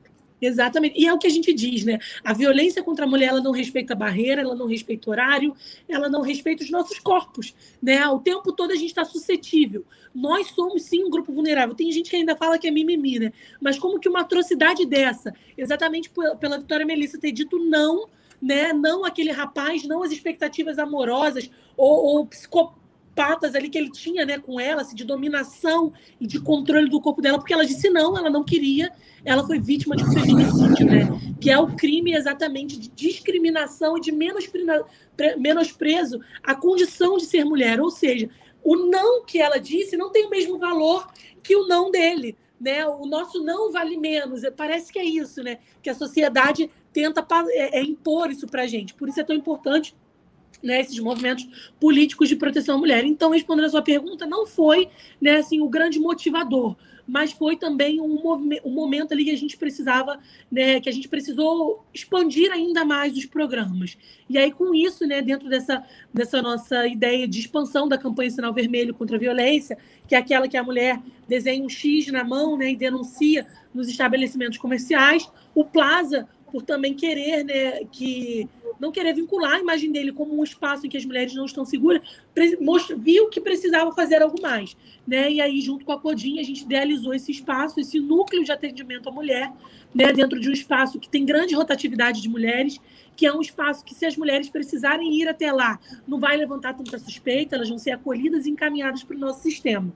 Exatamente. 0.42 1.00
E 1.00 1.06
é 1.06 1.14
o 1.14 1.18
que 1.18 1.28
a 1.28 1.30
gente 1.30 1.54
diz, 1.54 1.84
né? 1.84 2.00
A 2.24 2.32
violência 2.32 2.82
contra 2.82 3.04
a 3.04 3.08
mulher, 3.08 3.28
ela 3.28 3.40
não 3.40 3.52
respeita 3.52 3.94
barreira, 3.94 4.42
ela 4.42 4.56
não 4.56 4.66
respeita 4.66 5.08
horário, 5.08 5.54
ela 5.88 6.08
não 6.08 6.20
respeita 6.20 6.64
os 6.64 6.70
nossos 6.70 6.98
corpos, 6.98 7.54
né? 7.80 8.04
O 8.08 8.18
tempo 8.18 8.52
todo 8.52 8.72
a 8.72 8.74
gente 8.74 8.88
está 8.88 9.04
suscetível. 9.04 9.84
Nós 10.12 10.48
somos, 10.48 10.82
sim, 10.82 11.04
um 11.04 11.10
grupo 11.10 11.32
vulnerável. 11.32 11.76
Tem 11.76 11.92
gente 11.92 12.10
que 12.10 12.16
ainda 12.16 12.36
fala 12.36 12.58
que 12.58 12.66
é 12.66 12.72
mimimi, 12.72 13.20
né? 13.20 13.32
Mas 13.60 13.78
como 13.78 14.00
que 14.00 14.08
uma 14.08 14.22
atrocidade 14.22 14.84
dessa, 14.84 15.32
exatamente 15.56 16.10
pela 16.40 16.58
Vitória 16.58 16.84
Melissa 16.84 17.20
ter 17.20 17.30
dito 17.30 17.60
não, 17.60 18.08
né? 18.40 18.72
Não 18.72 19.04
aquele 19.04 19.30
rapaz, 19.30 19.84
não 19.84 20.02
as 20.02 20.10
expectativas 20.10 20.76
amorosas 20.76 21.48
ou, 21.76 22.16
ou 22.16 22.28
patas 23.14 23.54
ali 23.54 23.68
que 23.68 23.78
ele 23.78 23.90
tinha 23.90 24.24
né, 24.24 24.38
com 24.38 24.58
ela, 24.58 24.82
assim, 24.82 24.94
de 24.94 25.04
dominação 25.04 25.92
e 26.20 26.26
de 26.26 26.40
controle 26.40 26.88
do 26.88 27.00
corpo 27.00 27.20
dela, 27.20 27.38
porque 27.38 27.52
ela 27.52 27.66
disse 27.66 27.90
não, 27.90 28.16
ela 28.16 28.30
não 28.30 28.44
queria, 28.44 28.90
ela 29.24 29.46
foi 29.46 29.58
vítima 29.58 29.96
de 29.96 30.04
um 30.04 30.12
feminicídio, 30.12 30.86
né? 30.86 31.08
Que 31.40 31.50
é 31.50 31.58
o 31.58 31.74
crime 31.76 32.14
exatamente 32.14 32.78
de 32.78 32.88
discriminação 32.88 33.96
e 33.96 34.00
de 34.00 34.12
menosprezo 35.38 36.20
à 36.42 36.54
condição 36.54 37.16
de 37.16 37.26
ser 37.26 37.44
mulher. 37.44 37.80
Ou 37.80 37.90
seja, 37.90 38.28
o 38.64 38.76
não 38.76 39.24
que 39.24 39.40
ela 39.40 39.58
disse 39.58 39.96
não 39.96 40.10
tem 40.10 40.26
o 40.26 40.30
mesmo 40.30 40.58
valor 40.58 41.06
que 41.42 41.54
o 41.54 41.66
não 41.66 41.90
dele. 41.90 42.36
Né? 42.60 42.86
O 42.86 43.06
nosso 43.06 43.42
não 43.42 43.72
vale 43.72 43.96
menos. 43.96 44.42
Parece 44.56 44.92
que 44.92 44.98
é 44.98 45.04
isso, 45.04 45.42
né? 45.42 45.58
Que 45.82 45.90
a 45.90 45.94
sociedade 45.94 46.70
tenta 46.92 47.26
é, 47.50 47.78
é 47.78 47.82
impor 47.82 48.30
isso 48.30 48.46
para 48.46 48.66
gente. 48.66 48.94
Por 48.94 49.08
isso 49.08 49.20
é 49.20 49.24
tão 49.24 49.34
importante 49.34 49.94
né, 50.62 50.80
esses 50.80 50.98
movimentos 50.98 51.46
políticos 51.80 52.28
de 52.28 52.36
proteção 52.36 52.76
à 52.76 52.78
mulher. 52.78 53.04
Então, 53.04 53.30
respondendo 53.30 53.66
a 53.66 53.70
sua 53.70 53.82
pergunta, 53.82 54.26
não 54.26 54.46
foi 54.46 54.88
né, 55.20 55.36
assim, 55.36 55.60
o 55.60 55.68
grande 55.68 55.98
motivador, 55.98 56.76
mas 57.06 57.32
foi 57.32 57.56
também 57.56 58.00
um, 58.00 58.20
um 58.64 58.70
momento 58.70 59.12
ali 59.12 59.24
que 59.24 59.30
a 59.30 59.36
gente 59.36 59.56
precisava, 59.56 60.18
né, 60.50 60.80
que 60.80 60.88
a 60.88 60.92
gente 60.92 61.08
precisou 61.08 61.84
expandir 61.92 62.50
ainda 62.52 62.84
mais 62.84 63.16
os 63.16 63.26
programas. 63.26 63.96
E 64.28 64.38
aí, 64.38 64.52
com 64.52 64.74
isso, 64.74 65.06
né, 65.06 65.20
dentro 65.20 65.48
dessa, 65.48 65.84
dessa 66.14 66.40
nossa 66.40 66.86
ideia 66.86 67.26
de 67.26 67.40
expansão 67.40 67.88
da 67.88 67.98
campanha 67.98 68.30
Sinal 68.30 68.54
Vermelho 68.54 68.94
contra 68.94 69.16
a 69.16 69.18
Violência, 69.18 69.76
que 70.06 70.14
é 70.14 70.18
aquela 70.18 70.48
que 70.48 70.56
a 70.56 70.62
mulher 70.62 71.00
desenha 71.28 71.64
um 71.64 71.68
X 71.68 72.06
na 72.08 72.24
mão 72.24 72.56
né, 72.56 72.70
e 72.70 72.76
denuncia 72.76 73.46
nos 73.74 73.88
estabelecimentos 73.88 74.58
comerciais, 74.58 75.30
o 75.54 75.64
Plaza, 75.64 76.28
por 76.50 76.62
também 76.62 76.94
querer 76.94 77.44
né, 77.44 77.84
que 77.90 78.48
não 78.82 78.90
querer 78.90 79.14
vincular 79.14 79.52
a 79.52 79.60
imagem 79.60 79.92
dele 79.92 80.10
como 80.10 80.36
um 80.36 80.42
espaço 80.42 80.84
em 80.84 80.90
que 80.90 80.96
as 80.96 81.04
mulheres 81.04 81.32
não 81.34 81.44
estão 81.44 81.64
seguras, 81.64 82.02
viu 82.98 83.28
que 83.28 83.40
precisava 83.40 83.92
fazer 83.92 84.20
algo 84.20 84.42
mais. 84.42 84.76
Né? 85.06 85.30
E 85.30 85.40
aí, 85.40 85.60
junto 85.60 85.84
com 85.84 85.92
a 85.92 86.00
Codinha, 86.00 86.40
a 86.40 86.44
gente 86.44 86.62
idealizou 86.62 87.14
esse 87.14 87.30
espaço, 87.30 87.78
esse 87.78 88.00
núcleo 88.00 88.42
de 88.42 88.50
atendimento 88.50 89.08
à 89.08 89.12
mulher, 89.12 89.52
né? 89.94 90.12
dentro 90.12 90.40
de 90.40 90.48
um 90.48 90.52
espaço 90.52 90.98
que 90.98 91.08
tem 91.08 91.24
grande 91.24 91.54
rotatividade 91.54 92.20
de 92.20 92.28
mulheres, 92.28 92.80
que 93.14 93.24
é 93.24 93.32
um 93.32 93.40
espaço 93.40 93.84
que, 93.84 93.94
se 93.94 94.04
as 94.04 94.16
mulheres 94.16 94.50
precisarem 94.50 95.14
ir 95.14 95.28
até 95.28 95.52
lá, 95.52 95.78
não 96.04 96.18
vai 96.18 96.36
levantar 96.36 96.74
tanta 96.74 96.98
suspeita, 96.98 97.54
elas 97.54 97.68
vão 97.68 97.78
ser 97.78 97.92
acolhidas 97.92 98.46
e 98.46 98.50
encaminhadas 98.50 99.04
para 99.04 99.16
o 99.16 99.20
nosso 99.20 99.42
sistema. 99.42 99.94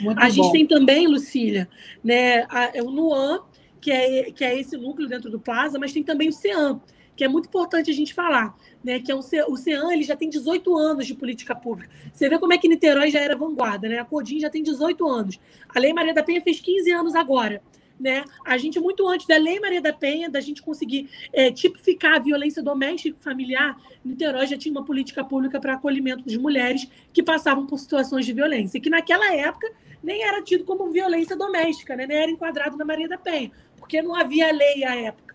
Muito 0.00 0.18
a 0.18 0.24
bom. 0.24 0.30
gente 0.30 0.52
tem 0.52 0.66
também, 0.66 1.06
Lucília, 1.06 1.68
né, 2.02 2.46
a, 2.48 2.70
é 2.72 2.82
o 2.82 2.90
NUAN, 2.90 3.40
que 3.82 3.90
é, 3.90 4.30
que 4.30 4.42
é 4.42 4.58
esse 4.58 4.78
núcleo 4.78 5.06
dentro 5.06 5.30
do 5.30 5.38
Plaza, 5.38 5.78
mas 5.78 5.92
tem 5.92 6.02
também 6.02 6.30
o 6.30 6.32
CEAM, 6.32 6.80
que 7.14 7.24
é 7.24 7.28
muito 7.28 7.46
importante 7.46 7.90
a 7.90 7.94
gente 7.94 8.14
falar, 8.14 8.56
né? 8.82 9.00
Que 9.00 9.12
é 9.12 9.14
o, 9.14 9.22
Ce, 9.22 9.42
o 9.42 9.56
CEAN 9.56 9.92
ele 9.92 10.02
já 10.02 10.16
tem 10.16 10.28
18 10.28 10.76
anos 10.76 11.06
de 11.06 11.14
política 11.14 11.54
pública. 11.54 11.90
Você 12.12 12.28
vê 12.28 12.38
como 12.38 12.52
é 12.52 12.58
que 12.58 12.68
Niterói 12.68 13.10
já 13.10 13.20
era 13.20 13.36
vanguarda, 13.36 13.88
né? 13.88 13.98
A 13.98 14.04
Codim 14.04 14.40
já 14.40 14.50
tem 14.50 14.62
18 14.62 15.06
anos. 15.06 15.40
A 15.68 15.78
Lei 15.78 15.92
Maria 15.92 16.14
da 16.14 16.22
Penha 16.22 16.40
fez 16.40 16.60
15 16.60 16.90
anos 16.90 17.14
agora. 17.14 17.62
Né? 18.00 18.24
A 18.44 18.58
gente, 18.58 18.80
muito 18.80 19.06
antes 19.06 19.28
da 19.28 19.36
Lei 19.36 19.60
Maria 19.60 19.80
da 19.80 19.92
Penha, 19.92 20.28
da 20.28 20.40
gente 20.40 20.60
conseguir 20.60 21.08
é, 21.32 21.52
tipificar 21.52 22.16
a 22.16 22.18
violência 22.18 22.60
doméstica 22.60 23.16
e 23.16 23.22
familiar, 23.22 23.80
Niterói 24.04 24.46
já 24.48 24.58
tinha 24.58 24.72
uma 24.72 24.84
política 24.84 25.22
pública 25.22 25.60
para 25.60 25.74
acolhimento 25.74 26.24
de 26.24 26.36
mulheres 26.36 26.88
que 27.12 27.22
passavam 27.22 27.64
por 27.64 27.78
situações 27.78 28.26
de 28.26 28.32
violência, 28.32 28.80
que 28.80 28.90
naquela 28.90 29.32
época 29.32 29.70
nem 30.02 30.24
era 30.24 30.42
tido 30.42 30.64
como 30.64 30.90
violência 30.90 31.36
doméstica, 31.36 31.94
né? 31.94 32.04
nem 32.04 32.16
era 32.16 32.30
enquadrado 32.30 32.76
na 32.76 32.84
Maria 32.84 33.08
da 33.08 33.18
Penha, 33.18 33.52
porque 33.78 34.02
não 34.02 34.16
havia 34.16 34.50
lei 34.50 34.82
à 34.82 34.96
época. 34.96 35.31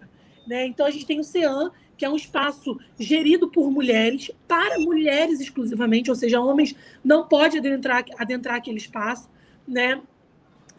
Né? 0.47 0.65
Então, 0.65 0.85
a 0.85 0.91
gente 0.91 1.05
tem 1.05 1.19
o 1.19 1.23
CEAM, 1.23 1.71
que 1.97 2.05
é 2.05 2.09
um 2.09 2.15
espaço 2.15 2.79
gerido 2.97 3.49
por 3.49 3.69
mulheres, 3.69 4.31
para 4.47 4.79
mulheres 4.79 5.41
exclusivamente, 5.41 6.09
ou 6.09 6.15
seja, 6.15 6.39
homens 6.39 6.75
não 7.03 7.27
podem 7.27 7.59
adentrar, 7.59 8.05
adentrar 8.17 8.55
aquele 8.55 8.77
espaço. 8.77 9.29
Né? 9.67 10.01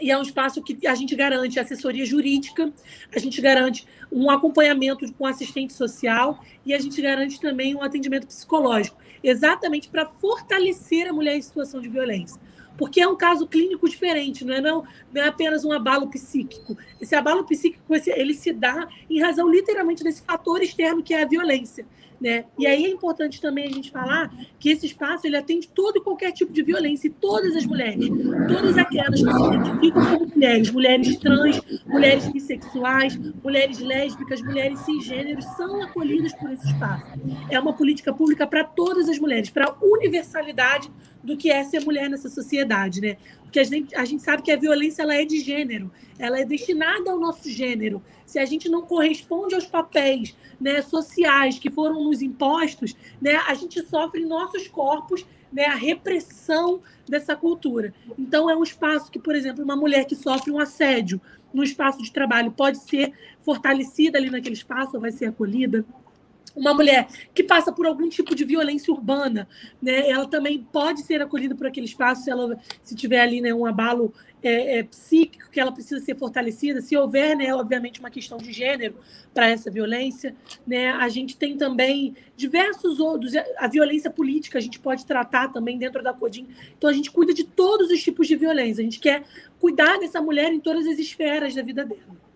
E 0.00 0.10
é 0.10 0.16
um 0.16 0.22
espaço 0.22 0.62
que 0.62 0.86
a 0.86 0.94
gente 0.94 1.14
garante 1.14 1.58
assessoria 1.58 2.06
jurídica, 2.06 2.72
a 3.14 3.18
gente 3.18 3.40
garante 3.40 3.86
um 4.10 4.30
acompanhamento 4.30 5.12
com 5.14 5.26
assistente 5.26 5.72
social 5.72 6.42
e 6.64 6.72
a 6.72 6.78
gente 6.78 7.02
garante 7.02 7.40
também 7.40 7.74
um 7.74 7.82
atendimento 7.82 8.26
psicológico, 8.26 8.96
exatamente 9.22 9.88
para 9.88 10.06
fortalecer 10.06 11.08
a 11.08 11.12
mulher 11.12 11.36
em 11.36 11.42
situação 11.42 11.80
de 11.80 11.88
violência 11.88 12.40
porque 12.78 13.00
é 13.00 13.08
um 13.08 13.16
caso 13.16 13.46
clínico 13.46 13.88
diferente, 13.88 14.44
não 14.44 14.54
é, 14.54 14.60
não, 14.60 14.84
não 15.12 15.22
é 15.22 15.26
apenas 15.26 15.64
um 15.64 15.72
abalo 15.72 16.08
psíquico. 16.08 16.78
Esse 17.00 17.16
abalo 17.16 17.44
psíquico 17.44 17.82
ele 18.06 18.32
se 18.32 18.52
dá 18.52 18.88
em 19.10 19.20
razão 19.20 19.50
literalmente 19.50 20.04
desse 20.04 20.22
fator 20.22 20.62
externo 20.62 21.02
que 21.02 21.12
é 21.12 21.22
a 21.22 21.26
violência. 21.26 21.84
Né? 22.20 22.46
E 22.58 22.66
aí 22.66 22.84
é 22.84 22.88
importante 22.88 23.40
também 23.40 23.66
a 23.66 23.70
gente 23.70 23.92
falar 23.92 24.32
que 24.58 24.70
esse 24.70 24.86
espaço 24.86 25.24
ele 25.24 25.36
atende 25.36 25.68
todo 25.68 25.98
e 25.98 26.00
qualquer 26.00 26.32
tipo 26.32 26.52
de 26.52 26.62
violência 26.62 27.06
e 27.06 27.10
todas 27.10 27.54
as 27.54 27.64
mulheres, 27.64 28.08
todas 28.48 28.76
aquelas 28.76 29.22
que 29.22 29.32
se 29.32 29.42
identificam 29.42 30.04
como 30.04 30.26
mulheres, 30.26 30.70
mulheres 30.72 31.16
trans, 31.16 31.60
mulheres 31.86 32.26
bissexuais, 32.28 33.16
mulheres 33.42 33.78
lésbicas, 33.78 34.42
mulheres 34.42 34.80
cisgêneros 34.80 35.44
são 35.56 35.80
acolhidas 35.80 36.32
por 36.34 36.50
esse 36.50 36.66
espaço. 36.66 37.06
É 37.48 37.60
uma 37.60 37.72
política 37.72 38.12
pública 38.12 38.48
para 38.48 38.64
todas 38.64 39.08
as 39.08 39.18
mulheres, 39.18 39.48
para 39.48 39.66
a 39.66 39.76
universalidade 39.80 40.90
do 41.22 41.36
que 41.36 41.50
é 41.50 41.62
ser 41.62 41.84
mulher 41.84 42.08
nessa 42.08 42.28
sociedade, 42.28 43.00
né? 43.00 43.16
Porque 43.48 43.60
a 43.60 43.64
gente, 43.64 43.94
a 43.94 44.04
gente 44.04 44.22
sabe 44.22 44.42
que 44.42 44.52
a 44.52 44.56
violência 44.56 45.02
ela 45.02 45.14
é 45.14 45.24
de 45.24 45.40
gênero, 45.40 45.90
ela 46.18 46.38
é 46.38 46.44
destinada 46.44 47.10
ao 47.10 47.18
nosso 47.18 47.48
gênero. 47.48 48.02
Se 48.26 48.38
a 48.38 48.44
gente 48.44 48.68
não 48.68 48.82
corresponde 48.82 49.54
aos 49.54 49.64
papéis 49.64 50.36
né, 50.60 50.82
sociais 50.82 51.58
que 51.58 51.70
foram 51.70 52.04
nos 52.04 52.20
impostos, 52.20 52.94
né, 53.20 53.36
a 53.36 53.54
gente 53.54 53.80
sofre 53.86 54.20
em 54.20 54.26
nossos 54.26 54.68
corpos 54.68 55.24
né, 55.50 55.64
a 55.64 55.74
repressão 55.74 56.82
dessa 57.08 57.34
cultura. 57.34 57.94
Então, 58.18 58.50
é 58.50 58.56
um 58.56 58.62
espaço 58.62 59.10
que, 59.10 59.18
por 59.18 59.34
exemplo, 59.34 59.64
uma 59.64 59.76
mulher 59.76 60.04
que 60.04 60.14
sofre 60.14 60.50
um 60.50 60.58
assédio 60.58 61.18
no 61.54 61.64
espaço 61.64 62.02
de 62.02 62.12
trabalho 62.12 62.52
pode 62.52 62.76
ser 62.78 63.14
fortalecida 63.40 64.18
ali 64.18 64.28
naquele 64.28 64.56
espaço, 64.56 65.00
vai 65.00 65.10
ser 65.10 65.24
acolhida 65.24 65.86
uma 66.54 66.74
mulher 66.74 67.08
que 67.34 67.42
passa 67.42 67.72
por 67.72 67.86
algum 67.86 68.08
tipo 68.08 68.34
de 68.34 68.44
violência 68.44 68.92
urbana, 68.92 69.48
né, 69.80 70.08
ela 70.08 70.26
também 70.26 70.66
pode 70.72 71.02
ser 71.02 71.22
acolhida 71.22 71.54
por 71.54 71.66
aquele 71.66 71.86
espaço 71.86 72.24
se 72.24 72.30
ela 72.30 72.58
se 72.82 72.94
tiver 72.94 73.20
ali 73.20 73.40
né, 73.40 73.52
um 73.52 73.66
abalo 73.66 74.12
é, 74.42 74.78
é, 74.78 74.82
psíquico 74.84 75.50
que 75.50 75.58
ela 75.58 75.72
precisa 75.72 76.00
ser 76.04 76.16
fortalecida, 76.16 76.80
se 76.80 76.96
houver, 76.96 77.36
né, 77.36 77.52
obviamente, 77.54 78.00
uma 78.00 78.10
questão 78.10 78.38
de 78.38 78.52
gênero 78.52 78.96
para 79.34 79.48
essa 79.48 79.70
violência. 79.70 80.34
Né, 80.66 80.90
a 80.90 81.08
gente 81.08 81.36
tem 81.36 81.56
também 81.56 82.14
diversos 82.36 83.00
outros, 83.00 83.32
a 83.56 83.66
violência 83.66 84.10
política 84.10 84.58
a 84.58 84.60
gente 84.60 84.78
pode 84.78 85.04
tratar 85.04 85.48
também 85.48 85.78
dentro 85.78 86.02
da 86.02 86.12
CODIM. 86.12 86.46
Então, 86.76 86.88
a 86.88 86.92
gente 86.92 87.10
cuida 87.10 87.34
de 87.34 87.44
todos 87.44 87.90
os 87.90 88.02
tipos 88.02 88.28
de 88.28 88.36
violência, 88.36 88.80
a 88.80 88.84
gente 88.84 89.00
quer 89.00 89.24
cuidar 89.58 89.98
dessa 89.98 90.20
mulher 90.20 90.52
em 90.52 90.60
todas 90.60 90.86
as 90.86 90.98
esferas 90.98 91.54
da 91.54 91.62
vida 91.62 91.84
dela. 91.84 92.27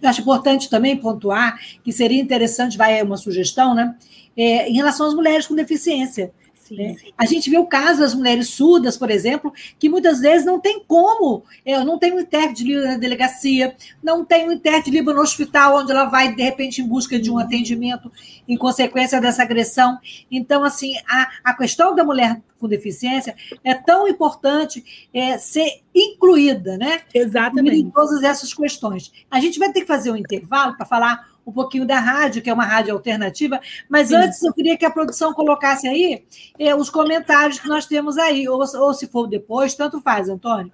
Eu 0.00 0.08
acho 0.08 0.20
importante 0.20 0.68
também 0.68 0.96
pontuar 0.96 1.58
que 1.82 1.92
seria 1.92 2.20
interessante, 2.20 2.76
vai 2.76 3.00
uma 3.02 3.16
sugestão, 3.16 3.74
né? 3.74 3.94
É, 4.36 4.68
em 4.68 4.74
relação 4.74 5.06
às 5.06 5.14
mulheres 5.14 5.46
com 5.46 5.54
deficiência. 5.54 6.32
Né? 6.76 6.96
A 7.16 7.26
gente 7.26 7.50
vê 7.50 7.58
o 7.58 7.66
caso 7.66 8.00
das 8.00 8.14
mulheres 8.14 8.48
surdas, 8.48 8.96
por 8.96 9.10
exemplo, 9.10 9.52
que 9.78 9.88
muitas 9.88 10.20
vezes 10.20 10.46
não 10.46 10.58
tem 10.58 10.82
como, 10.86 11.44
eu 11.64 11.84
não 11.84 11.98
tenho 11.98 12.16
um 12.16 12.20
intérprete 12.20 12.64
livre 12.64 12.86
na 12.86 12.96
delegacia, 12.96 13.74
não 14.02 14.24
tem 14.24 14.48
um 14.48 14.52
intérprete 14.52 14.90
livre 14.90 15.12
no 15.12 15.20
hospital, 15.20 15.78
onde 15.78 15.92
ela 15.92 16.06
vai, 16.06 16.34
de 16.34 16.42
repente, 16.42 16.80
em 16.80 16.86
busca 16.86 17.18
de 17.18 17.30
um 17.30 17.38
atendimento 17.38 18.10
em 18.48 18.56
consequência 18.56 19.20
dessa 19.20 19.42
agressão. 19.42 19.98
Então, 20.30 20.64
assim, 20.64 20.94
a, 21.08 21.28
a 21.44 21.54
questão 21.54 21.94
da 21.94 22.04
mulher 22.04 22.40
com 22.58 22.68
deficiência 22.68 23.34
é 23.64 23.74
tão 23.74 24.06
importante 24.06 25.08
é, 25.12 25.36
ser 25.36 25.82
incluída, 25.94 26.78
né? 26.78 27.02
Exatamente. 27.12 27.76
Em 27.76 27.90
todas 27.90 28.22
essas 28.22 28.54
questões. 28.54 29.12
A 29.30 29.40
gente 29.40 29.58
vai 29.58 29.72
ter 29.72 29.80
que 29.80 29.86
fazer 29.86 30.12
um 30.12 30.16
intervalo 30.16 30.76
para 30.76 30.86
falar 30.86 31.31
um 31.46 31.52
pouquinho 31.52 31.86
da 31.86 31.98
rádio, 31.98 32.42
que 32.42 32.50
é 32.50 32.52
uma 32.54 32.64
rádio 32.64 32.94
alternativa, 32.94 33.60
mas 33.88 34.08
Sim. 34.08 34.16
antes 34.16 34.42
eu 34.42 34.52
queria 34.52 34.76
que 34.76 34.84
a 34.84 34.90
produção 34.90 35.32
colocasse 35.32 35.88
aí 35.88 36.24
eh, 36.58 36.74
os 36.74 36.88
comentários 36.88 37.58
que 37.58 37.68
nós 37.68 37.86
temos 37.86 38.16
aí, 38.16 38.48
ou, 38.48 38.60
ou 38.60 38.94
se 38.94 39.06
for 39.06 39.26
depois, 39.26 39.74
tanto 39.74 40.00
faz, 40.00 40.28
Antônio. 40.28 40.72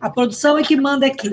A 0.00 0.10
produção 0.10 0.58
é 0.58 0.62
que 0.62 0.76
manda 0.76 1.06
aqui. 1.06 1.30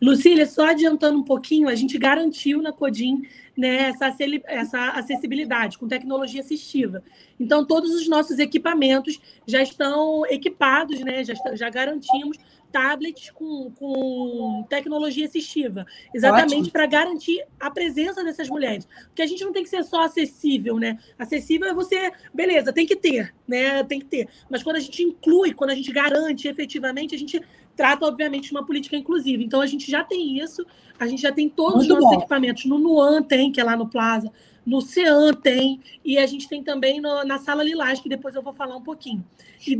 Lucília, 0.00 0.46
só 0.46 0.70
adiantando 0.70 1.18
um 1.18 1.22
pouquinho, 1.22 1.68
a 1.68 1.74
gente 1.74 1.98
garantiu 1.98 2.62
na 2.62 2.72
Codim 2.72 3.22
né, 3.56 3.90
essa, 3.90 4.14
essa 4.46 4.90
acessibilidade 4.90 5.78
com 5.78 5.88
tecnologia 5.88 6.40
assistiva. 6.40 7.02
Então, 7.38 7.64
todos 7.64 7.94
os 7.94 8.08
nossos 8.08 8.38
equipamentos 8.38 9.20
já 9.46 9.62
estão 9.62 10.24
equipados, 10.26 11.00
né, 11.00 11.24
já, 11.24 11.34
já 11.54 11.70
garantimos 11.70 12.38
tablets 12.76 13.30
com, 13.30 13.70
com 13.70 14.66
tecnologia 14.68 15.24
assistiva, 15.24 15.86
exatamente 16.14 16.70
para 16.70 16.84
garantir 16.84 17.42
a 17.58 17.70
presença 17.70 18.22
dessas 18.22 18.50
mulheres. 18.50 18.86
Porque 19.06 19.22
a 19.22 19.26
gente 19.26 19.42
não 19.42 19.50
tem 19.50 19.62
que 19.62 19.70
ser 19.70 19.82
só 19.82 20.02
acessível, 20.02 20.78
né? 20.78 20.98
Acessível 21.18 21.68
é 21.68 21.72
você, 21.72 22.12
beleza, 22.34 22.74
tem 22.74 22.84
que 22.86 22.94
ter, 22.94 23.34
né? 23.48 23.82
Tem 23.84 23.98
que 23.98 24.04
ter. 24.04 24.28
Mas 24.50 24.62
quando 24.62 24.76
a 24.76 24.80
gente 24.80 25.02
inclui, 25.02 25.54
quando 25.54 25.70
a 25.70 25.74
gente 25.74 25.90
garante 25.90 26.46
efetivamente, 26.46 27.14
a 27.14 27.18
gente 27.18 27.40
trata, 27.74 28.04
obviamente, 28.04 28.50
uma 28.50 28.64
política 28.64 28.94
inclusiva. 28.94 29.42
Então, 29.42 29.62
a 29.62 29.66
gente 29.66 29.90
já 29.90 30.04
tem 30.04 30.38
isso, 30.38 30.66
a 31.00 31.06
gente 31.06 31.22
já 31.22 31.32
tem 31.32 31.48
todos 31.48 31.76
Muito 31.76 31.94
os 31.94 32.00
nossos 32.00 32.16
bom. 32.16 32.20
equipamentos. 32.20 32.66
No 32.66 32.78
Nuan 32.78 33.22
tem, 33.22 33.50
que 33.50 33.58
é 33.60 33.64
lá 33.64 33.74
no 33.74 33.88
Plaza, 33.88 34.30
no 34.66 34.80
CEAN 34.80 35.32
tem, 35.32 35.80
e 36.04 36.18
a 36.18 36.26
gente 36.26 36.48
tem 36.48 36.62
também 36.62 37.00
no, 37.00 37.24
na 37.24 37.38
Sala 37.38 37.62
Lilás, 37.62 38.00
que 38.00 38.08
depois 38.08 38.34
eu 38.34 38.42
vou 38.42 38.52
falar 38.52 38.76
um 38.76 38.82
pouquinho. 38.82 39.24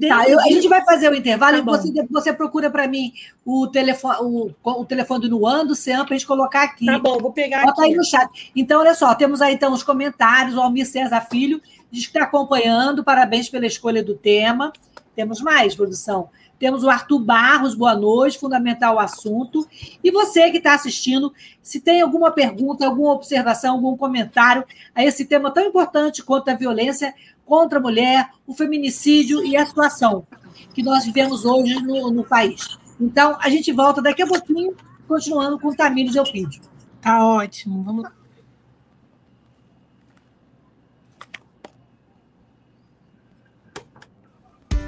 Tá, 0.08 0.28
eu, 0.28 0.38
a 0.38 0.44
gente 0.44 0.68
vai 0.68 0.84
fazer 0.84 1.10
o 1.10 1.14
intervalo 1.14 1.56
tá 1.56 1.58
e 1.58 1.64
você, 1.64 2.06
você 2.08 2.32
procura 2.32 2.70
para 2.70 2.86
mim 2.86 3.12
o 3.44 3.66
telefone, 3.66 4.16
o, 4.20 4.50
o 4.64 4.84
telefone 4.84 5.22
do 5.22 5.28
Nuan, 5.28 5.66
do 5.66 5.74
CEAN, 5.74 6.04
para 6.04 6.14
a 6.14 6.18
gente 6.18 6.26
colocar 6.26 6.62
aqui. 6.62 6.86
Tá 6.86 6.98
bom, 6.98 7.18
vou 7.18 7.32
pegar 7.32 7.64
Bota 7.64 7.82
aqui. 7.82 7.90
aí 7.90 7.96
no 7.96 8.04
chat. 8.04 8.52
Então, 8.54 8.80
olha 8.80 8.94
só, 8.94 9.14
temos 9.14 9.42
aí 9.42 9.54
então 9.54 9.72
os 9.72 9.82
comentários, 9.82 10.56
o 10.56 10.60
Almir 10.60 10.86
César 10.86 11.22
Filho 11.22 11.60
diz 11.90 12.06
que 12.06 12.10
está 12.10 12.22
acompanhando, 12.22 13.02
parabéns 13.02 13.48
pela 13.48 13.66
escolha 13.66 14.02
do 14.02 14.14
tema. 14.14 14.72
Temos 15.14 15.40
mais, 15.40 15.74
produção? 15.74 16.28
Temos 16.58 16.82
o 16.82 16.90
Arthur 16.90 17.18
Barros, 17.18 17.74
boa 17.74 17.94
noite, 17.94 18.38
fundamental 18.38 18.96
o 18.96 18.98
assunto. 18.98 19.66
E 20.02 20.10
você 20.10 20.50
que 20.50 20.58
está 20.58 20.74
assistindo, 20.74 21.32
se 21.62 21.80
tem 21.80 22.00
alguma 22.00 22.30
pergunta, 22.30 22.86
alguma 22.86 23.12
observação, 23.12 23.74
algum 23.74 23.96
comentário 23.96 24.64
a 24.94 25.04
esse 25.04 25.24
tema 25.26 25.50
tão 25.50 25.64
importante 25.64 26.22
quanto 26.22 26.48
a 26.48 26.54
violência 26.54 27.14
contra 27.44 27.78
a 27.78 27.82
mulher, 27.82 28.30
o 28.46 28.54
feminicídio 28.54 29.44
e 29.44 29.56
a 29.56 29.66
situação 29.66 30.26
que 30.72 30.82
nós 30.82 31.04
vivemos 31.04 31.44
hoje 31.44 31.74
no, 31.82 32.10
no 32.10 32.24
país. 32.24 32.78
Então, 33.00 33.36
a 33.40 33.48
gente 33.48 33.72
volta 33.72 34.00
daqui 34.00 34.22
a 34.22 34.26
pouquinho, 34.26 34.74
continuando 35.06 35.58
com 35.58 35.68
o 35.68 35.74
Tamires 35.76 36.14
Eupídio. 36.14 36.62
Tá 37.00 37.24
ótimo, 37.24 37.82
vamos 37.82 38.04
lá. 38.04 38.12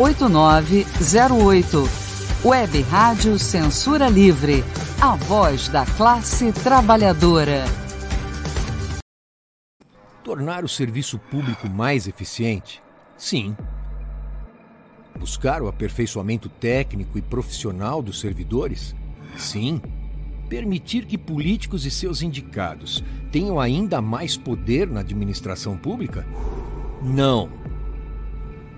8908. 0.00 1.88
Web 2.42 2.80
Rádio 2.84 3.38
Censura 3.38 4.08
Livre. 4.08 4.64
A 4.98 5.14
voz 5.14 5.68
da 5.68 5.84
classe 5.84 6.50
trabalhadora. 6.52 7.64
Tornar 10.24 10.64
o 10.64 10.68
serviço 10.68 11.18
público 11.18 11.68
mais 11.68 12.08
eficiente? 12.08 12.82
Sim. 13.14 13.54
Buscar 15.18 15.60
o 15.60 15.68
aperfeiçoamento 15.68 16.48
técnico 16.48 17.18
e 17.18 17.22
profissional 17.22 18.00
dos 18.00 18.20
servidores? 18.20 18.96
Sim. 19.36 19.82
Permitir 20.48 21.04
que 21.04 21.18
políticos 21.18 21.84
e 21.84 21.90
seus 21.90 22.22
indicados 22.22 23.04
tenham 23.30 23.60
ainda 23.60 24.00
mais 24.00 24.34
poder 24.34 24.88
na 24.88 25.00
administração 25.00 25.76
pública? 25.76 26.26
Não. 27.02 27.59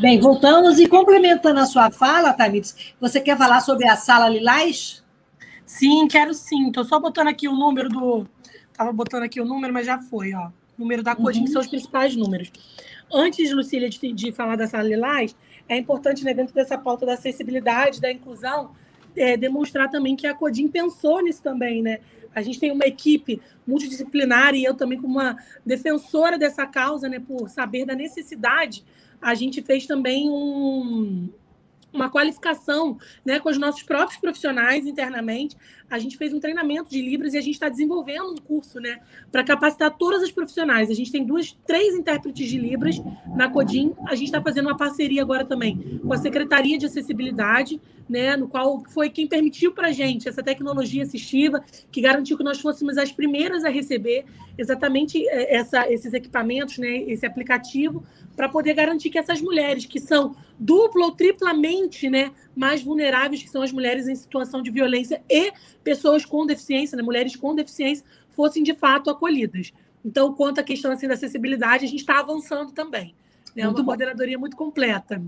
Bem, 0.00 0.18
voltamos 0.18 0.78
e 0.78 0.88
complementando 0.88 1.60
a 1.60 1.66
sua 1.66 1.90
fala, 1.90 2.32
Tamires, 2.32 2.94
você 2.98 3.20
quer 3.20 3.36
falar 3.36 3.60
sobre 3.60 3.86
a 3.86 3.96
sala 3.96 4.30
Lilás? 4.30 5.04
Sim, 5.66 6.08
quero 6.08 6.32
sim. 6.32 6.68
Estou 6.68 6.84
só 6.84 6.98
botando 6.98 7.28
aqui 7.28 7.46
o 7.46 7.52
número 7.54 7.90
do. 7.90 8.26
Estava 8.72 8.94
botando 8.94 9.24
aqui 9.24 9.42
o 9.42 9.44
número, 9.44 9.74
mas 9.74 9.84
já 9.84 9.98
foi, 9.98 10.32
ó. 10.32 10.46
O 10.46 10.52
número 10.78 11.02
da 11.02 11.14
Codim, 11.14 11.40
uhum. 11.40 11.44
que 11.44 11.50
são 11.50 11.60
os 11.60 11.68
principais 11.68 12.16
números. 12.16 12.50
Antes, 13.12 13.52
Lucília, 13.52 13.90
de, 13.90 14.12
de 14.14 14.32
falar 14.32 14.56
da 14.56 14.66
sala 14.66 14.84
Lilás, 14.84 15.36
é 15.68 15.76
importante, 15.76 16.24
né, 16.24 16.32
dentro 16.32 16.54
dessa 16.54 16.78
pauta 16.78 17.04
da 17.04 17.12
acessibilidade, 17.12 18.00
da 18.00 18.10
inclusão, 18.10 18.70
é, 19.14 19.36
demonstrar 19.36 19.90
também 19.90 20.16
que 20.16 20.26
a 20.26 20.32
Codim 20.32 20.66
pensou 20.66 21.22
nisso 21.22 21.42
também, 21.42 21.82
né? 21.82 21.98
A 22.34 22.40
gente 22.40 22.58
tem 22.58 22.72
uma 22.72 22.86
equipe 22.86 23.38
multidisciplinar 23.66 24.54
e 24.54 24.64
eu 24.64 24.72
também, 24.72 24.98
como 24.98 25.18
uma 25.18 25.36
defensora 25.66 26.38
dessa 26.38 26.66
causa, 26.66 27.06
né, 27.06 27.20
por 27.20 27.50
saber 27.50 27.84
da 27.84 27.94
necessidade 27.94 28.82
a 29.20 29.34
gente 29.34 29.62
fez 29.62 29.86
também 29.86 30.30
um, 30.30 31.28
uma 31.92 32.08
qualificação 32.10 32.98
né, 33.24 33.38
com 33.40 33.48
os 33.48 33.58
nossos 33.58 33.82
próprios 33.82 34.20
profissionais 34.20 34.86
internamente. 34.86 35.56
A 35.90 35.98
gente 35.98 36.16
fez 36.16 36.32
um 36.32 36.38
treinamento 36.38 36.88
de 36.88 37.02
Libras 37.02 37.34
e 37.34 37.38
a 37.38 37.40
gente 37.40 37.54
está 37.54 37.68
desenvolvendo 37.68 38.30
um 38.30 38.36
curso 38.36 38.78
né, 38.78 39.00
para 39.30 39.42
capacitar 39.42 39.90
todas 39.96 40.22
as 40.22 40.30
profissionais. 40.30 40.88
A 40.88 40.94
gente 40.94 41.10
tem 41.10 41.24
duas, 41.24 41.56
três 41.66 41.94
intérpretes 41.94 42.48
de 42.48 42.58
Libras 42.58 43.02
na 43.34 43.50
Codim. 43.50 43.92
A 44.06 44.14
gente 44.14 44.26
está 44.26 44.40
fazendo 44.40 44.66
uma 44.66 44.76
parceria 44.76 45.20
agora 45.20 45.44
também 45.44 46.00
com 46.00 46.12
a 46.12 46.16
Secretaria 46.16 46.78
de 46.78 46.86
Acessibilidade, 46.86 47.80
né, 48.08 48.36
no 48.36 48.48
qual 48.48 48.82
foi 48.86 49.08
quem 49.08 49.26
permitiu 49.26 49.72
para 49.72 49.88
a 49.88 49.92
gente 49.92 50.28
essa 50.28 50.42
tecnologia 50.42 51.04
assistiva, 51.04 51.62
que 51.92 52.00
garantiu 52.00 52.36
que 52.36 52.42
nós 52.42 52.60
fôssemos 52.60 52.98
as 52.98 53.12
primeiras 53.12 53.64
a 53.64 53.68
receber 53.68 54.24
exatamente 54.58 55.26
é, 55.28 55.56
essa, 55.56 55.90
esses 55.90 56.12
equipamentos, 56.12 56.78
né, 56.78 56.98
esse 57.02 57.24
aplicativo, 57.24 58.04
para 58.36 58.48
poder 58.48 58.74
garantir 58.74 59.10
que 59.10 59.18
essas 59.18 59.40
mulheres 59.40 59.86
que 59.86 60.00
são 60.00 60.34
dupla 60.58 61.06
ou 61.06 61.12
triplamente 61.12 62.10
né, 62.10 62.32
mais 62.54 62.82
vulneráveis, 62.82 63.42
que 63.42 63.48
são 63.48 63.62
as 63.62 63.70
mulheres 63.70 64.08
em 64.08 64.14
situação 64.14 64.62
de 64.62 64.70
violência 64.70 65.22
e 65.28 65.52
pessoas 65.82 66.24
com 66.24 66.46
deficiência, 66.46 66.96
né, 66.96 67.02
mulheres 67.02 67.36
com 67.36 67.54
deficiência, 67.54 68.04
fossem 68.30 68.62
de 68.62 68.74
fato 68.74 69.10
acolhidas. 69.10 69.72
Então, 70.04 70.32
quanto 70.34 70.60
à 70.60 70.62
questão 70.62 70.92
assim, 70.92 71.06
da 71.06 71.14
acessibilidade, 71.14 71.84
a 71.84 71.88
gente 71.88 72.00
está 72.00 72.20
avançando 72.20 72.72
também. 72.72 73.14
É 73.56 73.62
né, 73.62 73.68
uma 73.68 73.84
coordenadoria 73.84 74.38
muito 74.38 74.56
completa. 74.56 75.22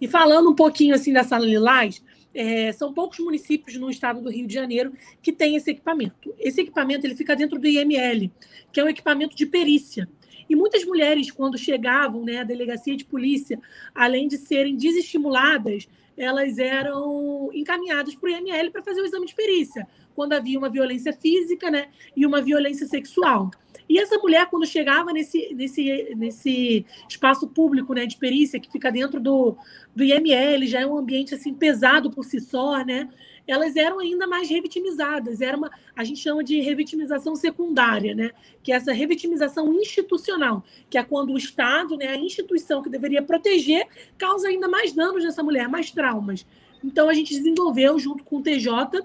E 0.00 0.08
falando 0.08 0.50
um 0.50 0.54
pouquinho 0.54 0.94
assim 0.94 1.12
da 1.12 1.22
Sala 1.22 1.44
Lilás, 1.44 2.02
é, 2.34 2.72
são 2.72 2.92
poucos 2.92 3.18
municípios 3.18 3.76
no 3.76 3.90
estado 3.90 4.20
do 4.20 4.30
Rio 4.30 4.46
de 4.46 4.54
Janeiro 4.54 4.92
que 5.20 5.32
têm 5.32 5.56
esse 5.56 5.70
equipamento. 5.70 6.34
Esse 6.38 6.60
equipamento 6.62 7.06
ele 7.06 7.16
fica 7.16 7.36
dentro 7.36 7.58
do 7.58 7.66
IML, 7.66 8.30
que 8.72 8.80
é 8.80 8.84
um 8.84 8.88
equipamento 8.88 9.36
de 9.36 9.46
perícia. 9.46 10.08
E 10.50 10.56
muitas 10.56 10.84
mulheres, 10.84 11.30
quando 11.30 11.56
chegavam 11.56 12.24
né, 12.24 12.38
à 12.38 12.42
delegacia 12.42 12.96
de 12.96 13.04
polícia, 13.04 13.60
além 13.94 14.26
de 14.26 14.36
serem 14.36 14.76
desestimuladas, 14.76 15.88
elas 16.16 16.58
eram 16.58 17.50
encaminhadas 17.54 18.16
para 18.16 18.28
o 18.28 18.32
IML 18.32 18.72
para 18.72 18.82
fazer 18.82 19.00
o 19.00 19.06
exame 19.06 19.26
de 19.26 19.34
perícia, 19.34 19.86
quando 20.12 20.32
havia 20.32 20.58
uma 20.58 20.68
violência 20.68 21.12
física 21.12 21.70
né, 21.70 21.86
e 22.16 22.26
uma 22.26 22.42
violência 22.42 22.84
sexual. 22.88 23.48
E 23.88 23.98
essa 23.98 24.18
mulher, 24.18 24.46
quando 24.46 24.66
chegava 24.66 25.12
nesse, 25.12 25.54
nesse, 25.54 26.14
nesse 26.16 26.84
espaço 27.08 27.46
público 27.46 27.94
né, 27.94 28.04
de 28.04 28.16
perícia, 28.16 28.58
que 28.58 28.70
fica 28.70 28.90
dentro 28.90 29.20
do, 29.20 29.56
do 29.94 30.02
IML, 30.02 30.66
já 30.66 30.80
é 30.80 30.86
um 30.86 30.98
ambiente 30.98 31.32
assim 31.32 31.54
pesado 31.54 32.10
por 32.10 32.24
si 32.24 32.40
só, 32.40 32.84
né? 32.84 33.08
Elas 33.50 33.76
eram 33.76 33.98
ainda 33.98 34.26
mais 34.26 34.48
revitimizadas. 34.48 35.40
Era 35.40 35.56
uma, 35.56 35.70
a 35.94 36.04
gente 36.04 36.20
chama 36.20 36.44
de 36.44 36.60
revitimização 36.60 37.34
secundária, 37.34 38.14
né? 38.14 38.30
que 38.62 38.72
é 38.72 38.76
essa 38.76 38.92
revitimização 38.92 39.72
institucional, 39.74 40.62
que 40.88 40.98
é 40.98 41.02
quando 41.02 41.32
o 41.32 41.38
Estado, 41.38 41.96
né, 41.96 42.08
a 42.08 42.16
instituição 42.16 42.82
que 42.82 42.90
deveria 42.90 43.22
proteger, 43.22 43.86
causa 44.18 44.48
ainda 44.48 44.68
mais 44.68 44.92
danos 44.92 45.24
nessa 45.24 45.42
mulher, 45.42 45.68
mais 45.68 45.90
traumas. 45.90 46.46
Então, 46.84 47.08
a 47.08 47.14
gente 47.14 47.34
desenvolveu, 47.34 47.98
junto 47.98 48.24
com 48.24 48.36
o 48.36 48.42
TJ, 48.42 49.02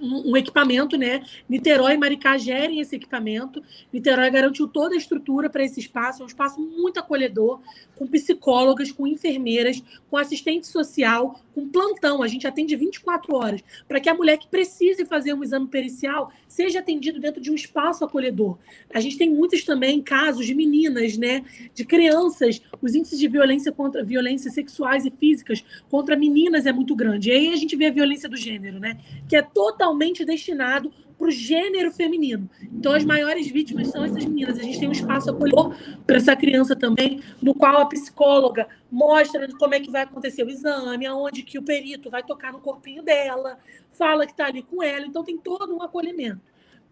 um, 0.00 0.32
um, 0.32 0.36
equipamento, 0.36 0.96
né? 0.96 1.22
Niterói 1.48 1.94
e 1.94 1.98
Maricá 1.98 2.36
gerem 2.36 2.80
esse 2.80 2.96
equipamento. 2.96 3.62
Niterói 3.92 4.30
garantiu 4.30 4.68
toda 4.68 4.94
a 4.94 4.98
estrutura 4.98 5.48
para 5.48 5.64
esse 5.64 5.80
espaço, 5.80 6.22
é 6.22 6.24
um 6.24 6.28
espaço 6.28 6.60
muito 6.60 6.98
acolhedor, 6.98 7.60
com 7.94 8.06
psicólogas, 8.06 8.92
com 8.92 9.06
enfermeiras, 9.06 9.82
com 10.10 10.16
assistente 10.16 10.66
social, 10.66 11.40
com 11.56 11.66
plantão, 11.66 12.22
a 12.22 12.28
gente 12.28 12.46
atende 12.46 12.76
24 12.76 13.34
horas, 13.34 13.64
para 13.88 13.98
que 13.98 14.10
a 14.10 14.14
mulher 14.14 14.36
que 14.36 14.46
precise 14.46 15.06
fazer 15.06 15.32
um 15.32 15.42
exame 15.42 15.66
pericial 15.66 16.30
seja 16.46 16.80
atendido 16.80 17.18
dentro 17.18 17.40
de 17.40 17.50
um 17.50 17.54
espaço 17.54 18.04
acolhedor. 18.04 18.58
A 18.92 19.00
gente 19.00 19.16
tem 19.16 19.30
muitos 19.30 19.64
também 19.64 20.02
casos 20.02 20.44
de 20.44 20.54
meninas, 20.54 21.16
né, 21.16 21.42
de 21.72 21.82
crianças, 21.86 22.60
os 22.82 22.94
índices 22.94 23.18
de 23.18 23.26
violência 23.26 23.72
contra 23.72 24.04
violências 24.04 24.52
sexuais 24.52 25.06
e 25.06 25.10
físicas 25.10 25.64
contra 25.88 26.14
meninas 26.14 26.66
é 26.66 26.72
muito 26.72 26.94
grande. 26.94 27.30
E 27.30 27.32
aí 27.32 27.52
a 27.54 27.56
gente 27.56 27.74
vê 27.74 27.86
a 27.86 27.90
violência 27.90 28.28
do 28.28 28.36
gênero, 28.36 28.78
né, 28.78 28.98
que 29.26 29.34
é 29.34 29.40
totalmente 29.40 30.26
destinado 30.26 30.92
para 31.18 31.28
o 31.28 31.30
gênero 31.30 31.90
feminino. 31.90 32.48
Então, 32.62 32.92
as 32.92 33.04
maiores 33.04 33.48
vítimas 33.48 33.88
são 33.88 34.04
essas 34.04 34.24
meninas. 34.24 34.58
A 34.58 34.62
gente 34.62 34.78
tem 34.78 34.88
um 34.88 34.92
espaço 34.92 35.30
acolhedor 35.30 35.74
para 36.06 36.16
essa 36.16 36.36
criança 36.36 36.76
também, 36.76 37.20
no 37.40 37.54
qual 37.54 37.78
a 37.78 37.86
psicóloga 37.86 38.68
mostra 38.96 39.46
como 39.58 39.74
é 39.74 39.80
que 39.80 39.90
vai 39.90 40.04
acontecer 40.04 40.42
o 40.42 40.48
exame, 40.48 41.04
aonde 41.04 41.42
que 41.42 41.58
o 41.58 41.62
perito 41.62 42.08
vai 42.08 42.22
tocar 42.22 42.50
no 42.50 42.60
corpinho 42.60 43.02
dela, 43.02 43.58
fala 43.90 44.24
que 44.24 44.32
está 44.32 44.46
ali 44.46 44.62
com 44.62 44.82
ela. 44.82 45.04
Então, 45.04 45.22
tem 45.22 45.36
todo 45.36 45.76
um 45.76 45.82
acolhimento. 45.82 46.40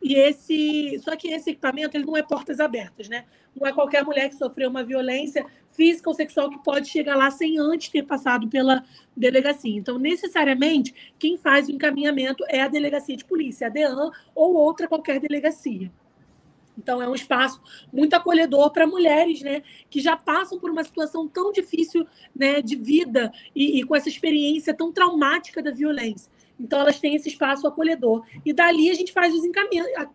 E 0.02 0.14
esse, 0.14 1.00
só 1.02 1.16
que 1.16 1.28
esse 1.28 1.50
equipamento 1.50 1.96
ele 1.96 2.05
não 2.05 2.14
é 2.14 2.22
portas 2.22 2.61
abertas, 2.61 3.09
né? 3.09 3.24
Não 3.59 3.66
é 3.66 3.72
qualquer 3.72 4.05
mulher 4.05 4.28
que 4.28 4.34
sofreu 4.34 4.68
uma 4.68 4.84
violência 4.84 5.46
física 5.70 6.11
ou 6.11 6.14
sexual 6.14 6.50
que 6.50 6.62
pode 6.62 6.88
chegar 6.88 7.16
lá 7.16 7.30
sem 7.30 7.59
antes 7.59 7.88
ter 7.88 8.02
passado 8.02 8.48
pela 8.48 8.84
delegacia. 9.16 9.74
Então, 9.74 9.98
necessariamente, 9.98 11.14
quem 11.18 11.38
faz 11.38 11.68
o 11.68 11.72
encaminhamento 11.72 12.44
é 12.50 12.61
a 12.61 12.68
delegacia 12.68 13.16
de 13.16 13.24
polícia, 13.24 13.68
a 13.68 13.70
DEAN 13.70 14.11
ou 14.34 14.55
outra 14.55 14.86
qualquer 14.86 15.18
delegacia. 15.18 15.90
Então, 16.77 17.01
é 17.01 17.09
um 17.09 17.14
espaço 17.14 17.61
muito 17.93 18.14
acolhedor 18.14 18.70
para 18.72 18.87
mulheres 18.87 19.43
né, 19.43 19.62
que 19.89 20.01
já 20.01 20.16
passam 20.16 20.59
por 20.59 20.70
uma 20.70 20.85
situação 20.85 21.29
tão 21.29 21.53
difícil 21.53 22.07
né, 22.35 22.61
de 22.61 22.77
vida 22.77 23.33
e, 23.55 23.81
e 23.81 23.85
com 23.85 23.95
essa 23.95 24.09
experiência 24.09 24.75
tão 24.75 24.93
traumática 24.93 25.62
da 25.62 25.70
violência. 25.70 26.33
Então, 26.59 26.81
elas 26.81 27.01
têm 27.01 27.16
esse 27.16 27.29
espaço 27.29 27.66
acolhedor. 27.66 28.25
E 28.45 28.53
dali 28.53 28.89
a 28.89 28.95
gente 28.95 29.12
faz 29.12 29.35
os 29.35 29.43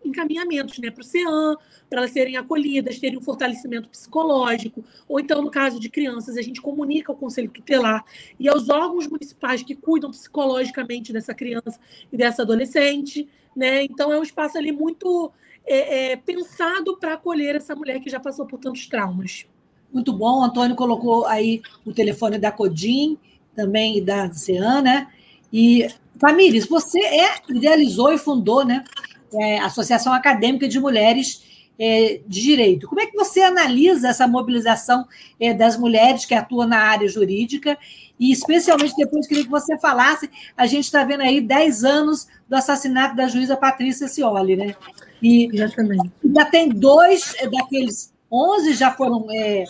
encaminhamentos 0.04 0.78
né, 0.78 0.90
para 0.90 1.02
o 1.02 1.04
CEAM, 1.04 1.56
para 1.88 2.00
elas 2.00 2.10
serem 2.12 2.36
acolhidas, 2.36 2.98
terem 2.98 3.18
um 3.18 3.22
fortalecimento 3.22 3.88
psicológico. 3.88 4.82
Ou 5.06 5.20
então, 5.20 5.42
no 5.42 5.50
caso 5.50 5.78
de 5.78 5.90
crianças, 5.90 6.36
a 6.36 6.42
gente 6.42 6.60
comunica 6.60 7.12
ao 7.12 7.18
Conselho 7.18 7.50
Tutelar 7.50 8.04
e 8.38 8.48
aos 8.48 8.70
órgãos 8.70 9.06
municipais 9.06 9.62
que 9.62 9.74
cuidam 9.74 10.10
psicologicamente 10.10 11.12
dessa 11.12 11.34
criança 11.34 11.78
e 12.10 12.16
dessa 12.16 12.42
adolescente. 12.42 13.28
Né? 13.54 13.84
Então, 13.84 14.10
é 14.10 14.18
um 14.18 14.22
espaço 14.22 14.56
ali 14.56 14.72
muito 14.72 15.30
é, 15.66 16.12
é, 16.12 16.16
pensado 16.16 16.96
para 16.98 17.14
acolher 17.14 17.56
essa 17.56 17.74
mulher 17.74 18.00
que 18.00 18.10
já 18.10 18.18
passou 18.18 18.46
por 18.46 18.58
tantos 18.58 18.86
traumas. 18.86 19.46
Muito 19.92 20.12
bom. 20.12 20.40
O 20.40 20.44
Antônio 20.44 20.76
colocou 20.76 21.26
aí 21.26 21.62
o 21.84 21.92
telefone 21.92 22.38
da 22.38 22.52
Codim, 22.52 23.18
também 23.54 23.98
e 23.98 24.00
da 24.00 24.32
CEAN, 24.32 24.82
né? 24.82 25.08
E 25.52 25.88
Famílias, 26.20 26.66
você 26.66 27.00
é, 27.00 27.34
idealizou 27.48 28.12
e 28.12 28.18
fundou 28.18 28.64
né, 28.64 28.84
é, 29.32 29.58
a 29.58 29.66
Associação 29.66 30.12
Acadêmica 30.12 30.68
de 30.68 30.78
Mulheres 30.78 31.42
é, 31.78 32.20
de 32.26 32.42
Direito. 32.42 32.86
Como 32.86 33.00
é 33.00 33.06
que 33.06 33.16
você 33.16 33.40
analisa 33.40 34.08
essa 34.08 34.28
mobilização 34.28 35.06
é, 35.40 35.54
das 35.54 35.78
mulheres 35.78 36.26
que 36.26 36.34
atuam 36.34 36.68
na 36.68 36.78
área 36.78 37.08
jurídica? 37.08 37.78
E, 38.20 38.30
especialmente, 38.30 38.94
depois 38.94 39.26
queria 39.26 39.44
que 39.44 39.50
você 39.50 39.78
falasse, 39.78 40.30
a 40.54 40.66
gente 40.66 40.84
está 40.84 41.02
vendo 41.02 41.22
aí 41.22 41.40
10 41.40 41.84
anos 41.84 42.28
do 42.46 42.54
assassinato 42.54 43.16
da 43.16 43.26
juíza 43.26 43.56
Patrícia 43.56 44.08
Cioli, 44.08 44.56
né? 44.56 44.76
E 45.22 45.48
Exatamente. 45.50 46.12
já 46.36 46.44
tem 46.44 46.68
dois 46.68 47.34
daqueles 47.50 48.12
11 48.30 48.74
já 48.74 48.90
foram, 48.92 49.26
é, 49.30 49.64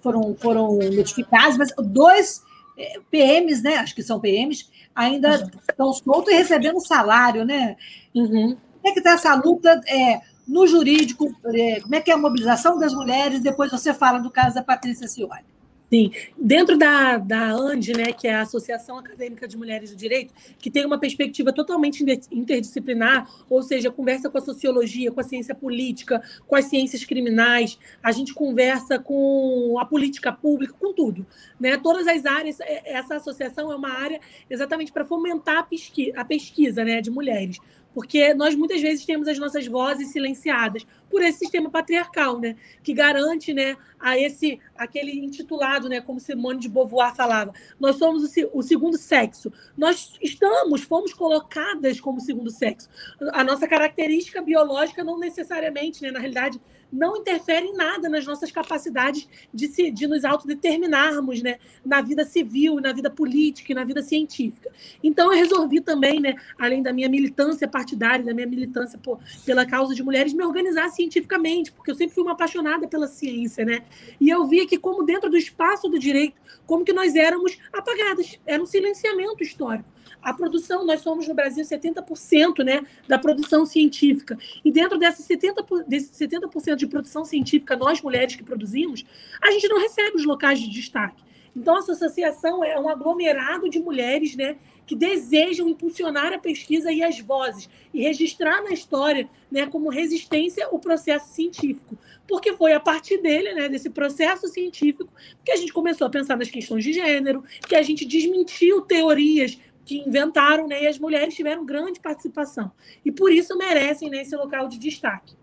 foram, 0.00 0.34
foram 0.40 0.78
notificados, 0.78 1.58
mas 1.58 1.70
dois 1.78 2.42
é, 2.78 3.00
PMs, 3.10 3.62
né? 3.62 3.76
Acho 3.76 3.94
que 3.94 4.02
são 4.02 4.18
PMs, 4.18 4.70
ainda 4.94 5.50
estão 5.68 5.92
soltos 5.92 6.32
e 6.32 6.36
recebendo 6.36 6.80
salário, 6.80 7.44
né? 7.44 7.76
Uhum. 8.14 8.56
Como 8.80 8.88
é 8.88 8.92
que 8.92 9.00
está 9.00 9.12
essa 9.12 9.34
luta 9.34 9.78
é, 9.86 10.22
no 10.46 10.66
jurídico? 10.66 11.30
É, 11.44 11.80
como 11.80 11.94
é 11.94 12.00
que 12.00 12.10
é 12.10 12.14
a 12.14 12.18
mobilização 12.18 12.78
das 12.78 12.94
mulheres? 12.94 13.40
Depois 13.40 13.70
você 13.70 13.92
fala 13.92 14.18
do 14.18 14.30
caso 14.30 14.54
da 14.54 14.62
Patrícia 14.62 15.06
Cioli. 15.06 15.57
Sim, 15.90 16.12
dentro 16.36 16.76
da, 16.76 17.16
da 17.16 17.50
ANDE, 17.50 17.94
né, 17.94 18.12
que 18.12 18.28
é 18.28 18.34
a 18.34 18.42
Associação 18.42 18.98
Acadêmica 18.98 19.48
de 19.48 19.56
Mulheres 19.56 19.90
do 19.90 19.96
Direito, 19.96 20.34
que 20.58 20.70
tem 20.70 20.84
uma 20.84 20.98
perspectiva 20.98 21.50
totalmente 21.50 22.04
interdisciplinar, 22.30 23.26
ou 23.48 23.62
seja, 23.62 23.90
conversa 23.90 24.28
com 24.28 24.36
a 24.36 24.40
sociologia, 24.42 25.10
com 25.10 25.20
a 25.20 25.24
ciência 25.24 25.54
política, 25.54 26.22
com 26.46 26.54
as 26.54 26.66
ciências 26.66 27.04
criminais, 27.04 27.78
a 28.02 28.12
gente 28.12 28.34
conversa 28.34 28.98
com 28.98 29.78
a 29.80 29.86
política 29.86 30.30
pública, 30.30 30.74
com 30.78 30.92
tudo. 30.92 31.26
Né? 31.58 31.78
Todas 31.78 32.06
as 32.06 32.26
áreas, 32.26 32.60
é, 32.60 32.82
essa 32.92 33.16
associação 33.16 33.72
é 33.72 33.74
uma 33.74 33.90
área 33.90 34.20
exatamente 34.50 34.92
para 34.92 35.06
fomentar 35.06 35.58
a 35.58 35.62
pesquisa, 35.62 36.12
a 36.16 36.24
pesquisa 36.24 36.84
né, 36.84 37.00
de 37.00 37.10
mulheres 37.10 37.58
porque 37.98 38.32
nós 38.32 38.54
muitas 38.54 38.80
vezes 38.80 39.04
temos 39.04 39.26
as 39.26 39.38
nossas 39.38 39.66
vozes 39.66 40.12
silenciadas 40.12 40.86
por 41.10 41.22
esse 41.22 41.40
sistema 41.40 41.70
patriarcal, 41.70 42.38
né, 42.38 42.56
que 42.82 42.92
garante, 42.92 43.52
né, 43.52 43.76
a 43.98 44.18
esse 44.18 44.60
aquele 44.76 45.12
intitulado, 45.24 45.88
né, 45.88 46.00
como 46.00 46.20
Simone 46.20 46.60
de 46.60 46.68
Beauvoir 46.68 47.14
falava, 47.14 47.52
nós 47.80 47.96
somos 47.96 48.24
o, 48.24 48.50
o 48.52 48.62
segundo 48.62 48.96
sexo. 48.96 49.52
Nós 49.76 50.14
estamos, 50.22 50.82
fomos 50.82 51.12
colocadas 51.12 52.00
como 52.00 52.20
segundo 52.20 52.50
sexo. 52.50 52.88
A 53.32 53.42
nossa 53.42 53.66
característica 53.66 54.40
biológica 54.40 55.02
não 55.02 55.18
necessariamente, 55.18 56.02
né, 56.02 56.10
na 56.10 56.18
realidade, 56.18 56.60
não 56.90 57.18
interfere 57.18 57.66
em 57.66 57.74
nada 57.74 58.08
nas 58.08 58.24
nossas 58.24 58.50
capacidades 58.50 59.28
de, 59.52 59.68
se, 59.68 59.90
de 59.90 60.06
nos 60.06 60.24
autodeterminarmos 60.24 61.42
né, 61.42 61.58
na 61.84 62.00
vida 62.00 62.24
civil, 62.24 62.80
na 62.80 62.92
vida 62.92 63.10
política 63.10 63.72
e 63.72 63.74
na 63.74 63.84
vida 63.84 64.02
científica. 64.02 64.70
Então, 65.02 65.32
eu 65.32 65.38
resolvi 65.38 65.80
também, 65.80 66.20
né, 66.20 66.34
além 66.58 66.82
da 66.82 66.92
minha 66.92 67.08
militância 67.08 67.68
partidária, 67.68 68.24
da 68.24 68.34
minha 68.34 68.46
militância 68.46 68.98
por, 68.98 69.20
pela 69.44 69.66
causa 69.66 69.94
de 69.94 70.02
mulheres, 70.02 70.32
me 70.32 70.44
organizar 70.44 70.86
cientificamente, 70.98 71.70
porque 71.70 71.92
eu 71.92 71.94
sempre 71.94 72.14
fui 72.14 72.24
uma 72.24 72.32
apaixonada 72.32 72.88
pela 72.88 73.06
ciência. 73.06 73.64
Né? 73.64 73.84
E 74.20 74.28
eu 74.28 74.46
via 74.46 74.66
que, 74.66 74.76
como 74.76 75.04
dentro 75.04 75.30
do 75.30 75.36
espaço 75.36 75.88
do 75.88 75.98
direito, 75.98 76.34
como 76.66 76.84
que 76.84 76.92
nós 76.92 77.14
éramos 77.14 77.56
apagadas, 77.72 78.38
era 78.44 78.60
um 78.62 78.66
silenciamento 78.66 79.42
histórico. 79.42 79.88
A 80.20 80.34
produção, 80.34 80.84
nós 80.84 81.00
somos 81.00 81.28
no 81.28 81.34
Brasil 81.34 81.64
70% 81.64 82.64
né, 82.64 82.84
da 83.06 83.18
produção 83.18 83.64
científica. 83.64 84.36
E 84.64 84.72
dentro 84.72 84.98
dessa 84.98 85.22
70%, 85.22 85.84
desse 85.86 86.26
70% 86.26 86.74
de 86.74 86.86
produção 86.88 87.24
científica, 87.24 87.76
nós 87.76 88.02
mulheres 88.02 88.34
que 88.34 88.42
produzimos, 88.42 89.04
a 89.40 89.50
gente 89.52 89.68
não 89.68 89.80
recebe 89.80 90.16
os 90.16 90.24
locais 90.24 90.58
de 90.58 90.68
destaque. 90.68 91.22
Então, 91.54 91.76
essa 91.78 91.92
associação 91.92 92.62
é 92.62 92.78
um 92.78 92.88
aglomerado 92.88 93.68
de 93.68 93.78
mulheres 93.78 94.36
né, 94.36 94.56
que 94.86 94.96
desejam 94.96 95.68
impulsionar 95.68 96.32
a 96.32 96.38
pesquisa 96.38 96.90
e 96.90 97.02
as 97.02 97.18
vozes 97.20 97.68
e 97.92 98.02
registrar 98.02 98.62
na 98.62 98.70
história 98.70 99.28
né, 99.50 99.66
como 99.66 99.88
resistência 99.88 100.68
o 100.70 100.78
processo 100.78 101.32
científico. 101.32 101.98
Porque 102.26 102.54
foi 102.54 102.72
a 102.72 102.80
partir 102.80 103.18
dele, 103.18 103.52
né, 103.54 103.68
desse 103.68 103.90
processo 103.90 104.48
científico, 104.48 105.12
que 105.44 105.52
a 105.52 105.56
gente 105.56 105.72
começou 105.72 106.06
a 106.06 106.10
pensar 106.10 106.36
nas 106.36 106.50
questões 106.50 106.84
de 106.84 106.92
gênero, 106.92 107.44
que 107.66 107.74
a 107.74 107.82
gente 107.82 108.04
desmentiu 108.04 108.82
teorias 108.82 109.58
que 109.88 110.06
inventaram, 110.06 110.68
né? 110.68 110.82
E 110.82 110.86
as 110.86 110.98
mulheres 110.98 111.34
tiveram 111.34 111.64
grande 111.64 111.98
participação. 111.98 112.70
E 113.02 113.10
por 113.10 113.32
isso 113.32 113.56
merecem 113.56 114.10
né, 114.10 114.20
esse 114.20 114.36
local 114.36 114.68
de 114.68 114.78
destaque. 114.78 115.34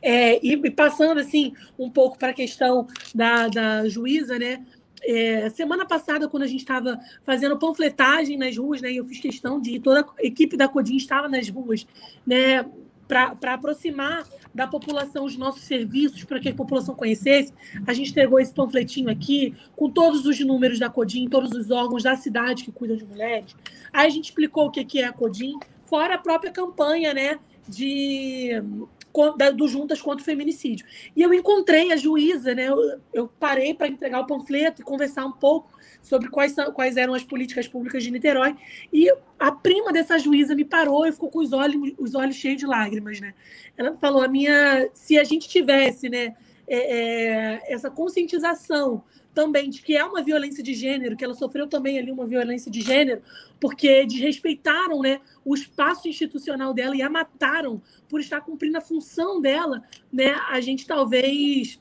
É, 0.00 0.44
e, 0.44 0.54
e, 0.54 0.70
passando 0.70 1.20
assim 1.20 1.52
um 1.78 1.90
pouco 1.90 2.18
para 2.18 2.30
a 2.30 2.34
questão 2.34 2.88
da, 3.14 3.48
da 3.48 3.88
juíza, 3.88 4.38
né? 4.38 4.64
É, 5.04 5.50
semana 5.50 5.84
passada, 5.84 6.28
quando 6.28 6.44
a 6.44 6.46
gente 6.46 6.60
estava 6.60 6.98
fazendo 7.24 7.58
panfletagem 7.58 8.36
nas 8.36 8.56
ruas, 8.56 8.80
né, 8.80 8.92
eu 8.92 9.04
fiz 9.04 9.20
questão 9.20 9.60
de 9.60 9.80
toda 9.80 10.00
a 10.00 10.06
equipe 10.24 10.56
da 10.56 10.68
Codim 10.68 10.96
estava 10.96 11.28
nas 11.28 11.48
ruas, 11.48 11.86
né, 12.26 12.64
para 13.08 13.54
aproximar 13.54 14.24
da 14.54 14.66
população 14.66 15.24
os 15.24 15.36
nossos 15.36 15.62
serviços, 15.62 16.24
para 16.24 16.40
que 16.40 16.48
a 16.48 16.54
população 16.54 16.94
conhecesse. 16.94 17.52
A 17.86 17.92
gente 17.92 18.10
entregou 18.10 18.40
esse 18.40 18.54
panfletinho 18.54 19.10
aqui, 19.10 19.54
com 19.76 19.90
todos 19.90 20.24
os 20.24 20.40
números 20.40 20.78
da 20.78 20.88
CODIM, 20.88 21.28
todos 21.28 21.52
os 21.52 21.70
órgãos 21.70 22.02
da 22.02 22.16
cidade 22.16 22.64
que 22.64 22.72
cuidam 22.72 22.96
de 22.96 23.04
mulheres. 23.04 23.54
Aí 23.92 24.06
a 24.06 24.10
gente 24.10 24.26
explicou 24.26 24.66
o 24.66 24.70
que 24.70 25.00
é 25.00 25.04
a 25.04 25.12
CODIM, 25.12 25.58
fora 25.84 26.14
a 26.14 26.18
própria 26.18 26.50
campanha 26.50 27.12
né, 27.12 27.38
de 27.68 28.62
do 29.54 29.68
Juntas 29.68 30.00
contra 30.00 30.22
o 30.22 30.24
Feminicídio. 30.24 30.86
E 31.14 31.22
eu 31.22 31.32
encontrei 31.34 31.92
a 31.92 31.96
juíza, 31.96 32.54
né? 32.54 32.68
Eu, 33.12 33.28
parei 33.28 33.74
para 33.74 33.88
entregar 33.88 34.20
o 34.20 34.26
panfleto 34.26 34.80
e 34.80 34.84
conversar 34.84 35.26
um 35.26 35.32
pouco 35.32 35.70
sobre 36.00 36.28
quais, 36.28 36.52
são, 36.52 36.72
quais 36.72 36.96
eram 36.96 37.14
as 37.14 37.22
políticas 37.22 37.68
públicas 37.68 38.02
de 38.02 38.10
Niterói. 38.10 38.56
E 38.92 39.12
a 39.38 39.52
prima 39.52 39.92
dessa 39.92 40.18
juíza 40.18 40.54
me 40.54 40.64
parou 40.64 41.06
e 41.06 41.12
ficou 41.12 41.30
com 41.30 41.40
os 41.40 41.52
olhos, 41.52 41.92
os 41.98 42.14
olhos 42.14 42.36
cheios 42.36 42.58
de 42.58 42.66
lágrimas, 42.66 43.20
né? 43.20 43.34
Ela 43.76 43.94
falou: 43.96 44.22
a 44.22 44.28
minha, 44.28 44.88
se 44.94 45.18
a 45.18 45.24
gente 45.24 45.48
tivesse, 45.48 46.08
né, 46.08 46.34
é, 46.66 46.76
é, 46.76 47.72
essa 47.72 47.90
conscientização 47.90 49.02
também 49.34 49.70
de 49.70 49.82
que 49.82 49.96
é 49.96 50.04
uma 50.04 50.22
violência 50.22 50.62
de 50.62 50.74
gênero, 50.74 51.16
que 51.16 51.24
ela 51.24 51.34
sofreu 51.34 51.66
também 51.66 51.98
ali 51.98 52.10
uma 52.10 52.26
violência 52.26 52.70
de 52.70 52.80
gênero, 52.80 53.22
porque 53.60 54.04
desrespeitaram 54.06 55.00
né, 55.00 55.20
o 55.44 55.54
espaço 55.54 56.08
institucional 56.08 56.74
dela 56.74 56.96
e 56.96 57.02
a 57.02 57.08
mataram 57.08 57.80
por 58.08 58.20
estar 58.20 58.40
cumprindo 58.40 58.78
a 58.78 58.80
função 58.80 59.40
dela, 59.40 59.82
né, 60.12 60.34
a 60.50 60.60
gente 60.60 60.86
talvez 60.86 61.80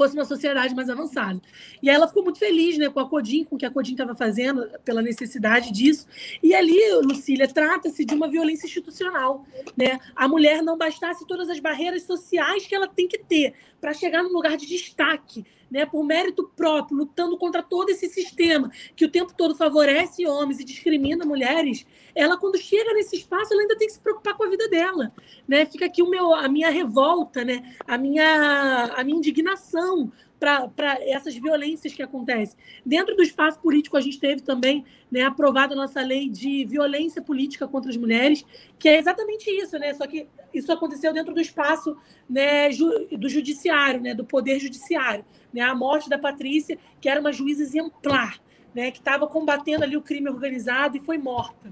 fosse 0.00 0.14
uma 0.14 0.24
sociedade 0.24 0.74
mais 0.74 0.88
avançada. 0.88 1.38
E 1.82 1.90
aí 1.90 1.94
ela 1.94 2.08
ficou 2.08 2.24
muito 2.24 2.38
feliz 2.38 2.78
né, 2.78 2.88
com 2.88 3.00
a 3.00 3.06
Codim, 3.06 3.44
com 3.44 3.56
o 3.56 3.58
que 3.58 3.66
a 3.66 3.70
Codim 3.70 3.92
estava 3.92 4.14
fazendo, 4.14 4.66
pela 4.82 5.02
necessidade 5.02 5.70
disso. 5.70 6.06
E 6.42 6.54
ali, 6.54 6.80
Lucília, 7.02 7.46
trata-se 7.46 8.02
de 8.02 8.14
uma 8.14 8.26
violência 8.26 8.64
institucional. 8.66 9.44
Né? 9.76 9.98
A 10.16 10.26
mulher 10.26 10.62
não 10.62 10.78
bastasse 10.78 11.26
todas 11.26 11.50
as 11.50 11.60
barreiras 11.60 12.04
sociais 12.04 12.66
que 12.66 12.74
ela 12.74 12.88
tem 12.88 13.06
que 13.06 13.18
ter 13.18 13.52
para 13.78 13.92
chegar 13.92 14.22
num 14.22 14.32
lugar 14.32 14.56
de 14.56 14.66
destaque, 14.66 15.44
né, 15.70 15.86
por 15.86 16.04
mérito 16.04 16.50
próprio, 16.56 16.98
lutando 16.98 17.38
contra 17.38 17.62
todo 17.62 17.90
esse 17.90 18.08
sistema 18.08 18.70
que 18.96 19.04
o 19.04 19.10
tempo 19.10 19.32
todo 19.36 19.54
favorece 19.54 20.26
homens 20.26 20.60
e 20.60 20.64
discrimina 20.64 21.24
mulheres, 21.24 21.86
ela 22.14 22.36
quando 22.36 22.58
chega 22.58 22.92
nesse 22.94 23.16
espaço, 23.16 23.52
ela 23.52 23.62
ainda 23.62 23.76
tem 23.76 23.86
que 23.86 23.94
se 23.94 24.00
preocupar 24.00 24.36
com 24.36 24.44
a 24.44 24.48
vida 24.48 24.68
dela, 24.68 25.12
né? 25.46 25.64
Fica 25.66 25.86
aqui 25.86 26.02
o 26.02 26.10
meu, 26.10 26.34
a 26.34 26.48
minha 26.48 26.70
revolta, 26.70 27.44
né? 27.44 27.74
A 27.86 27.96
minha, 27.96 28.92
a 28.96 29.04
minha 29.04 29.18
indignação 29.18 30.10
para 30.40 30.98
essas 31.02 31.36
violências 31.36 31.92
que 31.92 32.02
acontecem. 32.02 32.58
Dentro 32.84 33.14
do 33.14 33.22
espaço 33.22 33.60
político, 33.60 33.96
a 33.96 34.00
gente 34.00 34.18
teve 34.18 34.40
também 34.40 34.84
né, 35.10 35.22
aprovada 35.22 35.74
a 35.74 35.76
nossa 35.76 36.00
lei 36.00 36.30
de 36.30 36.64
violência 36.64 37.20
política 37.20 37.68
contra 37.68 37.90
as 37.90 37.96
mulheres, 37.96 38.44
que 38.78 38.88
é 38.88 38.98
exatamente 38.98 39.50
isso, 39.50 39.78
né? 39.78 39.92
Só 39.92 40.06
que 40.06 40.26
isso 40.52 40.72
aconteceu 40.72 41.12
dentro 41.12 41.34
do 41.34 41.40
espaço 41.40 41.94
né, 42.28 42.72
ju, 42.72 42.88
do 43.12 43.28
judiciário, 43.28 44.00
né, 44.00 44.14
do 44.14 44.24
poder 44.24 44.58
judiciário. 44.58 45.24
Né? 45.52 45.60
A 45.60 45.74
morte 45.74 46.08
da 46.08 46.18
Patrícia, 46.18 46.78
que 47.00 47.08
era 47.08 47.20
uma 47.20 47.32
juíza 47.32 47.62
exemplar, 47.62 48.40
né, 48.74 48.90
que 48.90 48.98
estava 48.98 49.26
combatendo 49.26 49.84
ali 49.84 49.96
o 49.96 50.02
crime 50.02 50.30
organizado 50.30 50.96
e 50.96 51.00
foi 51.00 51.18
morta. 51.18 51.70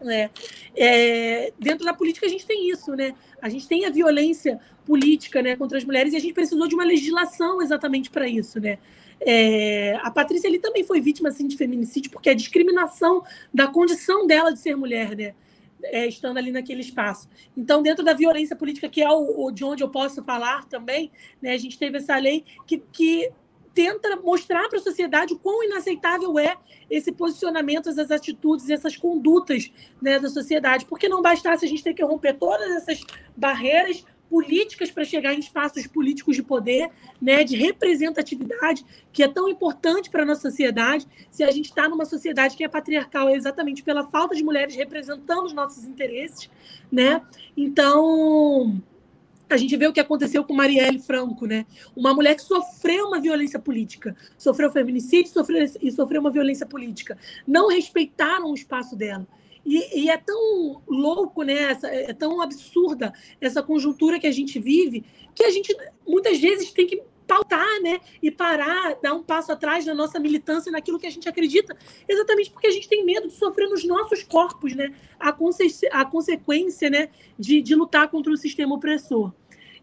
Né? 0.00 0.30
É, 0.76 1.52
dentro 1.58 1.84
da 1.84 1.92
política 1.92 2.26
a 2.26 2.28
gente 2.28 2.46
tem 2.46 2.70
isso, 2.70 2.94
né? 2.94 3.14
A 3.42 3.48
gente 3.48 3.66
tem 3.66 3.84
a 3.84 3.90
violência 3.90 4.60
política 4.86 5.42
né, 5.42 5.56
contra 5.56 5.76
as 5.76 5.84
mulheres 5.84 6.12
e 6.12 6.16
a 6.16 6.20
gente 6.20 6.32
precisou 6.32 6.68
de 6.68 6.74
uma 6.74 6.84
legislação 6.84 7.60
exatamente 7.60 8.08
para 8.08 8.28
isso, 8.28 8.60
né? 8.60 8.78
É, 9.20 9.98
a 10.00 10.10
Patrícia 10.10 10.48
ali 10.48 10.60
também 10.60 10.84
foi 10.84 11.00
vítima 11.00 11.30
assim, 11.30 11.48
de 11.48 11.56
feminicídio 11.56 12.10
porque 12.12 12.30
a 12.30 12.34
discriminação 12.34 13.24
da 13.52 13.66
condição 13.66 14.26
dela 14.26 14.52
de 14.52 14.60
ser 14.60 14.76
mulher, 14.76 15.16
né? 15.16 15.34
É, 15.82 16.06
estando 16.06 16.38
ali 16.38 16.50
naquele 16.50 16.80
espaço. 16.80 17.28
Então, 17.56 17.82
dentro 17.82 18.04
da 18.04 18.12
violência 18.12 18.56
política, 18.56 18.88
que 18.88 19.00
é 19.00 19.08
o, 19.08 19.46
o 19.46 19.50
de 19.52 19.64
onde 19.64 19.82
eu 19.82 19.88
posso 19.88 20.24
falar 20.24 20.64
também, 20.64 21.10
né, 21.40 21.52
a 21.52 21.56
gente 21.56 21.78
teve 21.78 21.98
essa 21.98 22.16
lei 22.18 22.44
que, 22.66 22.82
que 22.92 23.30
tenta 23.78 24.16
mostrar 24.16 24.68
para 24.68 24.80
a 24.80 24.82
sociedade 24.82 25.34
o 25.34 25.38
quão 25.38 25.62
inaceitável 25.62 26.36
é 26.36 26.56
esse 26.90 27.12
posicionamento, 27.12 27.88
essas 27.88 28.10
atitudes, 28.10 28.68
essas 28.68 28.96
condutas 28.96 29.70
né, 30.02 30.18
da 30.18 30.28
sociedade. 30.28 30.84
Porque 30.84 31.08
não 31.08 31.22
bastasse 31.22 31.64
a 31.64 31.68
gente 31.68 31.84
ter 31.84 31.94
que 31.94 32.02
romper 32.02 32.34
todas 32.34 32.68
essas 32.72 33.00
barreiras 33.36 34.04
políticas 34.28 34.90
para 34.90 35.04
chegar 35.04 35.32
em 35.32 35.38
espaços 35.38 35.86
políticos 35.86 36.34
de 36.34 36.42
poder, 36.42 36.90
né, 37.22 37.44
de 37.44 37.56
representatividade, 37.56 38.84
que 39.12 39.22
é 39.22 39.28
tão 39.28 39.48
importante 39.48 40.10
para 40.10 40.24
a 40.24 40.26
nossa 40.26 40.50
sociedade. 40.50 41.06
Se 41.30 41.44
a 41.44 41.50
gente 41.52 41.66
está 41.66 41.88
numa 41.88 42.04
sociedade 42.04 42.56
que 42.56 42.64
é 42.64 42.68
patriarcal, 42.68 43.28
é 43.28 43.36
exatamente 43.36 43.84
pela 43.84 44.02
falta 44.08 44.34
de 44.34 44.42
mulheres 44.42 44.74
representando 44.74 45.44
os 45.44 45.52
nossos 45.52 45.84
interesses, 45.84 46.50
né? 46.90 47.22
Então, 47.56 48.82
a 49.48 49.56
gente 49.56 49.76
vê 49.76 49.86
o 49.86 49.92
que 49.92 50.00
aconteceu 50.00 50.44
com 50.44 50.54
Marielle 50.54 50.98
Franco, 50.98 51.46
né? 51.46 51.66
Uma 51.96 52.12
mulher 52.12 52.34
que 52.34 52.42
sofreu 52.42 53.06
uma 53.06 53.20
violência 53.20 53.58
política, 53.58 54.16
sofreu 54.36 54.70
feminicídio 54.70 55.32
sofreu, 55.32 55.66
e 55.80 55.90
sofreu 55.90 56.20
uma 56.20 56.30
violência 56.30 56.66
política. 56.66 57.16
Não 57.46 57.68
respeitaram 57.68 58.50
o 58.50 58.54
espaço 58.54 58.94
dela. 58.94 59.26
E, 59.64 60.04
e, 60.04 60.10
é 60.10 60.16
tão 60.16 60.82
louco, 60.86 61.42
né? 61.42 61.54
Essa, 61.54 61.88
é 61.88 62.12
tão 62.12 62.40
absurda 62.40 63.12
essa 63.40 63.62
conjuntura 63.62 64.18
que 64.18 64.26
a 64.26 64.32
gente 64.32 64.58
vive, 64.58 65.04
que 65.34 65.44
a 65.44 65.50
gente 65.50 65.76
muitas 66.06 66.38
vezes 66.38 66.70
tem 66.72 66.86
que 66.86 67.02
pautar, 67.28 67.80
né? 67.82 68.00
E 68.22 68.30
parar, 68.30 68.96
dar 69.02 69.12
um 69.12 69.22
passo 69.22 69.52
atrás 69.52 69.84
na 69.84 69.94
nossa 69.94 70.18
militância, 70.18 70.72
naquilo 70.72 70.98
que 70.98 71.06
a 71.06 71.10
gente 71.10 71.28
acredita, 71.28 71.76
exatamente 72.08 72.50
porque 72.50 72.66
a 72.66 72.70
gente 72.72 72.88
tem 72.88 73.04
medo 73.04 73.28
de 73.28 73.34
sofrer 73.34 73.68
nos 73.68 73.84
nossos 73.84 74.22
corpos, 74.22 74.74
né? 74.74 74.92
A, 75.20 75.30
conse 75.30 75.68
a 75.92 76.04
consequência, 76.06 76.88
né? 76.88 77.10
De, 77.38 77.60
de 77.60 77.74
lutar 77.74 78.08
contra 78.08 78.32
o 78.32 78.36
sistema 78.36 78.74
opressor. 78.74 79.32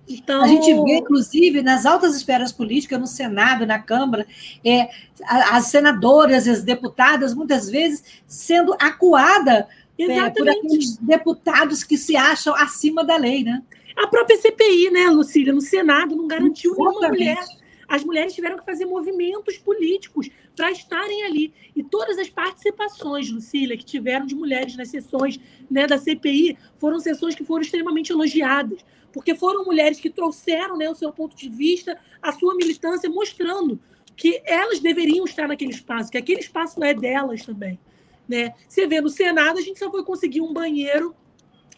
Então... 0.08 0.44
A 0.44 0.48
gente 0.48 0.74
vê, 0.74 0.98
inclusive, 0.98 1.62
nas 1.62 1.86
altas 1.86 2.16
esferas 2.16 2.52
políticas, 2.52 3.00
no 3.00 3.08
Senado, 3.08 3.66
na 3.66 3.80
Câmara, 3.80 4.26
é, 4.64 4.90
as 5.28 5.68
senadoras, 5.68 6.48
as 6.48 6.64
deputadas, 6.64 7.34
muitas 7.34 7.70
vezes, 7.70 8.04
sendo 8.28 8.74
acuada 8.80 9.68
é, 9.98 10.30
por 10.30 10.50
aqueles 10.50 10.98
deputados 10.98 11.84
que 11.84 11.98
se 11.98 12.16
acham 12.16 12.54
acima 12.56 13.04
da 13.04 13.18
lei, 13.18 13.44
né? 13.44 13.64
A 13.96 14.08
própria 14.08 14.38
CPI, 14.38 14.92
né, 14.92 15.08
Lucília, 15.10 15.54
no 15.54 15.62
Senado, 15.62 16.16
não 16.16 16.28
garantiu 16.28 16.72
Exatamente. 16.72 17.00
nenhuma 17.00 17.10
mulher. 17.10 17.46
As 17.88 18.04
mulheres 18.04 18.34
tiveram 18.34 18.58
que 18.58 18.66
fazer 18.66 18.86
movimentos 18.86 19.58
políticos 19.58 20.30
para 20.56 20.72
estarem 20.72 21.24
ali. 21.24 21.54
E 21.76 21.84
todas 21.84 22.18
as 22.18 22.30
participações, 22.30 23.30
Lucília, 23.30 23.78
que 23.78 23.86
tiveram 23.86 24.26
de 24.26 24.36
mulheres 24.36 24.76
nas 24.76 24.90
sessões 24.90 25.40
né, 25.70 25.86
da 25.86 25.98
CPI, 25.98 26.58
foram 26.78 27.00
sessões 27.00 27.36
que 27.36 27.46
foram 27.46 27.62
extremamente 27.62 28.12
elogiadas 28.12 28.84
porque 29.16 29.34
foram 29.34 29.64
mulheres 29.64 29.98
que 29.98 30.10
trouxeram 30.10 30.76
né, 30.76 30.90
o 30.90 30.94
seu 30.94 31.10
ponto 31.10 31.38
de 31.38 31.48
vista, 31.48 31.98
a 32.22 32.34
sua 32.34 32.54
militância, 32.54 33.10
mostrando 33.10 33.80
que 34.14 34.42
elas 34.44 34.82
deveriam 34.82 35.24
estar 35.24 35.48
naquele 35.48 35.72
espaço, 35.72 36.12
que 36.12 36.18
aquele 36.18 36.42
espaço 36.42 36.84
é 36.84 36.94
delas 36.94 37.46
também. 37.46 37.80
Né? 38.28 38.54
Você 38.68 38.86
vê, 38.86 39.00
no 39.00 39.08
Senado, 39.08 39.58
a 39.58 39.62
gente 39.62 39.80
só 39.80 39.90
foi 39.90 40.04
conseguir 40.04 40.42
um 40.42 40.52
banheiro 40.52 41.16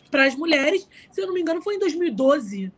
para 0.09 0.25
as 0.25 0.35
mulheres, 0.35 0.87
se 1.11 1.21
eu 1.21 1.27
não 1.27 1.33
me 1.33 1.41
engano, 1.41 1.61
foi 1.61 1.75
em 1.75 1.79
2012. 1.79 2.71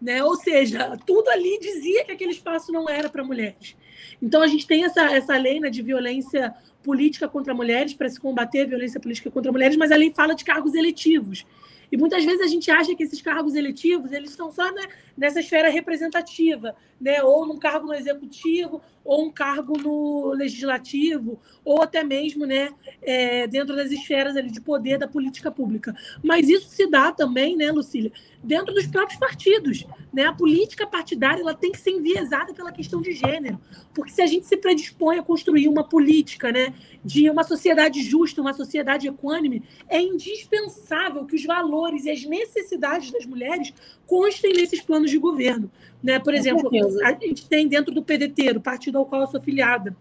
Né? 0.00 0.22
Ou 0.24 0.34
seja, 0.36 0.98
tudo 1.06 1.28
ali 1.28 1.58
dizia 1.60 2.04
que 2.04 2.12
aquele 2.12 2.32
espaço 2.32 2.72
não 2.72 2.88
era 2.88 3.08
para 3.08 3.22
mulheres. 3.22 3.76
Então, 4.20 4.42
a 4.42 4.48
gente 4.48 4.66
tem 4.66 4.84
essa, 4.84 5.02
essa 5.02 5.36
lei 5.36 5.60
né, 5.60 5.70
de 5.70 5.80
violência 5.82 6.54
política 6.82 7.28
contra 7.28 7.54
mulheres, 7.54 7.94
para 7.94 8.08
se 8.08 8.18
combater 8.18 8.62
a 8.62 8.66
violência 8.66 9.00
política 9.00 9.30
contra 9.30 9.52
mulheres, 9.52 9.76
mas 9.76 9.92
a 9.92 9.96
lei 9.96 10.12
fala 10.12 10.34
de 10.34 10.44
cargos 10.44 10.74
eletivos. 10.74 11.46
E 11.90 11.96
muitas 11.96 12.24
vezes 12.24 12.40
a 12.40 12.46
gente 12.46 12.70
acha 12.70 12.94
que 12.94 13.02
esses 13.02 13.20
cargos 13.20 13.54
eletivos 13.54 14.12
eles 14.12 14.30
estão 14.30 14.50
só 14.50 14.72
né, 14.72 14.82
nessa 15.16 15.40
esfera 15.40 15.68
representativa, 15.68 16.74
né? 17.00 17.22
ou 17.22 17.46
num 17.46 17.58
cargo 17.58 17.86
no 17.86 17.94
executivo, 17.94 18.80
ou 19.04 19.26
um 19.26 19.30
cargo 19.30 19.76
no 19.76 20.32
legislativo, 20.32 21.40
ou 21.64 21.82
até 21.82 22.04
mesmo 22.04 22.46
né, 22.46 22.70
é, 23.02 23.46
dentro 23.46 23.74
das 23.74 23.90
esferas 23.90 24.36
ali, 24.36 24.50
de 24.50 24.60
poder 24.60 24.98
da 24.98 25.08
política 25.08 25.50
pública. 25.50 25.94
Mas 26.22 26.48
isso 26.48 26.68
se 26.68 26.86
dá 26.88 27.10
também, 27.12 27.56
né, 27.56 27.70
Lucília, 27.72 28.12
dentro 28.42 28.74
dos 28.74 28.86
próprios 28.86 29.18
partidos. 29.18 29.84
Né? 30.12 30.24
A 30.24 30.32
política 30.32 30.86
partidária 30.86 31.40
ela 31.40 31.54
tem 31.54 31.72
que 31.72 31.80
ser 31.80 31.90
enviesada 31.90 32.52
pela 32.52 32.72
questão 32.72 33.00
de 33.00 33.12
gênero, 33.12 33.60
porque 33.94 34.12
se 34.12 34.22
a 34.22 34.26
gente 34.26 34.46
se 34.46 34.56
predispõe 34.56 35.18
a 35.18 35.22
construir 35.22 35.68
uma 35.68 35.84
política 35.84 36.52
né, 36.52 36.74
de 37.04 37.28
uma 37.30 37.44
sociedade 37.44 38.02
justa, 38.02 38.40
uma 38.40 38.52
sociedade 38.52 39.08
equânime, 39.08 39.62
é 39.88 40.00
indispensável 40.00 41.24
que 41.24 41.36
os 41.36 41.44
valores 41.44 42.04
e 42.04 42.10
as 42.10 42.24
necessidades 42.24 43.10
das 43.10 43.26
mulheres 43.26 43.72
constem 44.06 44.52
nesses 44.52 44.80
planos 44.80 45.01
de 45.10 45.18
governo. 45.18 45.70
Né? 46.02 46.18
Por 46.18 46.34
exemplo, 46.34 46.70
a 47.04 47.12
gente 47.12 47.48
tem 47.48 47.68
dentro 47.68 47.94
do 47.94 48.02
PDT, 48.02 48.54
do 48.54 48.60
partido 48.60 48.98
ao 48.98 49.06
qual 49.06 49.22
eu 49.22 49.26
sou 49.26 49.40
afiliada, 49.40 49.96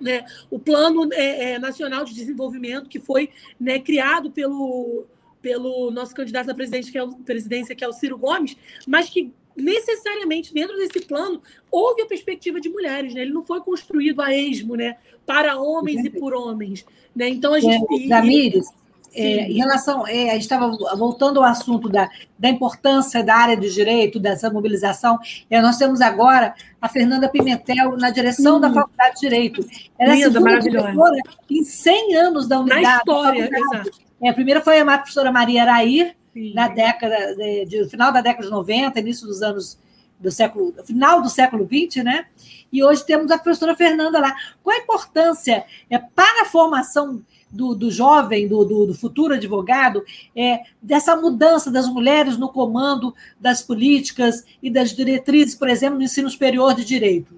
né, 0.00 0.24
o 0.50 0.58
Plano 0.58 1.08
é, 1.12 1.52
é, 1.52 1.58
Nacional 1.58 2.04
de 2.04 2.14
Desenvolvimento, 2.14 2.88
que 2.88 2.98
foi 2.98 3.30
né, 3.58 3.78
criado 3.78 4.30
pelo, 4.30 5.04
pelo 5.40 5.90
nosso 5.90 6.14
candidato 6.14 6.50
à 6.50 6.54
presidência 6.54 6.92
que, 6.92 6.98
é 6.98 7.02
o, 7.02 7.14
presidência, 7.16 7.74
que 7.74 7.84
é 7.84 7.88
o 7.88 7.92
Ciro 7.92 8.18
Gomes, 8.18 8.56
mas 8.86 9.08
que 9.08 9.32
necessariamente 9.56 10.52
dentro 10.52 10.76
desse 10.76 11.00
plano 11.06 11.40
houve 11.70 12.02
a 12.02 12.06
perspectiva 12.06 12.60
de 12.60 12.68
mulheres, 12.68 13.14
né? 13.14 13.22
Ele 13.22 13.32
não 13.32 13.44
foi 13.44 13.60
construído 13.60 14.20
a 14.20 14.34
esmo, 14.34 14.74
né? 14.74 14.96
Para 15.24 15.56
homens 15.56 16.04
e 16.04 16.10
por 16.10 16.34
homens, 16.34 16.84
né? 17.14 17.28
Então 17.28 17.54
a 17.54 17.60
gente. 17.60 18.04
É, 18.04 18.08
Damires, 18.08 18.66
é, 19.14 19.50
em 19.50 19.54
relação, 19.54 20.06
é, 20.06 20.30
a 20.30 20.32
gente 20.32 20.42
estava 20.42 20.68
voltando 20.96 21.38
ao 21.38 21.44
assunto 21.44 21.88
da, 21.88 22.10
da 22.38 22.48
importância 22.48 23.22
da 23.22 23.34
área 23.34 23.56
de 23.56 23.72
direito, 23.72 24.18
dessa 24.18 24.50
mobilização. 24.50 25.18
É, 25.48 25.60
nós 25.60 25.78
temos 25.78 26.00
agora 26.00 26.54
a 26.80 26.88
Fernanda 26.88 27.28
Pimentel 27.28 27.96
na 27.96 28.10
direção 28.10 28.56
hum. 28.56 28.60
da 28.60 28.72
Faculdade 28.72 29.14
de 29.14 29.20
Direito. 29.20 29.64
Ela 29.98 30.14
Linda, 30.14 30.38
é 30.38 30.42
maravilhosa. 30.42 31.16
em 31.48 31.62
100 31.62 32.16
anos 32.16 32.48
da 32.48 32.58
unidade. 32.58 32.82
Na 32.82 32.96
história, 32.96 33.50
exato. 33.52 33.90
É, 34.22 34.28
a 34.30 34.34
primeira 34.34 34.60
foi 34.60 34.80
a 34.80 34.98
professora 34.98 35.30
Maria 35.30 35.62
Arair, 35.62 36.16
Sim. 36.32 36.52
na 36.54 36.68
década 36.68 37.34
de, 37.36 37.64
de, 37.66 37.88
final 37.88 38.12
da 38.12 38.20
década 38.20 38.44
de 38.44 38.50
90, 38.50 38.98
início 38.98 39.26
dos 39.26 39.42
anos 39.42 39.78
do 40.18 40.30
século, 40.30 40.74
final 40.84 41.20
do 41.20 41.28
século 41.28 41.64
20, 41.64 42.02
né? 42.02 42.26
E 42.72 42.82
hoje 42.82 43.04
temos 43.04 43.30
a 43.30 43.38
professora 43.38 43.76
Fernanda 43.76 44.18
lá. 44.18 44.34
Qual 44.62 44.74
a 44.74 44.80
importância 44.80 45.64
é, 45.88 45.98
para 45.98 46.42
a 46.42 46.46
formação 46.46 47.22
do, 47.54 47.74
do 47.74 47.90
jovem, 47.90 48.48
do, 48.48 48.64
do, 48.64 48.86
do, 48.86 48.94
futuro 48.94 49.34
advogado, 49.34 50.04
é, 50.34 50.60
dessa 50.82 51.16
mudança 51.16 51.70
das 51.70 51.88
mulheres 51.88 52.36
no 52.36 52.48
comando 52.48 53.14
das 53.40 53.62
políticas 53.62 54.44
e 54.62 54.68
das 54.68 54.92
diretrizes, 54.94 55.54
por 55.54 55.68
exemplo, 55.68 55.98
no 55.98 56.04
ensino 56.04 56.28
superior 56.28 56.74
de 56.74 56.84
direito? 56.84 57.34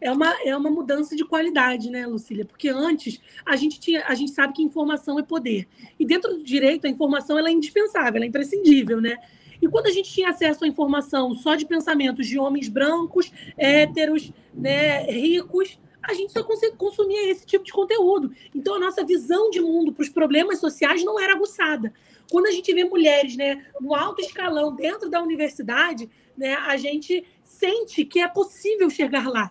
É 0.00 0.12
uma, 0.12 0.32
é 0.44 0.56
uma 0.56 0.70
mudança 0.70 1.16
de 1.16 1.24
qualidade, 1.24 1.90
né, 1.90 2.06
Lucília? 2.06 2.44
Porque 2.44 2.68
antes 2.68 3.20
a 3.44 3.56
gente 3.56 3.80
tinha, 3.80 4.04
a 4.06 4.14
gente 4.14 4.30
sabe 4.30 4.52
que 4.52 4.62
informação 4.62 5.18
é 5.18 5.22
poder. 5.22 5.66
E 5.98 6.06
dentro 6.06 6.34
do 6.34 6.44
direito, 6.44 6.86
a 6.86 6.90
informação 6.90 7.36
ela 7.36 7.48
é 7.48 7.52
indispensável, 7.52 8.14
ela 8.14 8.24
é 8.24 8.28
imprescindível, 8.28 9.00
né? 9.00 9.18
E 9.60 9.66
quando 9.66 9.86
a 9.86 9.90
gente 9.90 10.12
tinha 10.12 10.30
acesso 10.30 10.64
à 10.64 10.68
informação 10.68 11.34
só 11.34 11.56
de 11.56 11.66
pensamentos 11.66 12.28
de 12.28 12.38
homens 12.38 12.68
brancos, 12.68 13.32
héteros, 13.56 14.32
né, 14.54 15.02
ricos, 15.10 15.80
a 16.02 16.14
gente 16.14 16.32
só 16.32 16.42
consumia 16.76 17.30
esse 17.30 17.44
tipo 17.44 17.64
de 17.64 17.72
conteúdo. 17.72 18.32
Então, 18.54 18.74
a 18.74 18.78
nossa 18.78 19.04
visão 19.04 19.50
de 19.50 19.60
mundo 19.60 19.92
para 19.92 20.02
os 20.02 20.08
problemas 20.08 20.58
sociais 20.58 21.04
não 21.04 21.18
era 21.18 21.34
aguçada. 21.34 21.92
Quando 22.30 22.46
a 22.46 22.50
gente 22.50 22.72
vê 22.72 22.84
mulheres 22.84 23.36
né, 23.36 23.66
no 23.80 23.94
alto 23.94 24.20
escalão 24.20 24.74
dentro 24.74 25.08
da 25.08 25.22
universidade, 25.22 26.08
né, 26.36 26.54
a 26.54 26.76
gente 26.76 27.26
sente 27.42 28.04
que 28.04 28.20
é 28.20 28.28
possível 28.28 28.88
chegar 28.90 29.28
lá. 29.28 29.50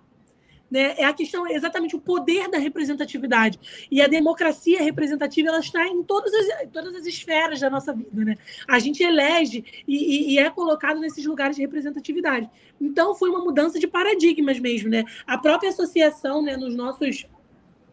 Né? 0.70 0.95
É 0.97 1.05
a 1.05 1.13
questão, 1.13 1.47
é 1.47 1.53
exatamente 1.53 1.95
o 1.95 1.99
poder 1.99 2.49
da 2.49 2.57
representatividade. 2.57 3.59
E 3.89 4.01
a 4.01 4.07
democracia 4.07 4.82
representativa 4.84 5.49
ela 5.49 5.59
está 5.59 5.88
em 5.88 6.03
todas 6.03 6.34
as, 6.34 6.70
todas 6.72 6.95
as 6.95 7.05
esferas 7.05 7.59
da 7.59 7.70
nossa 7.70 7.93
vida. 7.93 8.26
Né? 8.26 8.38
A 8.68 8.80
gente 8.80 9.01
elege 9.01 9.63
e, 9.88 9.95
e, 9.95 10.34
e, 10.34 10.39
é 10.39 10.49
colocado 10.49 10.99
nesses 10.99 11.26
lugares 11.26 11.55
de 11.55 11.61
representatividade. 11.61 12.49
Então, 12.80 13.15
foi 13.15 13.30
uma 13.30 13.43
mudança 13.43 13.80
de 13.80 13.88
paradigmas 13.88 14.59
mesmo. 14.59 14.89
Né? 14.89 15.03
A 15.26 15.38
própria 15.38 15.70
associação, 15.70 16.41
né, 16.41 16.57
nos 16.57 16.76
nossos 16.76 17.26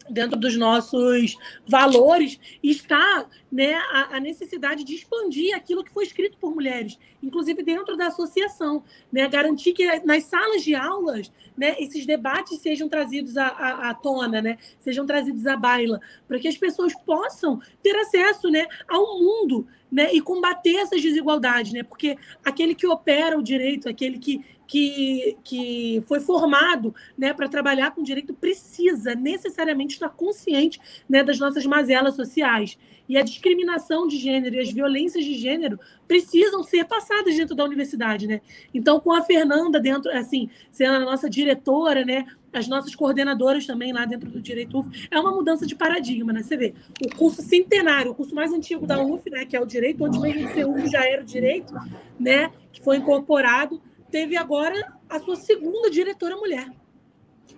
dentro 0.09 0.39
dos 0.39 0.57
nossos 0.57 1.37
valores 1.67 2.39
está 2.63 3.27
né, 3.51 3.75
a, 3.75 4.17
a, 4.17 4.21
necessidade 4.21 4.85
de 4.85 4.95
expandir 4.95 5.55
aquilo 5.55 5.85
que 5.85 5.93
foi 5.93 6.05
escrito 6.05 6.37
por 6.39 6.55
mulheres, 6.55 6.99
inclusive 7.23 7.63
dentro 7.63 7.97
da 7.97 8.09
associação, 8.09 8.83
né, 9.13 9.29
garantir 9.29 9.73
que 9.73 10.01
nas 10.01 10.25
salas 10.25 10.63
de 10.63 10.75
aulas 10.75 11.33
né, 11.57 11.77
esses 11.79 12.05
debates 12.05 12.59
sejam 12.61 12.89
trazidos 12.89 13.37
à, 13.37 13.47
à, 13.47 13.91
à 13.91 13.95
tona, 13.95 14.43
né, 14.43 14.59
sejam 14.81 15.07
trazidos 15.07 15.47
à 15.47 15.57
baila, 15.57 16.01
para 16.27 16.39
que 16.39 16.49
as 16.49 16.57
pessoas 16.57 16.93
possam 17.05 17.61
ter 17.83 17.97
acesso 17.97 18.51
né, 18.51 18.67
ao 18.89 19.19
mundo 19.19 19.67
né, 19.91 20.13
e 20.13 20.21
combater 20.21 20.75
essas 20.77 21.01
desigualdades, 21.01 21.73
né, 21.73 21.83
porque 21.83 22.19
aquele 22.45 22.75
que 22.75 22.87
opera 22.87 23.39
o 23.39 23.43
direito, 23.43 23.89
aquele 23.89 24.19
que 24.19 24.45
que, 24.67 25.37
que 25.45 26.03
foi 26.07 26.21
formado 26.21 26.95
né, 27.17 27.33
para 27.33 27.49
trabalhar 27.49 27.91
com 27.91 28.03
direito 28.03 28.33
precisa 28.35 29.15
necessariamente 29.15 29.95
estar 29.95 30.09
consciente 30.09 30.81
né, 31.09 31.23
das 31.23 31.39
nossas 31.39 31.67
mazelas 31.67 32.15
sociais. 32.15 32.79
E 33.07 33.19
a 33.19 33.23
discriminação 33.23 34.07
de 34.07 34.17
gênero 34.17 34.55
e 34.55 34.61
as 34.61 34.71
violências 34.71 35.25
de 35.25 35.35
gênero 35.35 35.79
precisam 36.09 36.63
ser 36.63 36.85
passadas 36.87 37.37
dentro 37.37 37.55
da 37.55 37.65
universidade. 37.65 38.27
Né? 38.27 38.41
Então, 38.73 38.99
com 38.99 39.13
a 39.13 39.23
Fernanda 39.23 39.79
dentro, 39.79 40.11
assim, 40.11 40.49
sendo 40.71 40.95
a 40.95 41.01
nossa 41.01 41.29
diretora, 41.29 42.05
né, 42.05 42.25
as 42.53 42.69
nossas 42.69 42.95
coordenadoras 42.95 43.67
também 43.67 43.93
lá 43.93 44.05
dentro 44.07 44.31
do 44.31 44.41
Direito 44.41 44.79
UF, 44.79 45.09
é 45.11 45.19
uma 45.19 45.33
mudança 45.33 45.67
de 45.67 45.75
paradigma, 45.75 46.33
né? 46.33 46.43
Você 46.43 46.57
vê, 46.57 46.73
o 47.05 47.17
curso 47.17 47.43
centenário, 47.43 48.13
o 48.13 48.15
curso 48.15 48.35
mais 48.35 48.53
antigo 48.53 48.87
da 48.87 49.03
UF, 49.03 49.29
né, 49.29 49.45
que 49.45 49.57
é 49.57 49.61
o 49.61 49.67
Direito, 49.67 50.05
onde 50.05 50.21
mesmo 50.21 50.49
ser 50.55 50.65
UF 50.65 50.87
já 50.89 51.05
era 51.05 51.23
o 51.23 51.25
Direito, 51.25 51.75
né, 52.19 52.53
que 52.73 52.81
foi 52.81 52.97
incorporado, 52.97 53.83
teve 54.15 54.37
agora 54.37 54.93
a 55.11 55.19
sua 55.19 55.35
segunda 55.35 55.91
diretora 55.91 56.37
mulher. 56.37 56.71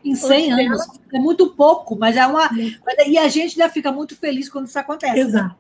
Em 0.02 0.14
100 0.14 0.52
anos. 0.52 0.86
Dela... 0.86 1.00
É 1.12 1.18
muito 1.18 1.50
pouco, 1.50 1.94
mas 1.94 2.16
é 2.16 2.26
uma. 2.26 2.48
E 3.06 3.18
a 3.18 3.28
gente 3.28 3.54
já 3.54 3.68
fica 3.68 3.92
muito 3.92 4.16
feliz 4.16 4.48
quando 4.48 4.66
isso 4.66 4.78
acontece. 4.78 5.20
Exato. 5.20 5.54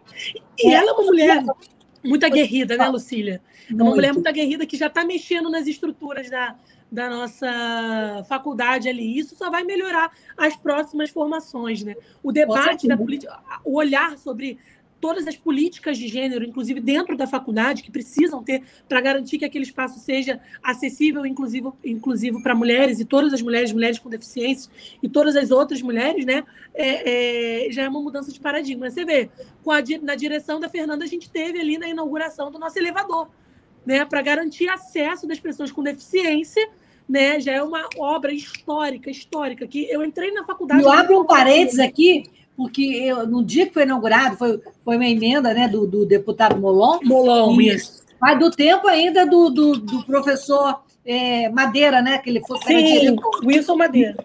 E 0.58 0.72
é. 0.72 0.72
ela 0.72 0.92
é 0.92 0.92
uma 0.94 1.04
mulher 1.04 1.44
muito 2.02 2.24
aguerrida, 2.24 2.78
né, 2.78 2.88
Lucília? 2.88 3.42
É 3.68 3.74
uma 3.74 3.90
mulher 3.90 4.14
muito 4.14 4.26
aguerrida 4.26 4.64
que 4.64 4.78
já 4.78 4.86
está 4.86 5.04
mexendo 5.04 5.50
nas 5.50 5.66
estruturas 5.66 6.30
da, 6.30 6.56
da 6.90 7.10
nossa 7.10 8.24
faculdade 8.26 8.88
ali. 8.88 9.18
Isso 9.18 9.36
só 9.36 9.50
vai 9.50 9.64
melhorar 9.64 10.10
as 10.34 10.56
próximas 10.56 11.10
formações, 11.10 11.82
né? 11.82 11.94
O 12.22 12.32
debate 12.32 12.88
da 12.88 12.96
política, 12.96 13.38
o 13.62 13.76
olhar 13.76 14.16
sobre 14.16 14.58
todas 15.00 15.26
as 15.26 15.36
políticas 15.36 15.98
de 15.98 16.08
gênero, 16.08 16.44
inclusive 16.44 16.80
dentro 16.80 17.16
da 17.16 17.26
faculdade, 17.26 17.82
que 17.82 17.90
precisam 17.90 18.42
ter 18.42 18.62
para 18.88 19.00
garantir 19.00 19.38
que 19.38 19.44
aquele 19.44 19.64
espaço 19.64 20.00
seja 20.00 20.40
acessível, 20.62 21.26
inclusive, 21.26 21.70
inclusive 21.84 22.42
para 22.42 22.54
mulheres 22.54 22.98
e 23.00 23.04
todas 23.04 23.32
as 23.32 23.42
mulheres, 23.42 23.72
mulheres 23.72 23.98
com 23.98 24.08
deficiências 24.08 24.70
e 25.02 25.08
todas 25.08 25.36
as 25.36 25.50
outras 25.50 25.82
mulheres, 25.82 26.24
né? 26.24 26.44
É, 26.74 27.66
é, 27.66 27.70
já 27.70 27.82
é 27.82 27.88
uma 27.88 28.00
mudança 28.00 28.32
de 28.32 28.40
paradigma. 28.40 28.90
Você 28.90 29.04
vê, 29.04 29.30
com 29.62 29.70
a, 29.70 29.78
na 30.02 30.14
direção 30.14 30.58
da 30.58 30.68
Fernanda, 30.68 31.04
a 31.04 31.08
gente 31.08 31.30
teve 31.30 31.60
ali 31.60 31.78
na 31.78 31.88
inauguração 31.88 32.50
do 32.50 32.58
nosso 32.58 32.78
elevador, 32.78 33.28
né? 33.84 34.04
Para 34.04 34.22
garantir 34.22 34.68
acesso 34.68 35.26
das 35.26 35.38
pessoas 35.38 35.70
com 35.70 35.82
deficiência. 35.82 36.68
Né, 37.08 37.38
já 37.38 37.52
é 37.52 37.62
uma 37.62 37.88
obra 37.98 38.32
histórica, 38.32 39.08
histórica, 39.08 39.64
que 39.64 39.88
eu 39.88 40.04
entrei 40.04 40.32
na 40.32 40.44
faculdade. 40.44 40.82
Eu 40.82 40.90
abro 40.90 41.20
um 41.20 41.24
parênteses 41.24 41.78
aqui, 41.78 42.24
porque 42.56 42.82
eu, 42.82 43.26
no 43.26 43.44
dia 43.44 43.66
que 43.66 43.74
foi 43.74 43.82
inaugurado, 43.82 44.36
foi, 44.36 44.60
foi 44.84 44.96
uma 44.96 45.06
emenda 45.06 45.52
né, 45.52 45.68
do, 45.68 45.86
do 45.86 46.06
deputado 46.06 46.58
Molon. 46.58 46.98
Molon, 47.04 47.60
isso. 47.60 48.04
Mas 48.20 48.38
do 48.38 48.50
tempo 48.50 48.88
ainda 48.88 49.26
do, 49.26 49.50
do, 49.50 49.72
do 49.78 50.04
professor 50.04 50.80
é, 51.04 51.48
Madeira, 51.50 52.00
né? 52.00 52.18
Que 52.18 52.30
ele 52.30 52.42
foi 52.46 52.58
Sim, 52.62 53.16
Wilson 53.44 53.76
Madeira. 53.76 54.16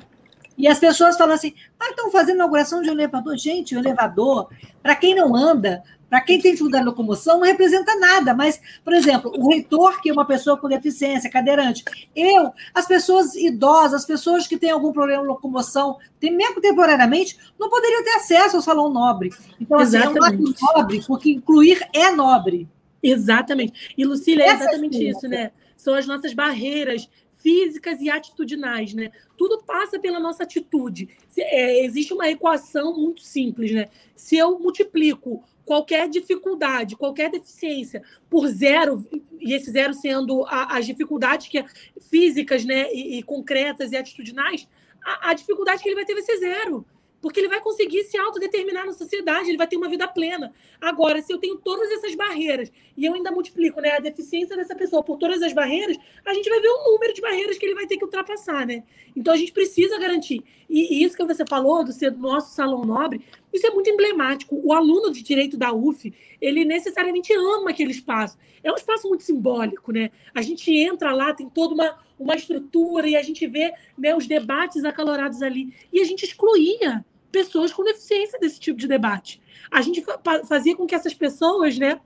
E 0.58 0.68
as 0.68 0.80
pessoas 0.80 1.18
falam 1.18 1.36
assim: 1.36 1.54
ah, 1.80 1.90
estão 1.90 2.10
fazendo 2.10 2.36
inauguração 2.36 2.82
de 2.82 2.90
um 2.90 2.94
elevador. 2.94 3.38
Gente, 3.38 3.76
o 3.76 3.80
elevador, 3.80 4.48
para 4.82 4.96
quem 4.96 5.14
não 5.14 5.36
anda, 5.36 5.84
para 6.12 6.20
quem 6.20 6.42
tem 6.42 6.52
dificuldade 6.52 6.84
de 6.84 6.90
locomoção, 6.90 7.40
não 7.40 7.46
representa 7.46 7.96
nada. 7.96 8.34
Mas, 8.34 8.62
por 8.84 8.92
exemplo, 8.92 9.32
o 9.34 9.50
reitor, 9.50 10.02
que 10.02 10.10
é 10.10 10.14
uma 10.14 10.26
pessoa 10.26 10.58
com 10.58 10.68
deficiência, 10.68 11.30
cadeirante, 11.30 11.86
eu, 12.14 12.52
as 12.74 12.86
pessoas 12.86 13.34
idosas, 13.34 14.02
as 14.02 14.06
pessoas 14.06 14.46
que 14.46 14.58
têm 14.58 14.72
algum 14.72 14.92
problema 14.92 15.22
de 15.22 15.30
locomoção, 15.30 15.98
mesmo 16.22 16.60
temporariamente, 16.60 17.38
não 17.58 17.70
poderiam 17.70 18.04
ter 18.04 18.16
acesso 18.16 18.58
ao 18.58 18.62
salão 18.62 18.90
nobre. 18.90 19.30
Então, 19.58 19.80
assim, 19.80 19.96
é 19.96 20.10
um 20.10 20.22
ato 20.22 20.54
nobre, 20.62 21.02
porque 21.08 21.32
incluir 21.32 21.82
é 21.94 22.12
nobre. 22.12 22.68
Exatamente. 23.02 23.94
E, 23.98 24.04
Lucília, 24.04 24.44
é 24.44 24.54
exatamente 24.54 25.08
isso, 25.08 25.30
né? 25.30 25.52
São 25.78 25.94
as 25.94 26.06
nossas 26.06 26.34
barreiras 26.34 27.08
físicas 27.38 28.02
e 28.02 28.10
atitudinais, 28.10 28.94
né? 28.94 29.12
Tudo 29.38 29.64
passa 29.64 29.98
pela 29.98 30.20
nossa 30.20 30.44
atitude. 30.44 31.08
É, 31.38 31.86
existe 31.86 32.14
uma 32.14 32.30
equação 32.30 33.00
muito 33.00 33.22
simples, 33.22 33.72
né? 33.72 33.88
Se 34.14 34.36
eu 34.36 34.60
multiplico 34.60 35.42
qualquer 35.72 36.10
dificuldade, 36.10 36.98
qualquer 36.98 37.32
deficiência 37.32 38.04
por 38.30 38.46
zero, 38.50 39.08
e 39.40 39.54
esse 39.54 39.72
zero 39.72 39.94
sendo 39.94 40.44
a, 40.46 40.76
as 40.76 40.86
dificuldades 40.86 41.48
que 41.48 41.60
é 41.60 41.66
físicas 42.10 42.66
né, 42.66 42.92
e, 42.92 43.20
e 43.20 43.24
concretas 43.24 43.94
e 43.94 43.96
atitudinais, 43.96 44.68
a, 45.02 45.30
a, 45.30 45.34
dificuldade 45.34 45.82
que 45.82 45.88
ele 45.88 45.96
vai 45.96 46.04
ter 46.04 46.14
vai 46.14 46.24
ser 46.24 46.40
zero 46.40 46.86
porque 47.22 47.40
ele 47.40 47.48
vai 47.48 47.62
conseguir 47.62 48.04
se 48.04 48.18
autodeterminar 48.18 48.86
na 48.86 48.94
sociedade, 48.94 49.50
ele 49.50 49.58
vai 49.58 49.68
ter 49.68 49.78
uma 49.78 49.88
vida 49.88 50.08
plena. 50.08 50.52
Agora, 50.80 51.22
se 51.22 51.32
eu 51.32 51.38
tenho 51.38 51.58
todas 51.58 51.90
essas 51.92 52.16
barreiras 52.16 52.72
e 52.98 53.06
eu 53.06 53.14
ainda 53.14 53.32
multiplico 53.32 53.80
né, 53.80 53.92
a 53.92 54.00
deficiência 54.00 54.58
dessa 54.58 54.76
pessoa 54.76 55.04
por 55.04 55.18
todas 55.18 55.42
as 55.42 55.54
barreiras, 55.54 55.98
a 56.26 56.34
gente 56.34 56.50
vai 56.50 56.60
ver 56.60 56.68
o 56.68 56.92
número 56.92 57.14
de 57.14 57.22
barreiras 57.22 57.58
que 57.58 57.66
ele 57.66 57.76
vai 57.76 57.86
ter 57.86 57.98
que 57.98 58.04
ultrapassar, 58.04 58.66
né? 58.66 58.84
Então 59.16 59.34
a 59.34 59.38
gente 59.38 59.52
precisa 59.52 60.00
garantir. 60.00 60.44
E, 60.70 61.04
isso 61.04 61.16
que 61.16 61.26
você 61.26 61.46
falou 61.48 61.84
do 61.84 61.92
ser 61.92 62.12
do 62.12 62.20
nosso 62.20 62.56
salão 62.56 62.84
nobre, 62.84 63.22
isso 63.54 63.68
é 63.68 63.70
muito 63.70 63.90
emblemático. 63.90 64.60
O 64.64 64.74
aluno 64.74 65.12
de 65.12 65.22
direito 65.22 65.58
da 65.58 65.72
UF, 65.72 66.12
ele 66.42 66.66
necessariamente 66.66 67.34
ama 67.34 67.70
aquele 67.70 67.92
espaço. 67.92 68.38
É 68.64 68.72
um 68.72 68.76
espaço 68.76 69.08
muito 69.08 69.24
simbólico, 69.24 69.92
né? 69.92 70.10
A 70.34 70.42
gente 70.42 70.74
entra 70.74 71.14
lá, 71.14 71.34
tem 71.34 71.50
toda 71.50 71.74
uma, 71.74 72.00
uma 72.18 72.36
estrutura 72.36 73.08
e 73.08 73.16
a 73.16 73.22
gente 73.22 73.46
vê 73.46 73.74
né, 73.98 74.16
os 74.16 74.26
debates 74.26 74.84
acalorados 74.84 75.42
ali. 75.42 75.74
E 75.92 76.00
a 76.00 76.04
gente 76.04 76.24
excluía 76.24 77.06
pessoas 77.32 77.72
com 77.74 77.84
deficiência 77.84 78.40
desse 78.40 78.60
tipo 78.60 78.78
de 78.78 78.88
debate. 78.88 79.42
A 79.72 79.82
gente 79.82 80.04
fazia 80.48 80.76
com 80.76 80.86
que 80.86 80.96
essas 80.96 81.14
pessoas, 81.14 81.78
né, 81.78 82.00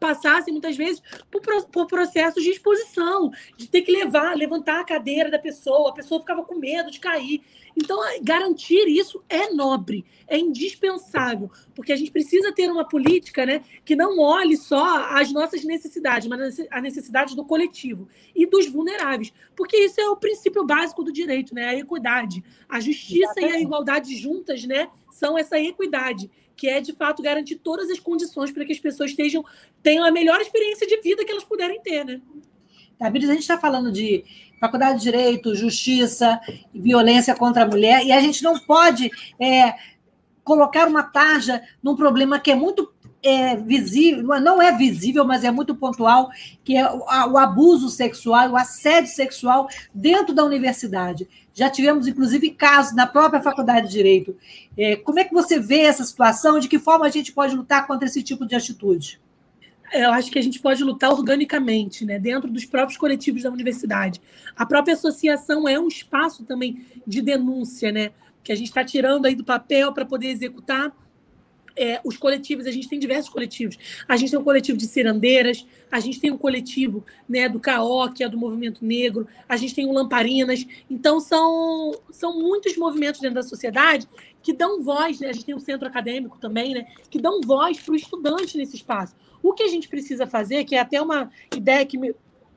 passassem 0.00 0.52
muitas 0.52 0.76
vezes 0.76 1.02
por, 1.30 1.42
por 1.66 1.86
processos 1.86 2.42
de 2.42 2.50
exposição, 2.50 3.30
de 3.56 3.68
ter 3.68 3.82
que 3.82 3.92
levar, 3.92 4.34
levantar 4.34 4.80
a 4.80 4.84
cadeira 4.84 5.30
da 5.30 5.38
pessoa, 5.38 5.90
a 5.90 5.92
pessoa 5.92 6.20
ficava 6.20 6.42
com 6.42 6.54
medo 6.54 6.90
de 6.90 6.98
cair. 6.98 7.42
Então, 7.76 7.98
garantir 8.22 8.88
isso 8.88 9.22
é 9.28 9.52
nobre, 9.52 10.04
é 10.26 10.38
indispensável, 10.38 11.50
porque 11.74 11.92
a 11.92 11.96
gente 11.96 12.10
precisa 12.10 12.52
ter 12.52 12.70
uma 12.70 12.84
política 12.84 13.46
né, 13.46 13.62
que 13.84 13.94
não 13.94 14.18
olhe 14.18 14.56
só 14.56 15.04
as 15.14 15.30
nossas 15.32 15.62
necessidades, 15.62 16.26
mas 16.26 16.60
a 16.70 16.80
necessidade 16.80 17.36
do 17.36 17.44
coletivo 17.44 18.08
e 18.34 18.46
dos 18.46 18.66
vulneráveis, 18.66 19.32
porque 19.54 19.76
isso 19.76 20.00
é 20.00 20.08
o 20.08 20.16
princípio 20.16 20.64
básico 20.64 21.04
do 21.04 21.12
direito, 21.12 21.54
né, 21.54 21.66
a 21.66 21.74
equidade. 21.76 22.42
A 22.68 22.80
justiça 22.80 23.32
Exatamente. 23.36 23.52
e 23.52 23.56
a 23.56 23.60
igualdade 23.60 24.16
juntas 24.16 24.64
né, 24.64 24.88
são 25.10 25.38
essa 25.38 25.58
equidade 25.58 26.30
que 26.60 26.68
é 26.68 26.78
de 26.78 26.92
fato 26.92 27.22
garantir 27.22 27.56
todas 27.56 27.88
as 27.88 27.98
condições 27.98 28.50
para 28.50 28.66
que 28.66 28.72
as 28.72 28.78
pessoas 28.78 29.12
estejam, 29.12 29.42
tenham 29.82 30.04
a 30.04 30.10
melhor 30.10 30.38
experiência 30.42 30.86
de 30.86 31.00
vida 31.00 31.24
que 31.24 31.32
elas 31.32 31.42
puderem 31.42 31.80
ter, 31.80 32.04
né? 32.04 32.20
Tamires, 32.98 33.30
a 33.30 33.32
gente 33.32 33.40
está 33.40 33.58
falando 33.58 33.90
de 33.90 34.22
faculdade 34.60 34.98
de 34.98 35.04
direito, 35.04 35.54
justiça, 35.54 36.38
violência 36.74 37.34
contra 37.34 37.62
a 37.62 37.66
mulher, 37.66 38.04
e 38.04 38.12
a 38.12 38.20
gente 38.20 38.42
não 38.42 38.58
pode 38.58 39.10
é, 39.40 39.74
colocar 40.44 40.86
uma 40.86 41.02
tarja 41.02 41.62
num 41.82 41.96
problema 41.96 42.38
que 42.38 42.50
é 42.50 42.54
muito 42.54 42.92
é, 43.22 43.56
visível, 43.56 44.38
não 44.38 44.60
é 44.60 44.76
visível, 44.76 45.24
mas 45.24 45.44
é 45.44 45.50
muito 45.50 45.74
pontual, 45.74 46.28
que 46.62 46.76
é 46.76 46.86
o, 46.90 46.98
o 47.32 47.38
abuso 47.38 47.88
sexual, 47.88 48.50
o 48.50 48.56
assédio 48.56 49.10
sexual 49.10 49.66
dentro 49.94 50.34
da 50.34 50.44
universidade. 50.44 51.26
Já 51.60 51.68
tivemos, 51.68 52.08
inclusive, 52.08 52.52
casos 52.52 52.96
na 52.96 53.06
própria 53.06 53.42
Faculdade 53.42 53.88
de 53.88 53.92
Direito. 53.92 54.34
É, 54.78 54.96
como 54.96 55.18
é 55.18 55.24
que 55.24 55.34
você 55.34 55.60
vê 55.60 55.80
essa 55.80 56.02
situação? 56.02 56.58
De 56.58 56.66
que 56.66 56.78
forma 56.78 57.04
a 57.04 57.10
gente 57.10 57.32
pode 57.34 57.54
lutar 57.54 57.86
contra 57.86 58.08
esse 58.08 58.22
tipo 58.22 58.46
de 58.46 58.56
atitude? 58.56 59.20
eu 59.92 60.12
acho 60.12 60.30
que 60.30 60.38
a 60.38 60.42
gente 60.42 60.58
pode 60.60 60.82
lutar 60.84 61.10
organicamente, 61.10 62.04
né, 62.04 62.16
dentro 62.16 62.48
dos 62.48 62.64
próprios 62.64 62.96
coletivos 62.96 63.42
da 63.42 63.50
universidade. 63.50 64.22
A 64.56 64.64
própria 64.64 64.94
associação 64.94 65.68
é 65.68 65.78
um 65.78 65.88
espaço 65.88 66.44
também 66.44 66.86
de 67.04 67.20
denúncia, 67.20 67.90
né, 67.90 68.12
que 68.42 68.52
a 68.52 68.54
gente 68.54 68.68
está 68.68 68.84
tirando 68.84 69.26
aí 69.26 69.34
do 69.34 69.44
papel 69.44 69.92
para 69.92 70.06
poder 70.06 70.28
executar 70.28 70.96
é, 71.76 72.00
os 72.04 72.16
coletivos, 72.16 72.66
a 72.66 72.70
gente 72.70 72.88
tem 72.88 72.98
diversos 72.98 73.30
coletivos. 73.30 73.76
A 74.06 74.16
gente 74.16 74.30
tem 74.30 74.38
um 74.38 74.44
coletivo 74.44 74.78
de 74.78 74.86
cirandeiras, 74.86 75.66
a 75.90 76.00
gente 76.00 76.20
tem 76.20 76.30
um 76.30 76.38
coletivo 76.38 77.04
né, 77.28 77.48
do 77.48 77.60
CAO, 77.60 78.12
que 78.12 78.22
é 78.22 78.28
do 78.28 78.38
movimento 78.38 78.84
negro, 78.84 79.26
a 79.48 79.56
gente 79.56 79.74
tem 79.74 79.86
o 79.86 79.92
Lamparinas. 79.92 80.66
Então, 80.88 81.20
são, 81.20 81.92
são 82.10 82.38
muitos 82.38 82.76
movimentos 82.76 83.20
dentro 83.20 83.36
da 83.36 83.42
sociedade 83.42 84.08
que 84.42 84.52
dão 84.52 84.82
voz, 84.82 85.20
né? 85.20 85.28
a 85.28 85.32
gente 85.32 85.44
tem 85.44 85.54
um 85.54 85.60
centro 85.60 85.86
acadêmico 85.86 86.38
também, 86.38 86.74
né? 86.74 86.86
que 87.10 87.20
dão 87.20 87.40
voz 87.42 87.78
para 87.78 87.92
o 87.92 87.96
estudante 87.96 88.56
nesse 88.56 88.76
espaço. 88.76 89.14
O 89.42 89.52
que 89.52 89.62
a 89.62 89.68
gente 89.68 89.88
precisa 89.88 90.26
fazer, 90.26 90.64
que 90.64 90.74
é 90.74 90.80
até 90.80 91.00
uma 91.00 91.30
ideia 91.54 91.84
que 91.84 91.98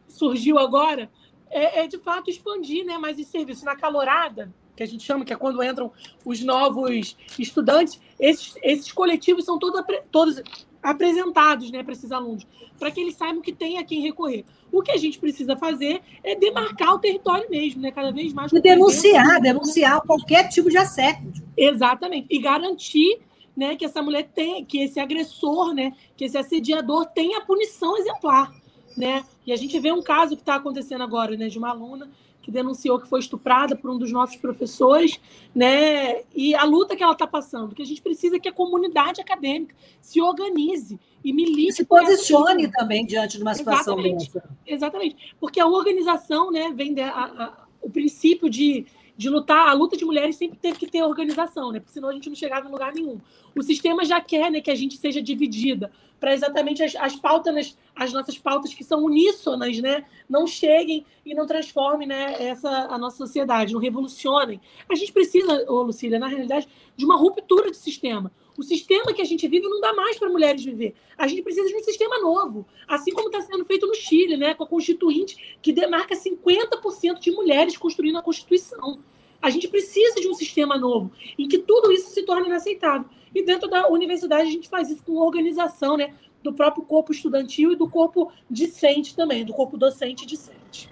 surgiu 0.08 0.58
agora, 0.58 1.10
é, 1.50 1.82
é 1.82 1.88
de 1.88 1.98
fato 1.98 2.30
expandir 2.30 2.86
né, 2.86 2.98
mais 2.98 3.18
esse 3.20 3.32
serviço. 3.32 3.66
Na 3.66 3.76
calorada, 3.76 4.54
que 4.76 4.84
a 4.84 4.86
gente 4.86 5.04
chama, 5.04 5.24
que 5.26 5.34
é 5.34 5.36
quando 5.36 5.64
entram 5.64 5.92
os 6.26 6.42
novos 6.42 7.16
estudantes, 7.38 8.00
esses, 8.20 8.56
esses 8.64 8.92
coletivos 8.92 9.46
são 9.46 9.60
todo, 9.60 9.84
todos 10.12 10.42
apresentados 10.82 11.72
né, 11.72 11.84
para 11.84 11.94
esses 11.94 12.12
alunos, 12.12 12.46
para 12.78 12.92
que 12.92 13.00
eles 13.00 13.16
saibam 13.16 13.42
que 13.42 13.54
tem 13.54 13.78
a 13.78 13.84
quem 13.84 14.02
recorrer. 14.02 14.44
O 14.72 14.82
que 14.82 14.92
a 14.92 14.98
gente 14.98 15.20
precisa 15.20 15.56
fazer 15.56 16.02
é 16.24 16.36
demarcar 16.36 16.96
o 16.96 17.00
território 17.00 17.50
mesmo, 17.50 17.82
né? 17.82 17.92
Cada 17.92 18.12
vez 18.12 18.34
mais. 18.34 18.52
E 18.52 18.60
denunciar, 18.60 19.40
denunciar 19.40 20.02
qualquer 20.02 20.50
tipo 20.50 20.68
de 20.70 20.78
assédio. 20.78 21.32
Exatamente. 21.56 22.28
E 22.30 22.40
garantir 22.40 23.20
né, 23.56 23.76
que 23.76 23.86
essa 23.86 24.02
mulher 24.02 24.30
tem, 24.34 24.66
que 24.66 24.80
esse 24.80 25.00
agressor, 25.00 25.76
né, 25.76 25.94
que 26.18 26.26
esse 26.26 26.38
assediador 26.38 27.06
tenha 27.06 27.42
punição 27.42 27.96
exemplar. 27.98 28.52
Né? 28.98 29.24
E 29.46 29.54
a 29.54 29.56
gente 29.56 29.80
vê 29.80 29.92
um 29.92 30.02
caso 30.02 30.36
que 30.36 30.42
está 30.42 30.56
acontecendo 30.56 31.04
agora, 31.04 31.38
né, 31.38 31.48
de 31.48 31.58
uma 31.58 31.70
aluna 31.70 32.10
que 32.44 32.52
denunciou 32.52 33.00
que 33.00 33.08
foi 33.08 33.22
estuprada 33.22 33.74
por 33.74 33.90
um 33.90 33.98
dos 33.98 34.12
nossos 34.12 34.36
professores, 34.36 35.20
né? 35.56 36.24
E 36.36 36.54
a 36.54 36.66
luta 36.66 36.96
que 36.96 37.02
ela 37.02 37.14
está 37.14 37.26
passando, 37.26 37.74
que 37.74 37.82
a 37.82 37.86
gente 37.86 38.02
precisa 38.02 38.38
que 38.38 38.50
a 38.50 38.52
comunidade 38.52 39.22
acadêmica 39.22 39.74
se 40.02 40.22
organize 40.22 41.00
e 41.24 41.32
milite. 41.32 41.74
Se 41.74 41.86
posicione 41.86 42.70
também 42.70 43.06
diante 43.06 43.38
de 43.38 43.44
uma 43.44 43.56
situação 43.56 43.98
exatamente, 43.98 44.34
dessa. 44.34 44.50
Exatamente, 44.68 45.36
porque 45.40 45.60
a 45.60 45.66
organização, 45.66 46.52
né, 46.52 46.72
vem 46.76 46.94
de, 46.94 47.02
a, 47.02 47.10
a, 47.10 47.66
o 47.82 47.90
princípio 47.90 48.50
de 48.50 48.86
de 49.16 49.30
lutar, 49.30 49.70
a 49.70 49.74
luta 49.74 49.96
de 49.96 50.04
mulheres 50.04 50.36
sempre 50.36 50.58
teve 50.58 50.80
que 50.80 50.88
ter 50.88 51.04
organização, 51.04 51.72
né? 51.72 51.80
Porque 51.80 51.94
senão 51.94 52.10
a 52.10 52.14
gente 52.14 52.30
não 52.30 52.36
chegava 52.36 52.68
em 52.68 52.72
lugar 52.72 52.92
nenhum. 52.94 53.22
O 53.56 53.62
sistema 53.62 54.04
já 54.04 54.20
quer 54.20 54.52
né, 54.52 54.60
que 54.60 54.72
a 54.72 54.76
gente 54.76 54.98
seja 54.98 55.22
dividida 55.22 55.92
para 56.24 56.34
exatamente 56.34 56.82
as, 56.82 56.96
as 56.96 57.18
pautas, 57.18 57.78
as 57.94 58.14
nossas 58.14 58.38
pautas 58.38 58.74
que 58.74 58.82
são 58.82 59.04
uníssonas, 59.04 59.78
né? 59.80 60.06
Não 60.30 60.48
cheguem 60.48 61.06
e 61.26 61.36
não 61.36 61.46
transformem 61.46 62.08
né, 62.08 62.42
essa, 62.42 62.70
a 62.70 62.98
nossa 62.98 63.18
sociedade, 63.18 63.74
não 63.74 63.82
revolucionem. 63.82 64.62
A 64.90 64.96
gente 64.96 65.12
precisa, 65.12 65.70
ô 65.70 65.82
Lucília, 65.82 66.18
na 66.18 66.28
realidade, 66.28 66.66
de 66.96 67.04
uma 67.04 67.18
ruptura 67.18 67.70
de 67.70 67.76
sistema. 67.76 68.32
O 68.58 68.64
sistema 68.64 69.14
que 69.14 69.22
a 69.22 69.26
gente 69.26 69.46
vive 69.50 69.68
não 69.68 69.82
dá 69.82 69.92
mais 69.92 70.18
para 70.18 70.30
mulheres 70.30 70.64
viver. 70.64 70.96
A 71.18 71.28
gente 71.28 71.42
precisa 71.42 71.68
de 71.68 71.76
um 71.76 71.84
sistema 71.84 72.18
novo, 72.20 72.66
assim 72.88 73.12
como 73.12 73.28
está 73.28 73.42
sendo 73.42 73.66
feito 73.66 73.86
no 73.86 73.94
Chile, 73.94 74.38
né, 74.38 74.54
com 74.54 74.64
a 74.64 74.68
Constituinte, 74.68 75.58
que 75.62 75.74
demarca 75.74 76.16
50% 76.16 77.20
de 77.20 77.32
mulheres 77.32 77.76
construindo 77.76 78.18
a 78.18 78.22
Constituição. 78.22 79.04
A 79.44 79.50
gente 79.50 79.68
precisa 79.68 80.22
de 80.22 80.28
um 80.30 80.34
sistema 80.34 80.78
novo, 80.78 81.12
em 81.38 81.50
que 81.50 81.58
tudo 81.58 81.92
isso 81.92 82.12
se 82.12 82.24
torne 82.24 82.48
inaceitável. 82.48 83.06
E 83.36 83.44
dentro 83.44 83.70
da 83.70 83.90
universidade 83.90 84.48
a 84.48 84.52
gente 84.52 84.70
faz 84.70 84.90
isso 84.90 85.04
com 85.04 85.18
organização 85.18 85.98
né, 85.98 86.14
do 86.42 86.54
próprio 86.54 86.86
corpo 86.86 87.12
estudantil 87.12 87.74
e 87.74 87.76
do 87.76 87.90
corpo 87.90 88.32
discente 88.50 89.14
também, 89.14 89.44
do 89.44 89.54
corpo 89.54 89.76
docente 89.78 90.24
e 90.24 90.28
discente. 90.28 90.90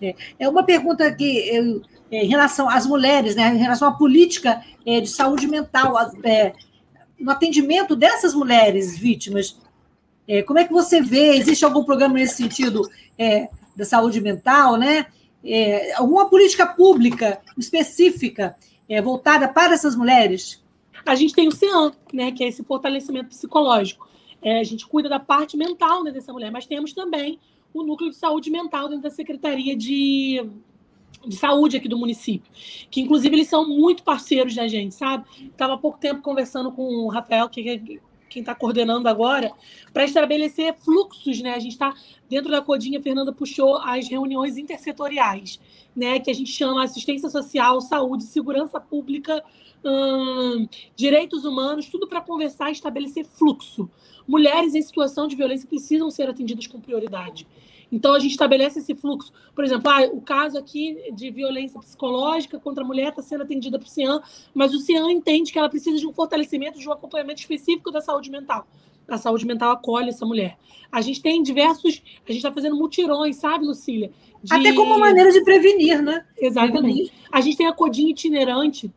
É, 0.00 0.14
é 0.38 0.48
uma 0.48 0.62
pergunta 0.62 1.14
que 1.14 1.46
eu, 1.50 1.82
é, 2.10 2.24
em 2.24 2.28
relação 2.28 2.70
às 2.70 2.86
mulheres, 2.86 3.36
né, 3.36 3.54
em 3.54 3.58
relação 3.58 3.88
à 3.88 3.92
política 3.92 4.64
é, 4.86 5.02
de 5.02 5.08
saúde 5.10 5.46
mental, 5.46 5.94
é, 6.24 6.54
no 7.20 7.30
atendimento 7.30 7.94
dessas 7.94 8.32
mulheres 8.32 8.96
vítimas, 8.96 9.58
é, 10.26 10.42
como 10.42 10.58
é 10.58 10.64
que 10.64 10.72
você 10.72 11.02
vê? 11.02 11.36
Existe 11.36 11.66
algum 11.66 11.84
programa 11.84 12.14
nesse 12.14 12.36
sentido 12.36 12.88
é, 13.18 13.50
da 13.76 13.84
saúde 13.84 14.22
mental, 14.22 14.78
né? 14.78 15.06
É, 15.44 15.94
alguma 15.94 16.28
política 16.28 16.66
pública 16.66 17.40
específica 17.56 18.56
é, 18.88 19.00
voltada 19.00 19.48
para 19.48 19.74
essas 19.74 19.94
mulheres? 19.94 20.62
A 21.06 21.14
gente 21.14 21.34
tem 21.34 21.48
o 21.48 21.52
CEAM, 21.52 21.92
né, 22.12 22.32
que 22.32 22.42
é 22.42 22.48
esse 22.48 22.62
fortalecimento 22.64 23.28
psicológico. 23.28 24.08
É, 24.42 24.60
a 24.60 24.64
gente 24.64 24.86
cuida 24.86 25.08
da 25.08 25.18
parte 25.18 25.56
mental 25.56 26.04
né, 26.04 26.10
dessa 26.10 26.32
mulher, 26.32 26.50
mas 26.50 26.66
temos 26.66 26.92
também 26.92 27.38
o 27.72 27.82
núcleo 27.82 28.10
de 28.10 28.16
saúde 28.16 28.50
mental 28.50 28.88
dentro 28.88 29.02
da 29.02 29.10
Secretaria 29.10 29.76
de 29.76 30.44
de 31.26 31.36
saúde 31.36 31.76
aqui 31.76 31.88
do 31.88 31.98
município, 31.98 32.50
que 32.90 33.00
inclusive 33.00 33.34
eles 33.34 33.48
são 33.48 33.68
muito 33.68 34.02
parceiros 34.02 34.54
da 34.54 34.68
gente, 34.68 34.94
sabe? 34.94 35.24
Estava 35.46 35.74
há 35.74 35.78
pouco 35.78 35.98
tempo 35.98 36.22
conversando 36.22 36.70
com 36.70 36.82
o 36.82 37.08
Rafael, 37.08 37.48
que 37.48 37.68
é 37.68 37.98
quem 38.28 38.40
está 38.40 38.54
coordenando 38.54 39.08
agora, 39.08 39.52
para 39.92 40.04
estabelecer 40.04 40.74
fluxos, 40.78 41.40
né? 41.40 41.54
A 41.54 41.58
gente 41.58 41.72
está 41.72 41.94
dentro 42.28 42.50
da 42.50 42.60
Codinha, 42.60 42.98
a 42.98 43.02
Fernanda 43.02 43.32
puxou 43.32 43.78
as 43.78 44.08
reuniões 44.08 44.56
intersetoriais, 44.56 45.58
né? 45.94 46.20
Que 46.20 46.30
a 46.30 46.34
gente 46.34 46.50
chama 46.50 46.84
assistência 46.84 47.28
social, 47.28 47.80
saúde, 47.80 48.24
segurança 48.24 48.80
pública, 48.80 49.42
hum, 49.84 50.68
direitos 50.94 51.44
humanos, 51.44 51.88
tudo 51.88 52.06
para 52.06 52.20
conversar 52.20 52.68
e 52.68 52.72
estabelecer 52.72 53.24
fluxo. 53.24 53.88
Mulheres 54.26 54.74
em 54.74 54.82
situação 54.82 55.26
de 55.26 55.36
violência 55.36 55.68
precisam 55.68 56.10
ser 56.10 56.28
atendidas 56.28 56.66
com 56.66 56.80
prioridade. 56.80 57.46
Então, 57.90 58.14
a 58.14 58.18
gente 58.18 58.32
estabelece 58.32 58.80
esse 58.80 58.94
fluxo. 58.94 59.32
Por 59.54 59.64
exemplo, 59.64 59.90
ah, 59.90 60.04
o 60.12 60.20
caso 60.20 60.58
aqui 60.58 61.10
de 61.12 61.30
violência 61.30 61.80
psicológica 61.80 62.58
contra 62.58 62.84
a 62.84 62.86
mulher 62.86 63.08
está 63.08 63.22
sendo 63.22 63.42
atendida 63.42 63.78
por 63.78 63.88
CIAN, 63.88 64.20
mas 64.52 64.74
o 64.74 64.78
CIAN 64.78 65.10
entende 65.10 65.52
que 65.52 65.58
ela 65.58 65.68
precisa 65.68 65.98
de 65.98 66.06
um 66.06 66.12
fortalecimento, 66.12 66.78
de 66.78 66.88
um 66.88 66.92
acompanhamento 66.92 67.40
específico 67.40 67.90
da 67.90 68.00
saúde 68.00 68.30
mental. 68.30 68.66
A 69.08 69.16
saúde 69.16 69.46
mental 69.46 69.72
acolhe 69.72 70.10
essa 70.10 70.26
mulher. 70.26 70.58
A 70.92 71.00
gente 71.00 71.22
tem 71.22 71.42
diversos. 71.42 72.02
A 72.26 72.30
gente 72.30 72.36
está 72.36 72.52
fazendo 72.52 72.76
mutirões, 72.76 73.36
sabe, 73.36 73.64
Lucília? 73.64 74.12
De... 74.42 74.52
Até 74.52 74.74
como 74.74 74.98
maneira 74.98 75.32
de 75.32 75.42
prevenir, 75.42 76.02
né? 76.02 76.26
Exatamente. 76.36 77.10
A 77.32 77.40
gente 77.40 77.56
tem 77.56 77.66
a 77.66 77.72
Codinha 77.72 78.10
itinerante, 78.10 78.92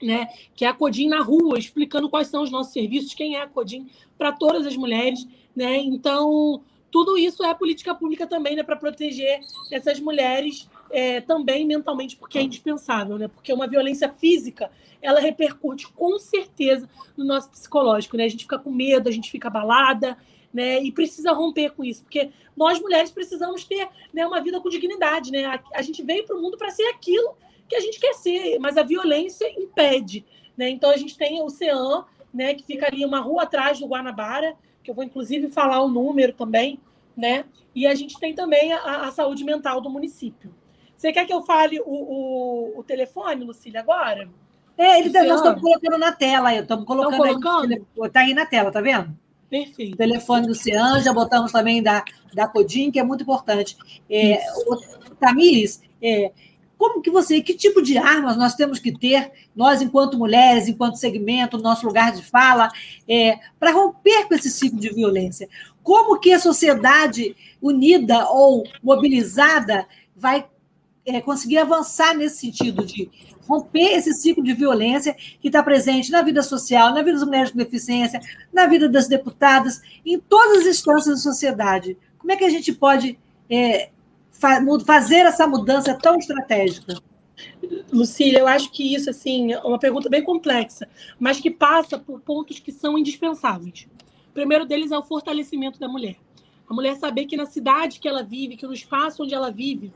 né? 0.00 0.28
Que 0.54 0.64
é 0.64 0.68
a 0.68 0.72
Codim 0.72 1.08
na 1.08 1.20
rua, 1.20 1.58
explicando 1.58 2.08
quais 2.08 2.28
são 2.28 2.42
os 2.42 2.50
nossos 2.52 2.72
serviços, 2.72 3.14
quem 3.14 3.34
é 3.34 3.42
a 3.42 3.48
Codim 3.48 3.88
para 4.16 4.30
todas 4.30 4.64
as 4.64 4.76
mulheres, 4.76 5.26
né? 5.56 5.76
Então, 5.78 6.62
tudo 6.90 7.18
isso 7.18 7.44
é 7.44 7.54
política 7.54 7.94
pública 7.94 8.26
também, 8.26 8.56
né, 8.56 8.62
para 8.62 8.76
proteger 8.76 9.40
essas 9.70 10.00
mulheres 10.00 10.68
é, 10.90 11.20
também 11.20 11.66
mentalmente, 11.66 12.16
porque 12.16 12.38
é 12.38 12.42
indispensável, 12.42 13.18
né? 13.18 13.28
Porque 13.28 13.52
uma 13.52 13.66
violência 13.66 14.08
física, 14.08 14.70
ela 15.02 15.20
repercute 15.20 15.86
com 15.88 16.18
certeza 16.18 16.88
no 17.16 17.24
nosso 17.24 17.50
psicológico, 17.50 18.16
né? 18.16 18.24
A 18.24 18.28
gente 18.28 18.44
fica 18.44 18.58
com 18.58 18.70
medo, 18.70 19.08
a 19.08 19.12
gente 19.12 19.30
fica 19.30 19.48
abalada, 19.48 20.16
né? 20.52 20.82
E 20.82 20.90
precisa 20.90 21.32
romper 21.32 21.70
com 21.70 21.84
isso, 21.84 22.02
porque 22.02 22.30
nós 22.56 22.80
mulheres 22.80 23.10
precisamos 23.10 23.64
ter 23.64 23.86
né, 24.12 24.26
uma 24.26 24.40
vida 24.40 24.60
com 24.60 24.68
dignidade, 24.68 25.30
né? 25.30 25.44
A, 25.44 25.62
a 25.74 25.82
gente 25.82 26.02
veio 26.02 26.24
para 26.24 26.36
o 26.36 26.40
mundo 26.40 26.56
para 26.56 26.70
ser 26.70 26.86
aquilo 26.88 27.36
que 27.68 27.76
a 27.76 27.80
gente 27.80 28.00
quer 28.00 28.14
ser, 28.14 28.58
mas 28.58 28.78
a 28.78 28.82
violência 28.82 29.46
impede, 29.60 30.24
né? 30.56 30.70
Então 30.70 30.90
a 30.90 30.96
gente 30.96 31.18
tem 31.18 31.42
o 31.42 31.50
CEAM, 31.50 32.04
né, 32.32 32.54
que 32.54 32.62
fica 32.62 32.86
ali 32.86 33.04
uma 33.04 33.20
rua 33.20 33.42
atrás 33.42 33.78
do 33.78 33.86
Guanabara, 33.86 34.56
que 34.88 34.90
eu 34.90 34.94
vou 34.94 35.04
inclusive 35.04 35.48
falar 35.48 35.82
o 35.82 35.88
número 35.88 36.32
também, 36.32 36.80
né? 37.14 37.44
E 37.74 37.86
a 37.86 37.94
gente 37.94 38.18
tem 38.18 38.34
também 38.34 38.72
a, 38.72 39.06
a 39.06 39.12
saúde 39.12 39.44
mental 39.44 39.82
do 39.82 39.90
município. 39.90 40.54
Você 40.96 41.12
quer 41.12 41.26
que 41.26 41.32
eu 41.32 41.42
fale 41.42 41.78
o, 41.80 41.84
o, 41.84 42.78
o 42.78 42.82
telefone, 42.82 43.44
Lucília, 43.44 43.80
agora? 43.80 44.30
É, 44.78 44.98
ele, 44.98 45.10
tá, 45.10 45.22
nós 45.24 45.36
estamos 45.36 45.60
colocando 45.60 45.98
na 45.98 46.10
tela, 46.10 46.54
estamos 46.54 46.86
colocando, 46.86 47.18
colocando? 47.18 47.86
Está 48.02 48.20
aí 48.20 48.32
na 48.32 48.46
tela, 48.46 48.72
tá 48.72 48.80
vendo? 48.80 49.14
Perfeito. 49.50 49.92
O 49.92 49.96
telefone 49.98 50.46
do 50.46 50.54
Cian, 50.54 51.00
já 51.02 51.12
botamos 51.12 51.52
também 51.52 51.82
da, 51.82 52.02
da 52.32 52.48
Codim, 52.48 52.90
que 52.90 52.98
é 52.98 53.02
muito 53.02 53.24
importante. 53.24 53.76
É, 54.08 54.40
o, 54.66 55.14
Tamires, 55.16 55.82
é, 56.00 56.32
como 56.78 57.02
que 57.02 57.10
você, 57.10 57.42
que 57.42 57.54
tipo 57.54 57.82
de 57.82 57.98
armas 57.98 58.36
nós 58.36 58.54
temos 58.54 58.78
que 58.78 58.96
ter, 58.96 59.32
nós 59.54 59.82
enquanto 59.82 60.16
mulheres, 60.16 60.68
enquanto 60.68 60.96
segmento, 60.96 61.58
nosso 61.58 61.84
lugar 61.84 62.12
de 62.12 62.22
fala, 62.22 62.70
é, 63.08 63.40
para 63.58 63.72
romper 63.72 64.28
com 64.28 64.34
esse 64.34 64.48
ciclo 64.48 64.78
de 64.78 64.94
violência? 64.94 65.48
Como 65.82 66.20
que 66.20 66.32
a 66.32 66.38
sociedade 66.38 67.34
unida 67.60 68.28
ou 68.30 68.62
mobilizada 68.80 69.86
vai 70.16 70.46
é, 71.04 71.20
conseguir 71.20 71.58
avançar 71.58 72.14
nesse 72.14 72.38
sentido 72.38 72.84
de 72.84 73.10
romper 73.48 73.96
esse 73.96 74.12
ciclo 74.12 74.44
de 74.44 74.52
violência 74.52 75.16
que 75.40 75.48
está 75.48 75.62
presente 75.62 76.12
na 76.12 76.22
vida 76.22 76.42
social, 76.42 76.94
na 76.94 77.02
vida 77.02 77.18
das 77.18 77.26
mulheres 77.26 77.50
com 77.50 77.58
deficiência, 77.58 78.20
na 78.52 78.66
vida 78.66 78.88
das 78.88 79.08
deputadas, 79.08 79.80
em 80.06 80.20
todas 80.20 80.60
as 80.60 80.66
instâncias 80.66 81.16
da 81.16 81.30
sociedade? 81.30 81.96
Como 82.18 82.30
é 82.30 82.36
que 82.36 82.44
a 82.44 82.50
gente 82.50 82.72
pode 82.72 83.18
é, 83.50 83.88
fazer 84.84 85.26
essa 85.26 85.46
mudança 85.46 85.94
tão 85.94 86.16
estratégica? 86.16 87.00
Lucília, 87.92 88.40
eu 88.40 88.48
acho 88.48 88.70
que 88.70 88.94
isso 88.94 89.10
assim 89.10 89.52
é 89.52 89.58
uma 89.60 89.78
pergunta 89.78 90.08
bem 90.08 90.22
complexa, 90.22 90.88
mas 91.18 91.40
que 91.40 91.50
passa 91.50 91.98
por 91.98 92.20
pontos 92.20 92.58
que 92.58 92.72
são 92.72 92.98
indispensáveis. 92.98 93.88
O 94.30 94.32
primeiro 94.32 94.66
deles 94.66 94.90
é 94.90 94.98
o 94.98 95.02
fortalecimento 95.02 95.78
da 95.78 95.88
mulher. 95.88 96.16
A 96.68 96.74
mulher 96.74 96.96
saber 96.96 97.26
que 97.26 97.36
na 97.36 97.46
cidade 97.46 97.98
que 97.98 98.08
ela 98.08 98.22
vive, 98.22 98.56
que 98.56 98.66
no 98.66 98.72
espaço 98.72 99.22
onde 99.22 99.34
ela 99.34 99.50
vive, 99.50 99.92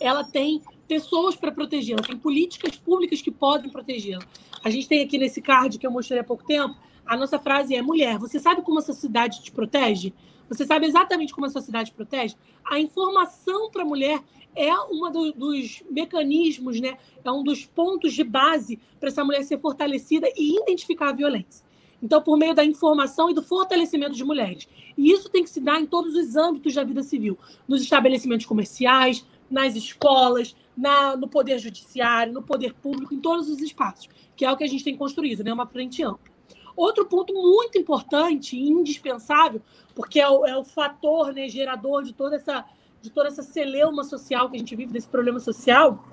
ela 0.00 0.24
tem 0.24 0.62
pessoas 0.88 1.36
para 1.36 1.52
protegê-la, 1.52 2.02
tem 2.02 2.16
políticas 2.16 2.76
públicas 2.76 3.22
que 3.22 3.30
podem 3.30 3.70
protegê-la. 3.70 4.24
A 4.64 4.68
gente 4.68 4.88
tem 4.88 5.02
aqui 5.02 5.16
nesse 5.16 5.40
card 5.40 5.78
que 5.78 5.86
eu 5.86 5.90
mostrei 5.90 6.20
há 6.20 6.24
pouco 6.24 6.44
tempo, 6.44 6.76
a 7.06 7.16
nossa 7.16 7.38
frase 7.38 7.74
é: 7.74 7.82
mulher, 7.82 8.18
você 8.18 8.38
sabe 8.38 8.62
como 8.62 8.78
a 8.78 8.82
sua 8.82 8.94
cidade 8.94 9.42
te 9.42 9.52
protege? 9.52 10.12
Você 10.50 10.66
sabe 10.66 10.84
exatamente 10.84 11.32
como 11.32 11.46
a 11.46 11.48
sua 11.48 11.60
cidade 11.60 11.92
protege? 11.92 12.34
A 12.68 12.80
informação 12.80 13.70
para 13.70 13.82
a 13.82 13.84
mulher 13.84 14.20
é 14.56 14.74
um 14.90 15.08
do, 15.10 15.32
dos 15.32 15.80
mecanismos, 15.88 16.80
né? 16.80 16.98
é 17.24 17.30
um 17.30 17.44
dos 17.44 17.64
pontos 17.64 18.12
de 18.12 18.24
base 18.24 18.80
para 18.98 19.10
essa 19.10 19.24
mulher 19.24 19.44
ser 19.44 19.60
fortalecida 19.60 20.28
e 20.36 20.60
identificar 20.60 21.10
a 21.10 21.12
violência. 21.12 21.64
Então, 22.02 22.20
por 22.20 22.36
meio 22.36 22.52
da 22.52 22.64
informação 22.64 23.30
e 23.30 23.34
do 23.34 23.42
fortalecimento 23.42 24.16
de 24.16 24.24
mulheres. 24.24 24.68
E 24.98 25.12
isso 25.12 25.28
tem 25.28 25.44
que 25.44 25.50
se 25.50 25.60
dar 25.60 25.80
em 25.80 25.86
todos 25.86 26.16
os 26.16 26.34
âmbitos 26.34 26.74
da 26.74 26.82
vida 26.82 27.04
civil, 27.04 27.38
nos 27.68 27.80
estabelecimentos 27.80 28.46
comerciais, 28.46 29.24
nas 29.48 29.76
escolas, 29.76 30.56
na, 30.76 31.16
no 31.16 31.28
poder 31.28 31.60
judiciário, 31.60 32.32
no 32.32 32.42
poder 32.42 32.74
público, 32.74 33.14
em 33.14 33.20
todos 33.20 33.48
os 33.48 33.60
espaços, 33.60 34.08
que 34.34 34.44
é 34.44 34.50
o 34.50 34.56
que 34.56 34.64
a 34.64 34.68
gente 34.68 34.82
tem 34.82 34.96
construído, 34.96 35.44
né? 35.44 35.52
uma 35.52 35.66
frente 35.66 36.02
ampla. 36.02 36.29
Outro 36.76 37.06
ponto 37.06 37.32
muito 37.32 37.78
importante 37.78 38.56
e 38.56 38.68
indispensável, 38.68 39.60
porque 39.94 40.20
é 40.20 40.28
o, 40.28 40.46
é 40.46 40.56
o 40.56 40.64
fator 40.64 41.32
né, 41.32 41.48
gerador 41.48 42.02
de 42.02 42.12
toda 42.12 42.36
essa 42.36 42.64
de 43.02 43.08
toda 43.08 43.28
essa 43.28 43.42
celeuma 43.42 44.04
social 44.04 44.50
que 44.50 44.56
a 44.56 44.58
gente 44.58 44.76
vive, 44.76 44.92
desse 44.92 45.08
problema 45.08 45.40
social, 45.40 46.04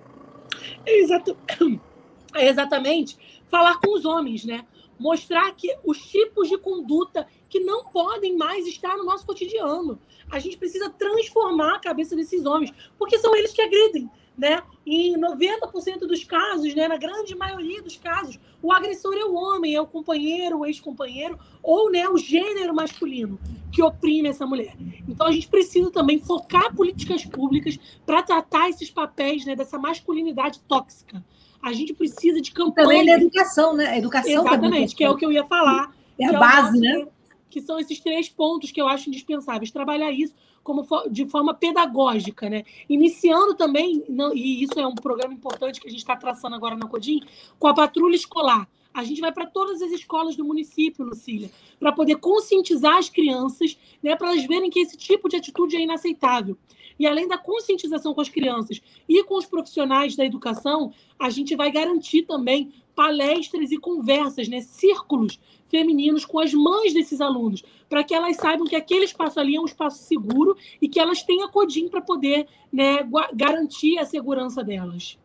é, 0.86 1.04
é 2.42 2.48
exatamente 2.48 3.18
falar 3.50 3.78
com 3.80 3.94
os 3.94 4.06
homens, 4.06 4.46
né? 4.46 4.66
Mostrar 4.98 5.54
que 5.54 5.78
os 5.84 6.00
tipos 6.00 6.48
de 6.48 6.58
conduta 6.58 7.28
que 7.50 7.60
não 7.60 7.86
podem 7.86 8.36
mais 8.36 8.66
estar 8.66 8.98
no 8.98 9.04
nosso 9.04 9.26
cotidiano. 9.26 10.00
A 10.32 10.40
gente 10.40 10.58
precisa 10.58 10.90
transformar 10.90 11.76
a 11.76 11.80
cabeça 11.80 12.16
desses 12.16 12.46
homens, 12.46 12.74
porque 12.98 13.20
são 13.20 13.36
eles 13.36 13.54
que 13.54 13.62
agridem 13.62 14.10
né? 14.38 14.62
Em 14.86 15.18
90% 15.18 16.00
dos 16.02 16.24
casos, 16.24 16.74
né, 16.76 16.88
na 16.88 16.98
grande 16.98 17.36
maioria 17.36 17.82
dos 17.82 17.98
casos, 17.98 18.40
o 18.62 18.72
agressor 18.72 19.14
é 19.16 19.26
o 19.26 19.34
homem, 19.34 19.76
é 19.76 19.82
o 19.82 19.88
companheiro, 19.88 20.60
o 20.60 20.66
ex-companheiro, 20.66 21.38
ou 21.64 21.92
né, 21.92 22.08
o 22.08 22.18
gênero 22.18 22.74
masculino 22.74 23.40
que 23.72 23.82
oprime 23.82 24.30
essa 24.30 24.46
mulher. 24.46 24.76
Então 25.08 25.28
a 25.28 25.32
gente 25.32 25.48
precisa 25.48 25.92
também 25.92 26.20
focar 26.20 26.74
políticas 26.76 27.26
públicas 27.26 27.78
para 28.06 28.22
tratar 28.24 28.70
esses 28.70 28.90
papéis 28.90 29.46
né, 29.46 29.56
dessa 29.56 29.78
masculinidade 29.78 30.62
tóxica. 30.62 31.24
A 31.62 31.74
gente 31.74 31.94
precisa 31.94 32.40
de 32.40 32.52
campanhas. 32.52 32.90
Também 32.90 33.06
da 33.06 33.14
educação, 33.14 33.76
né? 33.76 33.88
A 33.88 33.98
educação 33.98 34.32
Exatamente, 34.32 34.96
que 34.96 35.04
é 35.04 35.10
o 35.10 35.18
que 35.18 35.26
eu 35.26 35.32
ia 35.32 35.44
falar. 35.46 35.92
É 36.20 36.28
a 36.28 36.40
base, 36.40 36.78
é 36.78 36.82
né? 36.82 37.08
Que 37.50 37.62
são 37.62 37.80
esses 37.80 38.00
três 38.00 38.30
pontos 38.30 38.72
que 38.72 38.82
eu 38.82 38.88
acho 38.88 39.10
indispensáveis. 39.10 39.72
Trabalhar 39.72 40.12
isso 40.12 40.36
como 40.64 40.86
de 41.10 41.26
forma 41.26 41.54
pedagógica, 41.54 42.50
né? 42.50 42.66
Iniciando 42.90 43.56
também, 43.56 44.04
e 44.36 44.64
isso 44.64 44.78
é 44.78 44.86
um 44.86 44.96
programa 44.96 45.34
importante 45.34 45.80
que 45.80 45.88
a 45.88 45.90
gente 45.90 46.02
está 46.02 46.14
traçando 46.14 46.56
agora 46.56 46.76
na 46.76 46.88
Codim, 46.88 47.22
com 47.58 47.68
a 47.68 47.74
patrulha 47.74 48.16
escolar. 48.16 48.68
A 48.94 49.02
gente 49.04 49.22
vai 49.22 49.32
para 49.32 49.46
todas 49.46 49.82
as 49.82 49.92
escolas 49.92 50.36
do 50.36 50.44
município, 50.44 51.06
Lucília, 51.06 51.50
para 51.80 51.94
poder 51.94 52.18
conscientizar 52.18 52.98
as 52.98 53.10
crianças, 53.10 53.78
né, 54.04 54.16
para 54.16 54.32
elas 54.32 54.44
verem 54.46 54.70
que 54.70 54.80
esse 54.80 54.98
tipo 54.98 55.30
de 55.30 55.38
atitude 55.38 55.78
é 55.78 55.82
inaceitável. 55.82 56.58
E 57.00 57.06
além 57.06 57.28
da 57.28 57.38
conscientização 57.38 58.14
com 58.14 58.22
as 58.22 58.28
crianças 58.28 58.82
e 59.08 59.24
com 59.24 59.36
os 59.36 59.46
profissionais 59.46 60.16
da 60.16 60.26
educação, 60.26 60.92
a 61.18 61.30
gente 61.30 61.56
vai 61.56 61.72
garantir 61.72 62.24
também 62.24 62.74
palestras 62.98 63.72
e 63.72 63.78
conversas, 63.78 64.48
né, 64.48 64.60
círculos 64.60 65.40
femininos 65.70 66.26
com 66.26 66.40
as 66.40 66.52
mães 66.52 66.96
desses 66.96 67.22
alunos, 67.22 67.64
para 67.88 68.04
que 68.04 68.16
elas 68.16 68.38
saibam 68.38 68.66
que 68.66 68.76
aquele 68.76 69.06
espaço 69.06 69.40
ali 69.40 69.56
é 69.56 69.62
um 69.62 69.66
espaço 69.66 70.04
seguro 70.04 70.58
e 70.82 70.90
que 70.90 71.00
elas 71.00 71.22
tenham 71.22 71.46
a 71.46 71.52
CODIM 71.52 71.90
para 71.90 72.02
poder 72.02 72.48
né, 72.74 73.08
garantir 73.36 74.00
a 74.00 74.06
segurança 74.06 74.64
delas. 74.64 75.16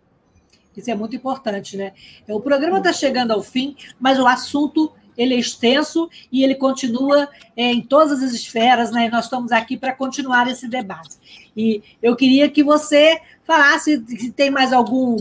Isso 0.77 0.91
é 0.91 0.95
muito 0.95 1.17
importante, 1.17 1.77
né? 1.77 1.95
O 2.29 2.41
programa 2.41 2.79
está 2.79 2.93
chegando 2.93 3.31
ao 3.31 3.43
fim, 3.43 3.75
mas 3.99 4.19
o 4.19 4.27
assunto 4.27 4.93
ele 5.17 5.35
é 5.35 5.39
extenso 5.39 6.11
e 6.31 6.43
ele 6.43 6.55
continua 6.55 7.29
é, 7.57 7.73
em 7.73 7.83
todas 7.83 8.23
as 8.23 8.33
esferas, 8.33 8.91
né? 8.91 9.07
E 9.07 9.11
nós 9.11 9.25
estamos 9.25 9.53
aqui 9.53 9.77
para 9.77 9.95
continuar 9.95 10.49
esse 10.49 10.69
debate. 10.69 11.17
E 11.57 11.83
eu 12.03 12.17
queria 12.17 12.51
que 12.51 12.63
você 12.63 13.21
falasse 13.45 14.03
se 14.07 14.33
tem 14.33 14.51
mais 14.51 14.73
algum 14.73 15.17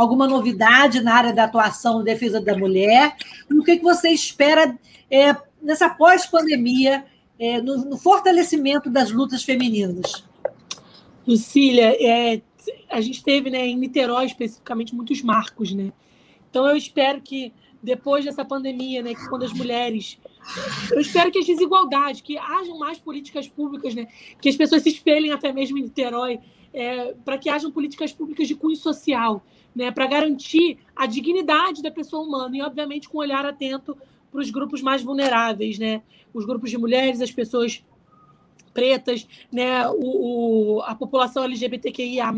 alguma 0.00 0.26
novidade 0.26 1.02
na 1.02 1.14
área 1.14 1.32
da 1.32 1.44
atuação 1.44 2.00
em 2.00 2.04
defesa 2.04 2.40
da 2.40 2.56
mulher 2.56 3.14
e 3.50 3.54
o 3.54 3.62
que, 3.62 3.76
que 3.76 3.82
você 3.82 4.08
espera 4.08 4.78
é, 5.10 5.36
nessa 5.60 5.90
pós-pandemia, 5.90 7.04
é, 7.38 7.60
no, 7.60 7.84
no, 7.84 7.98
fortalecimento 7.98 8.88
das 8.88 9.10
lutas 9.10 9.42
femininas? 9.42 10.24
Lucília, 11.26 11.96
é, 12.00 12.40
a 12.88 13.00
gente 13.00 13.22
teve 13.22 13.50
né, 13.50 13.66
em 13.66 13.76
Niterói 13.76 14.24
especificamente 14.24 14.94
muitos 14.94 15.22
marcos, 15.22 15.72
né? 15.72 15.92
Então 16.48 16.66
eu 16.66 16.76
espero 16.76 17.20
que 17.20 17.52
depois 17.82 18.24
dessa 18.24 18.44
pandemia, 18.44 19.02
né, 19.02 19.14
que 19.14 19.28
quando 19.28 19.44
as 19.44 19.52
mulheres, 19.52 20.18
eu 20.90 21.00
espero 21.00 21.30
que 21.30 21.38
as 21.38 21.46
desigualdades, 21.46 22.20
que 22.20 22.36
hajam 22.36 22.78
mais 22.78 22.98
políticas 22.98 23.48
públicas, 23.48 23.94
né, 23.94 24.06
que 24.40 24.48
as 24.48 24.56
pessoas 24.56 24.82
se 24.82 24.88
espelhem 24.88 25.32
até 25.32 25.52
mesmo 25.52 25.78
em 25.78 25.82
Niterói, 25.82 26.40
é, 26.72 27.14
para 27.24 27.38
que 27.38 27.48
hajam 27.48 27.70
políticas 27.70 28.12
públicas 28.12 28.48
de 28.48 28.54
cunho 28.54 28.76
social, 28.76 29.42
né, 29.74 29.90
para 29.90 30.06
garantir 30.06 30.78
a 30.94 31.06
dignidade 31.06 31.82
da 31.82 31.90
pessoa 31.90 32.22
humana 32.22 32.56
e, 32.56 32.62
obviamente, 32.62 33.08
com 33.08 33.18
um 33.18 33.20
olhar 33.20 33.44
atento 33.44 33.96
para 34.30 34.40
os 34.40 34.50
grupos 34.50 34.82
mais 34.82 35.02
vulneráveis, 35.02 35.78
né, 35.78 36.02
os 36.32 36.44
grupos 36.44 36.70
de 36.70 36.78
mulheres, 36.78 37.20
as 37.20 37.30
pessoas 37.30 37.84
pretas, 38.72 39.26
né, 39.52 39.88
o, 39.88 40.76
o 40.76 40.82
a 40.82 40.94
população 40.94 41.44
LGBTQIA+, 41.44 42.32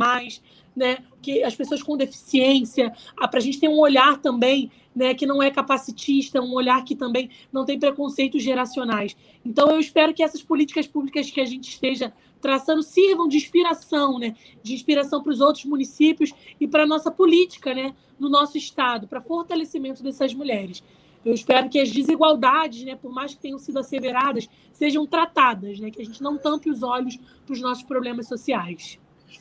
né, 0.75 0.99
que 1.21 1.43
as 1.43 1.55
pessoas 1.55 1.83
com 1.83 1.97
deficiência, 1.97 2.93
para 3.17 3.39
a 3.39 3.43
gente 3.43 3.61
ter 3.61 3.69
um 3.69 3.79
olhar 3.79 4.19
também 4.19 4.71
né, 4.95 5.15
que 5.15 5.27
não 5.27 5.43
é 5.43 5.51
capacitista, 5.51 6.41
um 6.41 6.53
olhar 6.53 6.85
que 6.85 6.95
também 6.95 7.31
não 7.53 7.65
tem 7.65 7.79
preconceitos 7.79 8.43
geracionais. 8.43 9.17
Então, 9.45 9.71
eu 9.71 9.81
espero 9.81 10.13
que 10.13 10.23
essas 10.23 10.43
políticas 10.43 10.87
públicas 10.87 11.31
que 11.31 11.41
a 11.41 11.45
gente 11.45 11.69
esteja 11.69 12.13
traçando 12.41 12.83
sirvam 12.83 13.29
de 13.29 13.37
inspiração, 13.37 14.19
né, 14.19 14.35
de 14.63 14.75
inspiração 14.75 15.23
para 15.23 15.33
os 15.33 15.41
outros 15.41 15.65
municípios 15.65 16.33
e 16.61 16.67
para 16.67 16.83
a 16.83 16.87
nossa 16.87 17.11
política 17.11 17.73
né, 17.73 17.95
no 18.19 18.29
nosso 18.29 18.59
estado, 18.59 19.07
para 19.07 19.21
fortalecimento 19.21 20.03
dessas 20.03 20.35
mulheres. 20.35 20.83
Eu 21.25 21.35
espero 21.35 21.69
que 21.69 21.79
as 21.79 21.91
desigualdades, 21.91 22.83
né, 22.85 22.97
por 22.97 23.13
mais 23.13 23.33
que 23.33 23.41
tenham 23.41 23.59
sido 23.59 23.79
asseveradas, 23.79 24.49
sejam 24.73 25.07
tratadas, 25.07 25.79
né, 25.79 25.91
que 25.91 26.03
a 26.03 26.05
gente 26.05 26.21
não 26.21 26.37
tampe 26.37 26.69
os 26.69 26.83
olhos 26.83 27.17
para 27.47 27.53
os 27.53 27.61
nossos 27.61 27.85
problemas 27.85 28.27
sociais. 28.27 28.99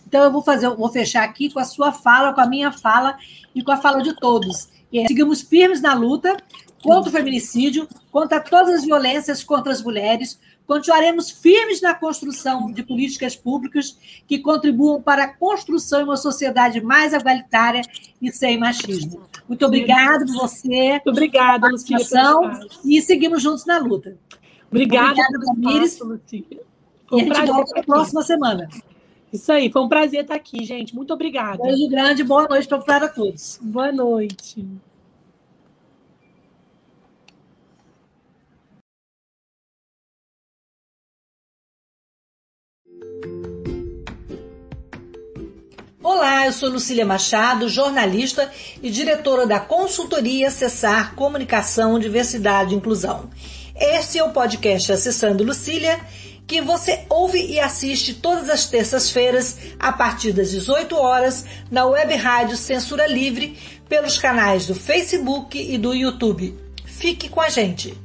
Então 0.08 0.24
eu 0.24 0.32
vou 0.32 0.42
fazer, 0.42 0.70
vou 0.70 0.90
fechar 0.90 1.24
aqui 1.24 1.50
com 1.52 1.60
a 1.60 1.64
sua 1.64 1.92
fala, 1.92 2.34
com 2.34 2.42
a 2.42 2.46
minha 2.46 2.72
fala 2.72 3.18
e 3.54 3.64
com 3.64 3.72
a 3.72 3.78
fala 3.78 4.02
de 4.02 4.16
todos. 4.16 4.70
E 4.92 5.08
seguimos 5.08 5.42
firmes 5.42 5.82
na 5.82 5.94
luta 5.94 6.36
contra 6.84 7.10
o 7.10 7.12
feminicídio, 7.12 7.88
contra 8.12 8.40
todas 8.40 8.76
as 8.76 8.86
violências 8.86 9.44
contra 9.44 9.72
as 9.72 9.82
mulheres, 9.82 10.40
Continuaremos 10.72 11.30
firmes 11.30 11.82
na 11.82 11.94
construção 11.94 12.72
de 12.72 12.82
políticas 12.82 13.36
públicas 13.36 13.98
que 14.26 14.40
contribuam 14.40 15.02
para 15.02 15.26
a 15.26 15.28
construção 15.28 16.00
de 16.00 16.06
uma 16.06 16.16
sociedade 16.16 16.80
mais 16.80 17.12
igualitária 17.12 17.82
e 18.22 18.32
sem 18.32 18.58
machismo. 18.58 19.22
Muito 19.50 19.66
obrigada 19.66 20.26
por 20.26 20.34
você. 20.34 20.92
Muito 20.92 21.10
obrigada, 21.10 21.68
Lucília. 21.68 22.06
E 22.86 23.02
seguimos 23.02 23.44
juntos 23.44 23.66
na 23.66 23.80
luta. 23.80 24.18
Obrigada, 24.70 25.12
obrigada 25.12 25.46
Tamires. 25.62 26.00
E 26.32 26.58
a 27.12 27.18
gente 27.18 27.46
volta 27.48 27.74
na 27.76 27.84
próxima 27.84 28.24
semana. 28.24 28.70
Isso 29.32 29.50
aí, 29.52 29.72
foi 29.72 29.82
um 29.82 29.88
prazer 29.88 30.22
estar 30.22 30.36
aqui, 30.36 30.66
gente. 30.66 30.94
Muito 30.94 31.14
obrigada. 31.14 31.64
Beijo 31.64 31.90
grande, 31.90 32.24
boa 32.24 32.48
noite 32.48 32.68
para 32.68 33.08
todos. 33.08 33.60
Boa 33.62 33.92
noite. 33.92 34.66
Olá, 46.04 46.46
eu 46.46 46.52
sou 46.52 46.70
Lucília 46.70 47.06
Machado, 47.06 47.70
jornalista 47.70 48.52
e 48.84 48.90
diretora 48.90 49.48
da 49.48 49.60
consultoria 49.60 50.50
Acessar 50.50 51.16
Comunicação, 51.16 51.98
Diversidade 52.00 52.74
e 52.74 52.78
Inclusão. 52.78 53.30
Este 53.76 54.20
é 54.20 54.24
o 54.24 54.32
podcast 54.32 54.92
Acessando 54.92 55.44
Lucília, 55.44 56.00
que 56.52 56.60
você 56.60 57.06
ouve 57.08 57.42
e 57.42 57.62
assiste 57.62 58.14
todas 58.14 58.50
as 58.50 58.68
terças-feiras, 58.68 59.58
a 59.80 59.94
partir 59.94 60.34
das 60.34 60.52
18 60.52 60.98
horas, 60.98 61.46
na 61.72 61.86
web 61.86 62.14
rádio 62.16 62.58
Censura 62.58 63.08
Livre, 63.08 63.58
pelos 63.88 64.18
canais 64.18 64.68
do 64.68 64.76
Facebook 64.76 65.58
e 65.58 65.78
do 65.78 65.94
YouTube. 65.94 66.54
Fique 66.84 67.30
com 67.30 67.40
a 67.40 67.48
gente! 67.48 67.98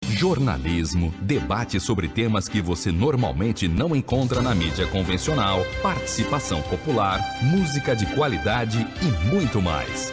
jornalismo, 0.00 1.14
debate 1.22 1.80
sobre 1.80 2.06
temas 2.06 2.46
que 2.46 2.60
você 2.60 2.92
normalmente 2.92 3.66
não 3.66 3.96
encontra 3.96 4.42
na 4.42 4.54
mídia 4.54 4.86
convencional, 4.86 5.64
participação 5.82 6.60
popular, 6.60 7.18
música 7.42 7.96
de 7.96 8.04
qualidade 8.14 8.86
e 9.00 9.30
muito 9.30 9.62
mais. 9.62 10.12